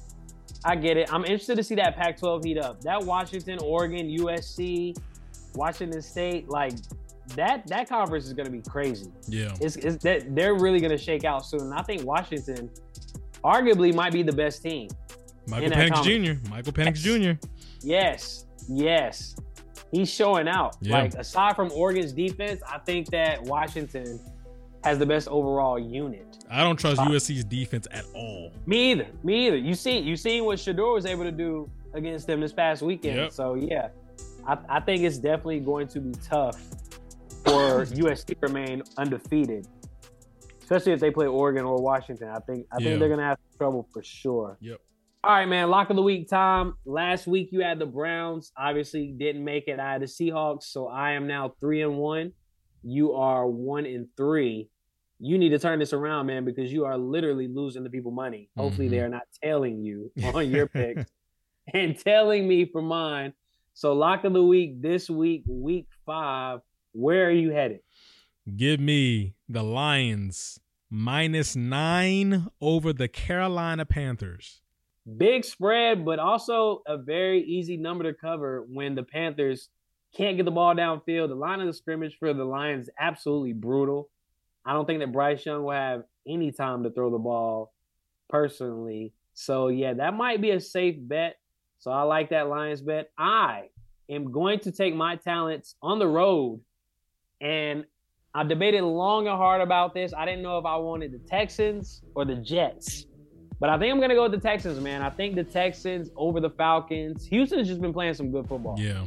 I 0.65 0.77
get 0.77 0.97
it. 0.97 1.13
I'm 1.13 1.25
interested 1.25 1.57
to 1.57 1.65
see 1.65 1.75
that 1.77 1.97
Pac-12 1.97 2.45
heat 2.45 2.59
up. 2.59 2.81
That 2.83 3.03
Washington, 3.05 3.59
Oregon, 3.61 4.09
USC, 4.09 4.95
Washington 5.57 6.01
State, 6.01 6.49
like 6.49 6.75
that. 7.35 7.67
That 7.67 7.89
conference 7.89 8.27
is 8.27 8.33
going 8.33 8.47
to 8.47 8.53
be 8.53 8.61
crazy. 8.61 9.11
Yeah, 9.27 9.53
It's, 9.61 9.75
it's 9.77 10.03
that 10.05 10.35
they're 10.37 10.55
really 10.55 10.79
going 10.79 10.93
to 10.93 10.99
shake 10.99 11.25
out 11.25 11.45
soon. 11.45 11.63
And 11.63 11.75
I 11.75 11.83
think 11.83 12.05
Washington, 12.05 12.71
arguably, 13.45 13.93
might 13.95 14.13
be 14.13 14.23
the 14.23 14.33
best 14.33 14.63
team. 14.63 14.89
Michael 15.49 15.71
Penix. 15.71 16.05
Jr. 16.05 16.49
Michael 16.49 16.73
Penix 16.73 16.95
Jr. 16.97 17.47
Yes, 17.83 18.47
yes. 18.69 19.35
He's 19.93 20.11
showing 20.11 20.49
out. 20.49 20.77
Yeah. 20.81 21.03
Like 21.03 21.15
aside 21.15 21.55
from 21.55 21.71
Oregon's 21.73 22.13
defense, 22.13 22.61
I 22.69 22.79
think 22.79 23.09
that 23.11 23.43
Washington 23.43 24.19
has 24.83 24.99
the 24.99 25.07
best 25.07 25.29
overall 25.29 25.79
unit. 25.79 26.39
I 26.51 26.65
don't 26.65 26.77
trust 26.79 27.01
Uh, 27.01 27.05
USC's 27.05 27.45
defense 27.45 27.87
at 27.93 28.05
all. 28.15 28.51
Me 28.67 28.91
either. 28.93 29.07
Me 29.23 29.47
either. 29.47 29.57
You 29.57 29.75
see, 29.75 29.99
you 29.99 30.17
see 30.17 30.41
what 30.41 30.59
Shedeur 30.59 30.95
was 30.95 31.07
able 31.07 31.23
to 31.25 31.31
do 31.31 31.71
against 31.95 32.27
them 32.27 32.41
this 32.41 32.53
past 32.53 32.83
weekend. 32.83 33.17
Yep. 33.17 33.33
So 33.33 33.55
yeah, 33.55 33.89
I, 34.47 34.59
I 34.69 34.81
think 34.81 35.03
it's 35.03 35.19
definitely 35.19 35.61
going 35.61 35.87
to 35.89 36.01
be 36.01 36.13
tough 36.27 36.59
for 37.45 37.85
USC 37.87 38.27
to 38.29 38.37
remain 38.41 38.83
undefeated, 38.97 39.67
especially 40.63 40.93
if 40.93 41.01
they 41.01 41.11
play 41.11 41.27
Oregon 41.27 41.65
or 41.65 41.77
Washington. 41.81 42.29
I 42.29 42.39
think 42.41 42.67
I 42.73 42.79
Yeah. 42.79 42.87
think 42.89 43.01
they're 43.01 43.09
gonna 43.11 43.23
have 43.29 43.39
trouble 43.59 43.87
for 43.93 44.03
sure. 44.03 44.57
Yep. 44.61 44.81
All 45.25 45.31
right, 45.33 45.47
man. 45.47 45.71
Lock 45.71 45.89
of 45.91 45.97
the 45.97 46.03
week 46.03 46.29
time. 46.29 46.75
Last 46.85 47.27
week 47.29 47.51
you 47.53 47.61
had 47.63 47.79
the 47.79 47.87
Browns. 47.87 48.51
Obviously 48.59 49.15
didn't 49.17 49.45
make 49.45 49.69
it. 49.69 49.79
I 49.79 49.93
had 49.93 50.03
the 50.03 50.07
Seahawks, 50.07 50.65
so 50.65 50.89
I 50.89 51.13
am 51.13 51.29
now 51.29 51.55
three 51.61 51.83
and 51.83 51.97
one. 51.97 52.33
You 52.83 53.13
are 53.13 53.47
one 53.47 53.87
and 53.87 54.09
three. 54.17 54.69
You 55.21 55.39
need 55.39 55.51
to 55.51 55.61
turn 55.61 55.79
this 55.79 55.93
around, 55.93 56.27
man, 56.27 56.45
because 56.45 56.73
you 56.73 56.85
are 56.87 56.99
literally 56.99 57.47
losing 57.47 57.85
the 57.85 57.91
people 57.91 58.11
money. 58.11 58.51
Hopefully, 58.57 58.89
Mhm. 58.89 58.91
they 58.91 58.99
are 59.01 59.09
not 59.09 59.23
tailing 59.41 59.85
you 59.85 60.11
on 60.35 60.51
your 60.51 60.67
picks 60.67 61.09
and 61.73 61.97
telling 61.97 62.49
me 62.49 62.65
for 62.65 62.83
mine. 62.83 63.33
So, 63.75 63.93
lock 63.93 64.25
of 64.25 64.33
the 64.33 64.43
week 64.43 64.83
this 64.83 65.09
week, 65.09 65.45
week 65.47 65.87
five. 66.05 66.61
Where 66.91 67.29
are 67.29 67.31
you 67.31 67.51
headed? 67.53 67.79
Give 68.57 68.81
me 68.81 69.35
the 69.49 69.63
Lions 69.63 70.59
minus 70.91 71.55
nine 71.55 72.49
over 72.61 72.93
the 72.93 73.07
Carolina 73.07 73.87
Panthers. 73.87 74.62
Big 75.17 75.45
spread, 75.45 76.05
but 76.05 76.19
also 76.19 76.83
a 76.87 76.97
very 76.97 77.43
easy 77.43 77.77
number 77.77 78.05
to 78.05 78.15
cover 78.15 78.65
when 78.69 78.95
the 78.95 79.03
Panthers 79.03 79.69
can't 80.17 80.37
get 80.37 80.45
the 80.45 80.51
ball 80.51 80.75
downfield. 80.75 81.29
The 81.29 81.35
line 81.35 81.61
of 81.61 81.67
the 81.67 81.73
scrimmage 81.73 82.17
for 82.19 82.33
the 82.33 82.45
Lions 82.45 82.89
absolutely 82.99 83.53
brutal. 83.53 84.11
I 84.65 84.73
don't 84.73 84.87
think 84.87 85.01
that 85.01 85.13
Bryce 85.13 85.45
Young 85.45 85.65
will 85.65 85.73
have 85.73 86.05
any 86.27 86.53
time 86.53 86.85
to 86.85 86.91
throw 86.91 87.11
the 87.11 87.19
ball 87.19 87.73
personally. 88.29 89.13
So, 89.35 89.69
yeah, 89.69 89.95
that 89.95 90.15
might 90.15 90.41
be 90.41 90.51
a 90.51 90.61
safe 90.61 90.97
bet. 90.99 91.37
So, 91.79 91.91
I 91.91 92.03
like 92.03 92.31
that 92.31 92.49
Lions 92.49 92.81
bet. 92.81 93.11
I 93.19 93.71
am 94.09 94.31
going 94.31 94.61
to 94.61 94.71
take 94.71 94.95
my 94.95 95.17
talents 95.17 95.75
on 95.83 95.99
the 95.99 96.07
road. 96.07 96.61
And 97.41 97.87
I 98.35 98.45
debated 98.45 98.83
long 98.83 99.27
and 99.27 99.37
hard 99.37 99.61
about 99.61 99.95
this. 99.95 100.15
I 100.17 100.25
didn't 100.25 100.43
know 100.43 100.59
if 100.59 100.65
I 100.65 100.77
wanted 100.77 101.13
the 101.13 101.19
Texans 101.19 102.03
or 102.15 102.25
the 102.25 102.37
Jets. 102.37 103.07
But 103.63 103.71
I 103.71 103.79
think 103.79 103.93
I'm 103.95 104.01
gonna 104.01 104.17
go 104.17 104.25
with 104.25 104.33
the 104.33 104.41
Texans, 104.41 104.81
man. 104.81 105.03
I 105.03 105.11
think 105.11 105.37
the 105.37 105.45
Texans 105.45 106.11
over 106.17 106.41
the 106.41 106.51
Falcons. 106.51 107.25
Houston's 107.27 107.69
just 107.69 107.81
been 107.81 107.93
playing 107.93 108.15
some 108.15 108.33
good 108.33 108.49
football. 108.49 108.75
Yeah. 108.77 109.07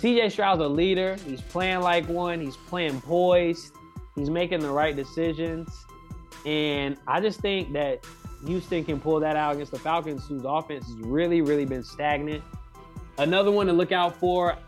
CJ 0.00 0.32
Stroud's 0.32 0.60
a 0.60 0.66
leader. 0.66 1.16
He's 1.24 1.40
playing 1.40 1.82
like 1.82 2.08
one. 2.08 2.40
He's 2.40 2.56
playing 2.56 3.00
poised. 3.00 3.72
He's 4.16 4.30
making 4.30 4.58
the 4.58 4.70
right 4.72 4.96
decisions. 4.96 5.68
And 6.44 6.96
I 7.06 7.20
just 7.20 7.38
think 7.38 7.72
that 7.74 8.04
Houston 8.44 8.84
can 8.84 8.98
pull 8.98 9.20
that 9.20 9.36
out 9.36 9.54
against 9.54 9.70
the 9.70 9.78
Falcons, 9.78 10.26
whose 10.26 10.42
offense 10.44 10.84
has 10.84 10.96
really, 10.96 11.40
really 11.40 11.64
been 11.64 11.84
stagnant. 11.84 12.42
Another 13.18 13.52
one 13.52 13.68
to 13.68 13.72
look 13.72 13.92
out 13.92 14.16
for 14.16 14.58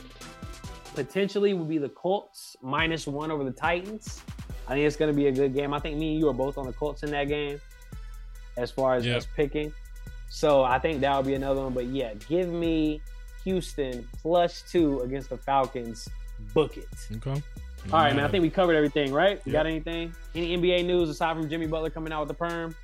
potentially 0.94 1.52
would 1.52 1.68
be 1.68 1.78
the 1.78 1.88
Colts 1.88 2.54
minus 2.62 3.08
one 3.08 3.32
over 3.32 3.42
the 3.42 3.50
Titans. 3.50 4.22
I 4.68 4.74
think 4.74 4.86
it's 4.86 4.94
going 4.94 5.10
to 5.10 5.16
be 5.16 5.26
a 5.26 5.32
good 5.32 5.52
game. 5.52 5.74
I 5.74 5.80
think 5.80 5.98
me 5.98 6.12
and 6.12 6.20
you 6.20 6.28
are 6.28 6.32
both 6.32 6.56
on 6.56 6.66
the 6.66 6.72
Colts 6.72 7.02
in 7.02 7.10
that 7.10 7.26
game 7.26 7.60
as 8.60 8.70
far 8.70 8.94
as, 8.94 9.04
Yep. 9.06 9.16
as 9.16 9.26
picking. 9.36 9.72
So 10.28 10.62
I 10.62 10.78
think 10.78 11.00
that 11.00 11.16
would 11.16 11.26
be 11.26 11.34
another 11.34 11.62
one. 11.62 11.72
But 11.72 11.86
yeah, 11.86 12.14
give 12.28 12.48
me 12.48 13.00
Houston 13.44 14.06
plus 14.22 14.62
two 14.70 15.00
against 15.00 15.30
the 15.30 15.36
Falcons. 15.36 16.08
Book 16.54 16.76
it. 16.76 16.88
Okay. 17.16 17.42
All 17.92 17.98
right, 18.00 18.14
man. 18.14 18.24
I 18.24 18.28
think 18.28 18.42
we 18.42 18.50
covered 18.50 18.74
everything, 18.76 19.12
right? 19.12 19.40
You 19.44 19.52
Yep. 19.52 19.58
got 19.60 19.66
anything? 19.66 20.14
Any 20.34 20.52
NBA 20.56 20.82
news 20.86 21.08
aside 21.08 21.36
from 21.36 21.48
Jimmy 21.48 21.66
Butler 21.66 21.90
coming 21.90 22.12
out 22.12 22.20
with 22.20 22.28
the 22.28 22.34
perm? 22.34 22.74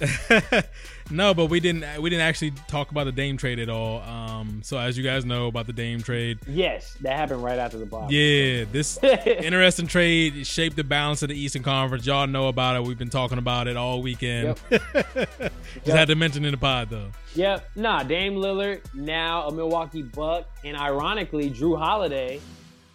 no, 1.10 1.34
but 1.34 1.46
we 1.46 1.60
didn't. 1.60 1.84
We 2.02 2.10
didn't 2.10 2.22
actually 2.24 2.52
talk 2.68 2.90
about 2.90 3.04
the 3.04 3.12
Dame 3.12 3.36
trade 3.36 3.58
at 3.58 3.68
all. 3.68 4.00
Um, 4.02 4.60
so 4.64 4.78
as 4.78 4.96
you 4.98 5.04
guys 5.04 5.24
know 5.24 5.46
about 5.46 5.66
the 5.66 5.72
Dame 5.72 6.02
trade, 6.02 6.38
Yes, 6.48 6.96
that 7.02 7.16
happened 7.16 7.42
right 7.44 7.58
after 7.58 7.78
the 7.78 7.86
block. 7.86 8.10
yeah, 8.10 8.64
this 8.70 8.98
interesting 9.02 9.86
trade 9.86 10.46
shaped 10.46 10.76
the 10.76 10.84
balance 10.84 11.22
of 11.22 11.28
the 11.28 11.36
Eastern 11.38 11.62
Conference. 11.62 12.06
Y'all 12.06 12.26
know 12.26 12.48
about 12.48 12.76
it. 12.76 12.84
We've 12.84 12.98
been 12.98 13.10
talking 13.10 13.38
about 13.38 13.68
it 13.68 13.76
all 13.76 14.02
weekend. 14.02 14.58
Just 14.70 15.96
had 15.96 16.08
to 16.08 16.14
mention 16.16 16.44
in 16.44 16.52
the 16.52 16.58
pod 16.58 16.90
though. 16.90 17.10
Yep. 17.34 17.68
Nah, 17.76 18.02
Dame 18.02 18.34
Lillard, 18.34 18.80
now 18.94 19.46
a 19.48 19.52
Milwaukee 19.52 20.02
Buck, 20.02 20.46
and 20.64 20.76
ironically, 20.76 21.50
Jrue 21.50 21.78
Holiday, 21.78 22.40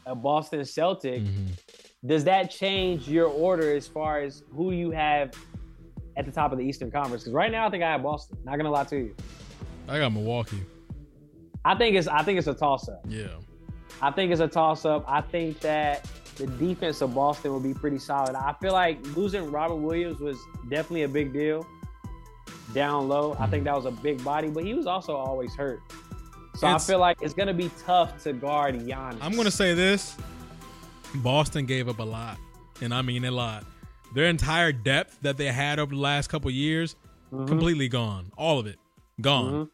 a 0.06 0.16
Boston 0.16 0.64
Celtic, 0.66 1.22
Mhm. 1.24 1.48
does 2.06 2.24
that 2.24 2.50
change 2.50 3.08
your 3.08 3.28
order 3.28 3.76
as 3.76 3.88
far 3.88 4.20
as 4.22 4.44
who 4.52 4.72
you 4.72 4.92
have 4.92 5.32
at 6.20 6.26
the 6.26 6.32
top 6.32 6.52
of 6.52 6.58
the 6.58 6.66
Eastern 6.66 6.92
Conference? 6.92 7.24
Because 7.24 7.34
right 7.34 7.52
now, 7.52 7.66
I 7.66 7.70
think 7.72 7.82
I 7.82 7.92
have 7.92 8.04
Boston. 8.04 8.38
Not 8.44 8.58
gonna 8.58 8.70
lie 8.70 8.84
to 8.84 8.98
you. 8.98 9.16
I 9.88 9.98
got 9.98 10.12
Milwaukee. 10.12 10.62
I 11.64 11.76
think 11.76 11.96
it's 11.96 12.08
I 12.08 12.24
think 12.24 12.38
it's 12.38 12.48
a 12.48 12.54
toss 12.54 12.90
up. 12.90 13.04
Yeah. 13.08 13.28
I 14.02 14.12
think 14.12 14.32
it's 14.32 14.42
a 14.42 14.48
toss 14.48 14.86
up. 14.86 15.06
I 15.08 15.22
think 15.22 15.60
that 15.62 16.08
the 16.36 16.48
defense 16.48 17.02
of 17.02 17.16
Boston 17.16 17.52
will 17.52 17.60
be 17.60 17.74
pretty 17.74 18.00
solid. 18.00 18.36
I 18.36 18.54
feel 18.62 18.74
like 18.74 19.04
losing 19.16 19.50
Robert 19.52 19.76
Williams 19.76 20.20
was 20.20 20.38
definitely 20.70 21.04
a 21.04 21.08
big 21.08 21.34
deal 21.34 21.66
down 22.74 23.08
low. 23.08 23.34
I 23.40 23.48
think 23.48 23.64
mm-hmm. 23.64 23.64
that 23.66 23.76
was 23.76 23.86
a 23.86 23.92
big 23.92 24.24
body, 24.24 24.50
but 24.50 24.64
he 24.64 24.74
was 24.74 24.88
also 24.88 25.16
always 25.16 25.56
hurt. 25.56 25.82
So 26.56 26.68
It's- 26.68 26.88
I 26.88 26.92
feel 26.92 27.00
like 27.00 27.18
it's 27.22 27.34
gonna 27.34 27.54
be 27.54 27.72
tough 27.86 28.22
to 28.24 28.34
guard 28.34 28.76
Giannis. 28.76 29.20
I'm 29.22 29.36
gonna 29.36 29.52
say 29.52 29.74
this: 29.74 30.18
Boston 31.16 31.66
gave 31.66 31.88
up 31.88 32.00
a 32.00 32.04
lot, 32.04 32.38
and 32.82 32.94
I 32.94 33.02
mean 33.02 33.26
a 33.26 33.32
lot. 33.32 33.66
Their 34.14 34.26
entire 34.26 34.72
depth 34.72 35.20
that 35.22 35.38
they 35.38 35.48
had 35.52 35.80
over 35.80 35.94
the 35.94 36.02
last 36.02 36.28
couple 36.30 36.50
years, 36.52 36.96
Mm-hmm. 37.32 37.46
completely 37.46 37.88
gone. 37.88 38.32
All 38.38 38.58
of 38.58 38.66
it 38.66 38.78
gone. 39.22 39.54
Mhm. 39.54 39.70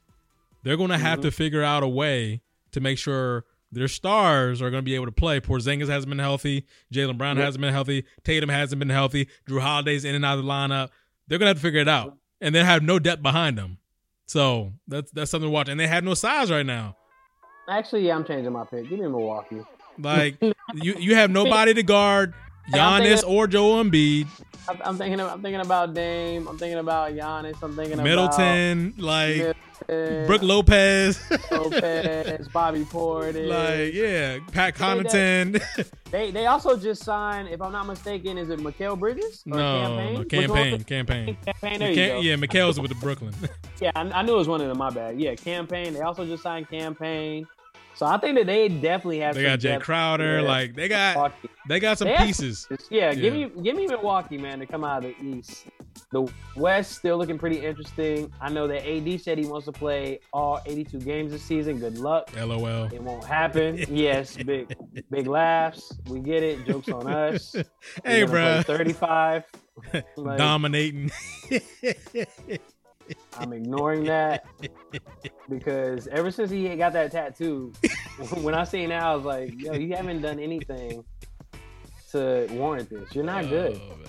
They're 0.64 0.76
gonna 0.76 0.98
have 0.98 1.22
to 1.22 1.32
figure 1.32 1.64
out 1.64 1.84
a 1.84 1.88
way 1.88 2.42
to 2.74 2.82
make 2.82 2.98
sure 2.98 3.46
their 3.72 3.88
stars 3.88 4.62
are 4.62 4.70
gonna 4.70 4.82
be 4.82 4.94
able 4.94 5.06
to 5.06 5.12
play. 5.14 5.40
Porzingis 5.40 5.88
hasn't 5.88 6.10
been 6.10 6.20
healthy. 6.20 6.66
Jaylen 6.94 7.18
Brown 7.18 7.38
Yep. 7.38 7.46
hasn't 7.46 7.62
been 7.62 7.72
healthy. 7.74 8.04
Tatum 8.26 8.50
hasn't 8.50 8.80
been 8.80 8.90
healthy. 8.90 9.30
Jrue 9.48 9.62
Holiday's 9.62 10.04
in 10.04 10.16
and 10.16 10.26
out 10.26 10.38
of 10.38 10.44
the 10.44 10.50
lineup. 10.52 10.90
They're 11.30 11.38
gonna 11.40 11.52
have 11.52 11.58
to 11.58 11.62
figure 11.64 11.80
it 11.80 11.88
out, 11.88 12.18
and 12.42 12.54
they 12.54 12.62
have 12.62 12.84
no 12.84 13.00
depth 13.00 13.24
behind 13.24 13.58
them. 13.58 13.78
So 14.26 14.74
that's 14.86 15.12
that's 15.12 15.32
something 15.32 15.48
to 15.48 15.52
watch. 15.54 15.70
And 15.70 15.80
they 15.80 15.88
have 15.88 16.04
no 16.04 16.14
size 16.14 16.52
right 16.52 16.66
now. 16.66 16.98
Actually, 17.70 18.08
yeah, 18.08 18.16
I'm 18.18 18.26
changing 18.26 18.52
my 18.52 18.66
pick. 18.66 18.90
Give 18.90 19.00
me 19.00 19.08
Milwaukee. 19.08 19.62
Like 19.98 20.36
you, 20.74 20.96
you 21.00 21.16
have 21.16 21.32
nobody 21.32 21.74
to 21.74 21.84
guard 21.84 22.34
Giannis 22.72 23.22
thinking- 23.22 23.30
or 23.30 23.48
Joel 23.48 23.84
Embiid, 23.84 24.28
I'm, 24.68 24.78
I'm 24.84 24.98
thinking. 24.98 25.20
Of, 25.20 25.32
I'm 25.32 25.42
thinking 25.42 25.62
about 25.62 25.94
Dame. 25.94 26.48
I'm 26.48 26.58
thinking 26.58 26.80
about 26.80 27.12
Giannis. 27.14 27.56
I'm 27.62 27.76
thinking 27.76 27.94
about 27.94 28.04
Middleton, 28.04 28.94
like 28.98 29.36
about 29.38 29.56
Middleton, 29.88 30.26
Brook 30.28 30.42
Lopez, 30.42 31.20
Lopez, 31.52 32.48
Bobby 32.54 32.84
Portis. 32.86 33.48
like 33.48 33.94
yeah, 33.94 34.40
Pat 34.52 34.76
Connaughton. 34.76 35.62
They 36.12 36.32
they 36.32 36.46
also 36.46 36.78
just 36.78 37.04
signed, 37.04 37.50
if 37.50 37.62
I'm 37.62 37.74
not 37.74 37.88
mistaken, 37.88 38.38
is 38.38 38.50
it 38.50 38.60
Mikal 38.60 38.98
Bridges? 38.98 39.44
Or 39.52 39.58
no, 39.58 39.80
Cam 39.82 39.98
Payne? 39.98 40.14
no, 40.14 40.24
Cam 40.24 40.50
Payne, 40.54 40.84
campaign. 40.84 41.38
Cam 41.44 41.54
Payne. 41.62 41.80
There 41.80 41.90
you 41.90 41.96
go. 41.96 42.20
yeah, 42.20 42.36
Mikal's 42.36 42.80
with 42.80 42.90
the 42.90 42.96
Brooklyn. 42.96 43.34
Yeah, 43.82 43.92
I, 43.96 44.02
I 44.04 44.22
knew 44.22 44.36
it 44.36 44.38
was 44.38 44.48
one 44.48 44.62
of 44.62 44.70
them. 44.70 44.78
My 44.78 44.90
bad. 44.90 45.20
Yeah, 45.20 45.36
Cam 45.36 45.68
Payne. 45.68 45.94
They 45.94 46.00
also 46.00 46.26
just 46.26 46.42
signed 46.42 46.70
Cam 46.70 46.96
Payne. 46.96 47.46
So 47.96 48.06
I 48.06 48.18
think 48.18 48.36
that 48.38 48.46
they 48.46 48.68
definitely 48.68 49.20
have. 49.20 49.36
they 49.36 49.44
some 49.44 49.52
got 49.52 49.60
Jae 49.60 49.82
Crowder. 49.82 50.42
Yeah. 50.42 50.48
Like 50.48 50.76
they 50.76 50.88
got 50.90 51.16
Milwaukee. 51.16 51.50
they 51.70 51.80
got 51.80 51.98
some 51.98 52.08
They 52.10 52.16
have- 52.16 52.28
pieces. 52.28 52.68
Yeah, 52.90 53.14
give 53.14 53.34
me 53.34 53.50
give 53.64 53.76
me 53.76 53.88
Milwaukee, 53.88 54.38
man, 54.38 54.60
to 54.60 54.66
come 54.66 54.84
out 54.84 55.06
of 55.06 55.14
the 55.18 55.26
East. 55.26 55.66
The 56.12 56.30
West 56.58 56.92
still 56.98 57.18
looking 57.18 57.38
pretty 57.38 57.66
interesting. 57.66 58.30
I 58.42 58.50
know 58.50 58.68
that 58.68 58.86
AD 58.86 59.22
said 59.22 59.38
he 59.38 59.46
wants 59.46 59.66
to 59.68 59.72
play 59.72 60.20
all 60.34 60.60
82 60.66 61.00
games 61.00 61.32
this 61.32 61.42
season. 61.42 61.80
Good 61.80 61.98
luck. 61.98 62.30
LOL. 62.36 62.86
It 62.94 63.02
won't 63.02 63.24
happen. 63.24 63.78
yes, 63.90 64.36
big 64.46 64.76
big 65.10 65.28
laughs. 65.28 65.98
We 66.10 66.20
get 66.20 66.44
it. 66.44 66.66
Jokes 66.66 66.90
on 66.90 67.08
us. 67.08 67.56
Hey, 68.04 68.24
bro, 68.24 68.62
35. 68.62 69.44
Like, 70.18 70.38
dominating. 70.38 71.12
I'm 73.38 73.54
ignoring 73.54 74.04
that 74.06 74.46
because 75.50 76.08
ever 76.08 76.32
since 76.32 76.50
he 76.50 76.74
got 76.76 76.94
that 76.94 77.12
tattoo, 77.12 77.74
when 78.42 78.56
I 78.56 78.64
seen 78.64 78.90
that, 78.90 79.04
I 79.04 79.16
was 79.16 79.26
like, 79.26 79.60
"Yo, 79.62 79.74
you 79.74 79.96
haven't 79.96 80.22
done 80.22 80.40
anything 80.40 81.04
to 82.12 82.48
warrant 82.52 82.90
this. 82.90 83.14
You're 83.14 83.26
not 83.26 83.50
good. 83.50 83.80
Oh, 83.84 83.98
man. 83.98 84.08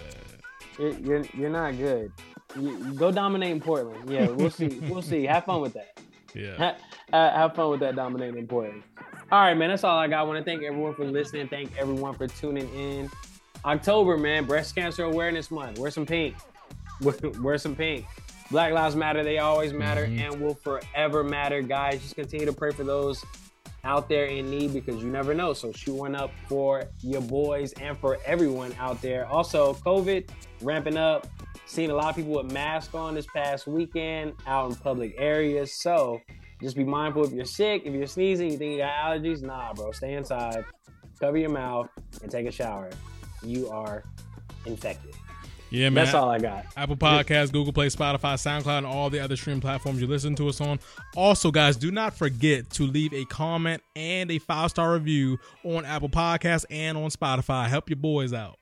You're 0.79 0.99
you're, 1.01 1.25
you're 1.35 1.51
not 1.51 1.77
good. 1.77 2.13
You, 2.59 2.95
go 2.95 3.11
dominate 3.11 3.51
in 3.51 3.61
Portland. 3.61 4.09
Yeah, 4.09 4.29
we'll 4.29 4.51
see. 4.51 4.69
We'll 4.89 5.03
see. 5.03 5.25
Have 5.25 5.45
fun 5.45 5.61
with 5.61 5.75
that. 5.75 5.99
Yeah. 6.35 6.57
Ha- 6.57 6.77
ha- 7.11 7.31
have 7.37 7.55
fun 7.55 7.71
with 7.71 7.81
that 7.81 7.97
dominating 7.97 8.39
in 8.39 8.47
Portland. 8.47 8.83
All 9.33 9.41
right, 9.41 9.55
man. 9.55 9.71
That's 9.71 9.85
all 9.85 9.99
I 9.99 10.07
got. 10.07 10.21
I 10.21 10.23
want 10.23 10.39
to 10.39 10.45
thank 10.45 10.63
everyone 10.63 10.95
for 10.95 11.05
listening. 11.05 11.49
Thank 11.49 11.77
everyone 11.77 12.15
for 12.15 12.29
tuning 12.29 12.73
in. 12.75 13.11
October, 13.65 14.17
man, 14.17 14.45
Breast 14.45 14.75
Cancer 14.75 15.05
Awareness 15.05 15.51
Month. 15.51 15.79
Wear 15.79 15.91
some 15.91 16.07
pink. 16.07 16.37
Wear, 17.01 17.15
wear 17.41 17.59
some 17.59 17.75
pink. 17.75 18.07
Black 18.51 18.73
Lives 18.73 18.97
Matter. 18.97 19.25
They 19.25 19.39
always 19.39 19.73
matter 19.73 20.07
Mhm. 20.07 20.21
and 20.21 20.41
will 20.41 20.55
forever 20.55 21.25
matter, 21.25 21.63
guys. 21.63 22.01
Just 22.03 22.15
continue 22.15 22.47
to 22.47 22.53
pray 22.53 22.71
for 22.71 22.85
those 22.85 23.25
out 23.85 24.09
there 24.09 24.25
in 24.27 24.51
need 24.51 24.73
because 24.73 25.03
you 25.03 25.09
never 25.11 25.35
know. 25.35 25.53
So 25.53 25.73
shoot 25.73 25.95
one 25.95 26.15
up 26.17 26.31
for 26.49 26.85
your 27.03 27.21
boys 27.23 27.73
and 27.75 27.97
for 27.99 28.19
everyone 28.25 28.73
out 28.79 29.01
there. 29.01 29.27
Also, 29.27 29.75
COVID 29.75 30.29
ramping 30.61 30.97
up. 30.97 31.27
Seen 31.67 31.91
a 31.91 31.95
lot 31.95 32.11
of 32.11 32.17
people 32.17 32.33
with 32.33 32.53
masks 32.53 32.95
on 32.95 33.15
this 33.15 33.27
past 33.35 33.67
weekend 33.67 34.33
out 34.47 34.71
in 34.71 34.77
public 34.77 35.15
areas. 35.19 35.81
So 35.81 36.21
just 36.61 36.77
be 36.77 36.85
mindful 36.85 37.25
if 37.25 37.33
you're 37.33 37.45
sick, 37.45 37.83
if 37.85 37.93
you're 37.93 38.07
sneezing, 38.07 38.51
you 38.53 38.57
think 38.59 38.73
you 38.73 38.79
got 38.79 38.95
allergies. 38.95 39.43
Nah, 39.43 39.73
bro, 39.75 39.91
stay 39.93 40.15
inside, 40.15 40.65
cover 41.21 41.37
your 41.37 41.51
mouth, 41.51 41.89
and 42.23 42.31
take 42.31 42.47
a 42.47 42.53
shower. 42.53 42.91
You 43.43 43.69
are 43.69 44.05
infected. 44.65 45.15
Yeah, 45.71 45.91
man. 45.91 46.05
That's 46.05 46.15
all 46.15 46.31
I 46.31 46.39
got. 46.39 46.67
Apple 46.77 46.97
Podcasts, 46.97 47.53
Google 47.53 47.73
Play, 47.73 47.89
Spotify, 47.89 48.35
SoundCloud, 48.35 48.79
and 48.79 48.87
all 48.87 49.11
the 49.11 49.19
other 49.21 49.37
streaming 49.37 49.61
platforms 49.61 50.01
you 50.01 50.07
listen 50.07 50.35
to 50.37 50.49
us 50.49 50.61
on. 50.61 50.79
Also, 51.17 51.51
guys, 51.51 51.77
do 51.77 51.91
not 51.91 52.17
forget 52.17 52.71
to 52.71 52.85
leave 52.85 53.13
a 53.13 53.25
comment 53.25 53.83
and 53.97 54.31
a 54.31 54.39
five 54.39 54.71
star 54.71 54.93
review 54.93 55.39
on 55.65 55.85
Apple 55.85 56.09
Podcasts 56.09 56.65
and 56.71 56.97
on 56.97 57.11
Spotify. 57.11 57.67
Help 57.69 57.91
your 57.91 57.97
boys 57.97 58.33
out. 58.33 58.59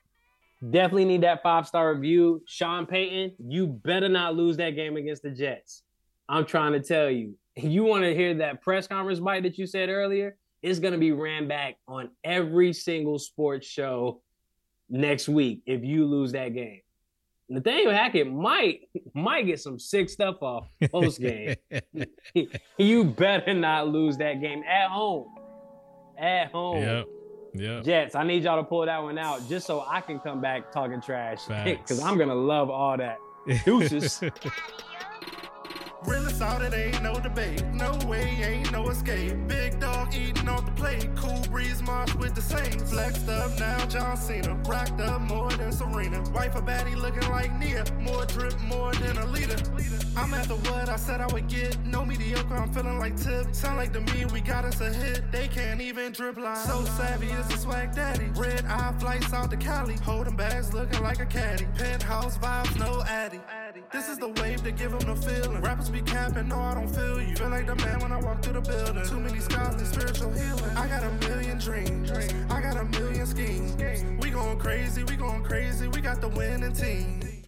Definitely 0.71 1.05
need 1.05 1.21
that 1.21 1.43
five 1.43 1.67
star 1.67 1.93
review. 1.93 2.41
Sean 2.47 2.85
Payton, 2.85 3.33
you 3.39 3.67
better 3.67 4.09
not 4.09 4.35
lose 4.35 4.57
that 4.57 4.71
game 4.71 4.97
against 4.97 5.21
the 5.21 5.29
Jets. 5.29 5.83
I'm 6.27 6.45
trying 6.45 6.73
to 6.73 6.81
tell 6.81 7.09
you. 7.09 7.35
You 7.57 7.85
want 7.85 8.03
to 8.03 8.13
hear 8.13 8.33
that 8.33 8.61
press 8.61 8.85
conference 8.85 9.21
bite 9.21 9.43
that 9.43 9.57
you 9.57 9.65
said 9.65 9.87
earlier? 9.87 10.35
It's 10.61 10.79
going 10.79 10.91
to 10.91 10.99
be 10.99 11.13
ran 11.13 11.47
back 11.47 11.77
on 11.87 12.09
every 12.21 12.73
single 12.73 13.17
sports 13.17 13.65
show 13.65 14.21
next 14.89 15.29
week 15.29 15.61
if 15.65 15.81
you 15.81 16.05
lose 16.05 16.33
that 16.33 16.53
game. 16.53 16.81
Nathaniel 17.47 17.91
Hackett 17.91 18.31
might 18.31 18.81
might 19.13 19.45
get 19.45 19.59
some 19.59 19.77
sick 19.77 20.09
stuff 20.09 20.41
off 20.41 20.67
post 20.91 21.19
game. 21.19 21.55
you 22.77 23.03
better 23.03 23.53
not 23.53 23.87
lose 23.87 24.17
that 24.17 24.41
game 24.41 24.63
at 24.63 24.89
home. 24.89 25.27
At 26.17 26.51
home. 26.51 26.81
Yep. 26.81 27.05
Yep. 27.57 27.83
Jets, 27.83 28.15
I 28.15 28.23
need 28.23 28.43
y'all 28.43 28.61
to 28.61 28.67
pull 28.67 28.85
that 28.85 29.01
one 29.01 29.17
out 29.17 29.47
just 29.47 29.65
so 29.65 29.85
I 29.87 30.01
can 30.01 30.19
come 30.19 30.41
back 30.41 30.71
talking 30.71 31.01
trash. 31.01 31.39
Because 31.65 31.99
I'm 31.99 32.17
gonna 32.17 32.35
love 32.35 32.69
all 32.69 32.97
that. 32.97 33.17
Deuces. 33.63 34.21
Realest 36.05 36.41
out, 36.41 36.61
it 36.61 36.73
ain't 36.73 37.01
no 37.01 37.19
debate. 37.19 37.63
No 37.73 37.97
way, 38.07 38.23
ain't 38.41 38.71
no 38.71 38.89
escape. 38.89 39.35
Big 39.47 39.79
dog 39.79 40.13
eating 40.13 40.34
off 40.49 40.65
the 40.65 40.71
plate. 40.71 41.09
Cool 41.15 41.41
breeze 41.49 41.81
march 41.81 42.13
with 42.15 42.35
the 42.35 42.41
Saints. 42.41 42.91
Flexed 42.91 43.27
up 43.29 43.57
now, 43.59 43.85
John 43.87 44.17
Cena. 44.17 44.55
Racked 44.67 44.99
up 45.01 45.21
more 45.21 45.51
than 45.51 45.71
Serena. 45.71 46.23
Wife 46.31 46.55
a 46.55 46.61
baddie 46.61 46.95
looking 46.95 47.29
like 47.29 47.51
Nia. 47.59 47.83
More 48.01 48.25
drip, 48.25 48.59
more 48.61 48.93
than 48.93 49.17
a 49.17 49.25
leader. 49.27 49.57
I'm 50.17 50.33
after 50.33 50.55
what 50.55 50.89
I 50.89 50.95
said 50.95 51.21
I 51.21 51.27
would 51.27 51.47
get. 51.47 51.77
No 51.85 52.05
mediocre, 52.05 52.55
I'm 52.55 52.71
feeling 52.71 52.99
like 52.99 53.15
Tip. 53.17 53.53
Sound 53.53 53.77
like 53.77 53.93
to 53.93 54.01
me, 54.01 54.25
we 54.33 54.41
got 54.41 54.65
us 54.65 54.81
a 54.81 54.93
hit. 54.93 55.31
They 55.31 55.47
can't 55.47 55.81
even 55.81 56.11
drip 56.11 56.37
line. 56.37 56.55
So 56.55 56.83
savvy 56.97 57.27
is 57.27 57.53
a 57.53 57.57
swag 57.57 57.95
daddy. 57.95 58.29
Red 58.35 58.65
eye 58.65 58.93
flights 58.99 59.33
out 59.33 59.51
to 59.51 59.57
Cali. 59.57 59.95
Holding 60.03 60.35
bags 60.35 60.73
looking 60.73 61.01
like 61.01 61.19
a 61.19 61.25
caddy. 61.25 61.65
Penthouse 61.77 62.37
vibes, 62.37 62.77
no 62.79 63.03
addy. 63.03 63.39
This 63.91 64.09
is 64.09 64.17
the 64.17 64.29
wave 64.41 64.63
to 64.63 64.71
give 64.71 64.91
them 64.91 65.15
the 65.15 65.15
feeling. 65.15 65.61
Rappers 65.61 65.89
be 65.89 66.01
capping, 66.01 66.47
no, 66.49 66.59
I 66.59 66.73
don't 66.73 66.87
feel 66.87 67.21
you. 67.21 67.35
Feel 67.35 67.49
like 67.49 67.67
the 67.67 67.75
man 67.75 67.99
when 67.99 68.11
I 68.11 68.19
walk 68.19 68.41
through 68.41 68.59
the 68.59 68.61
building. 68.61 69.05
Too 69.05 69.19
many 69.19 69.39
scars 69.39 69.75
and 69.75 69.87
spiritual. 69.87 70.34
I 70.75 70.87
got 70.87 71.03
a 71.03 71.11
million 71.27 71.57
dreams. 71.57 72.11
I 72.49 72.61
got 72.61 72.77
a 72.77 72.85
million 72.85 73.25
schemes. 73.25 73.75
We 74.21 74.29
going 74.29 74.59
crazy, 74.59 75.03
we 75.03 75.15
going 75.15 75.43
crazy. 75.43 75.87
We 75.87 76.01
got 76.01 76.21
the 76.21 76.29
winning 76.29 76.73
team. 76.73 77.34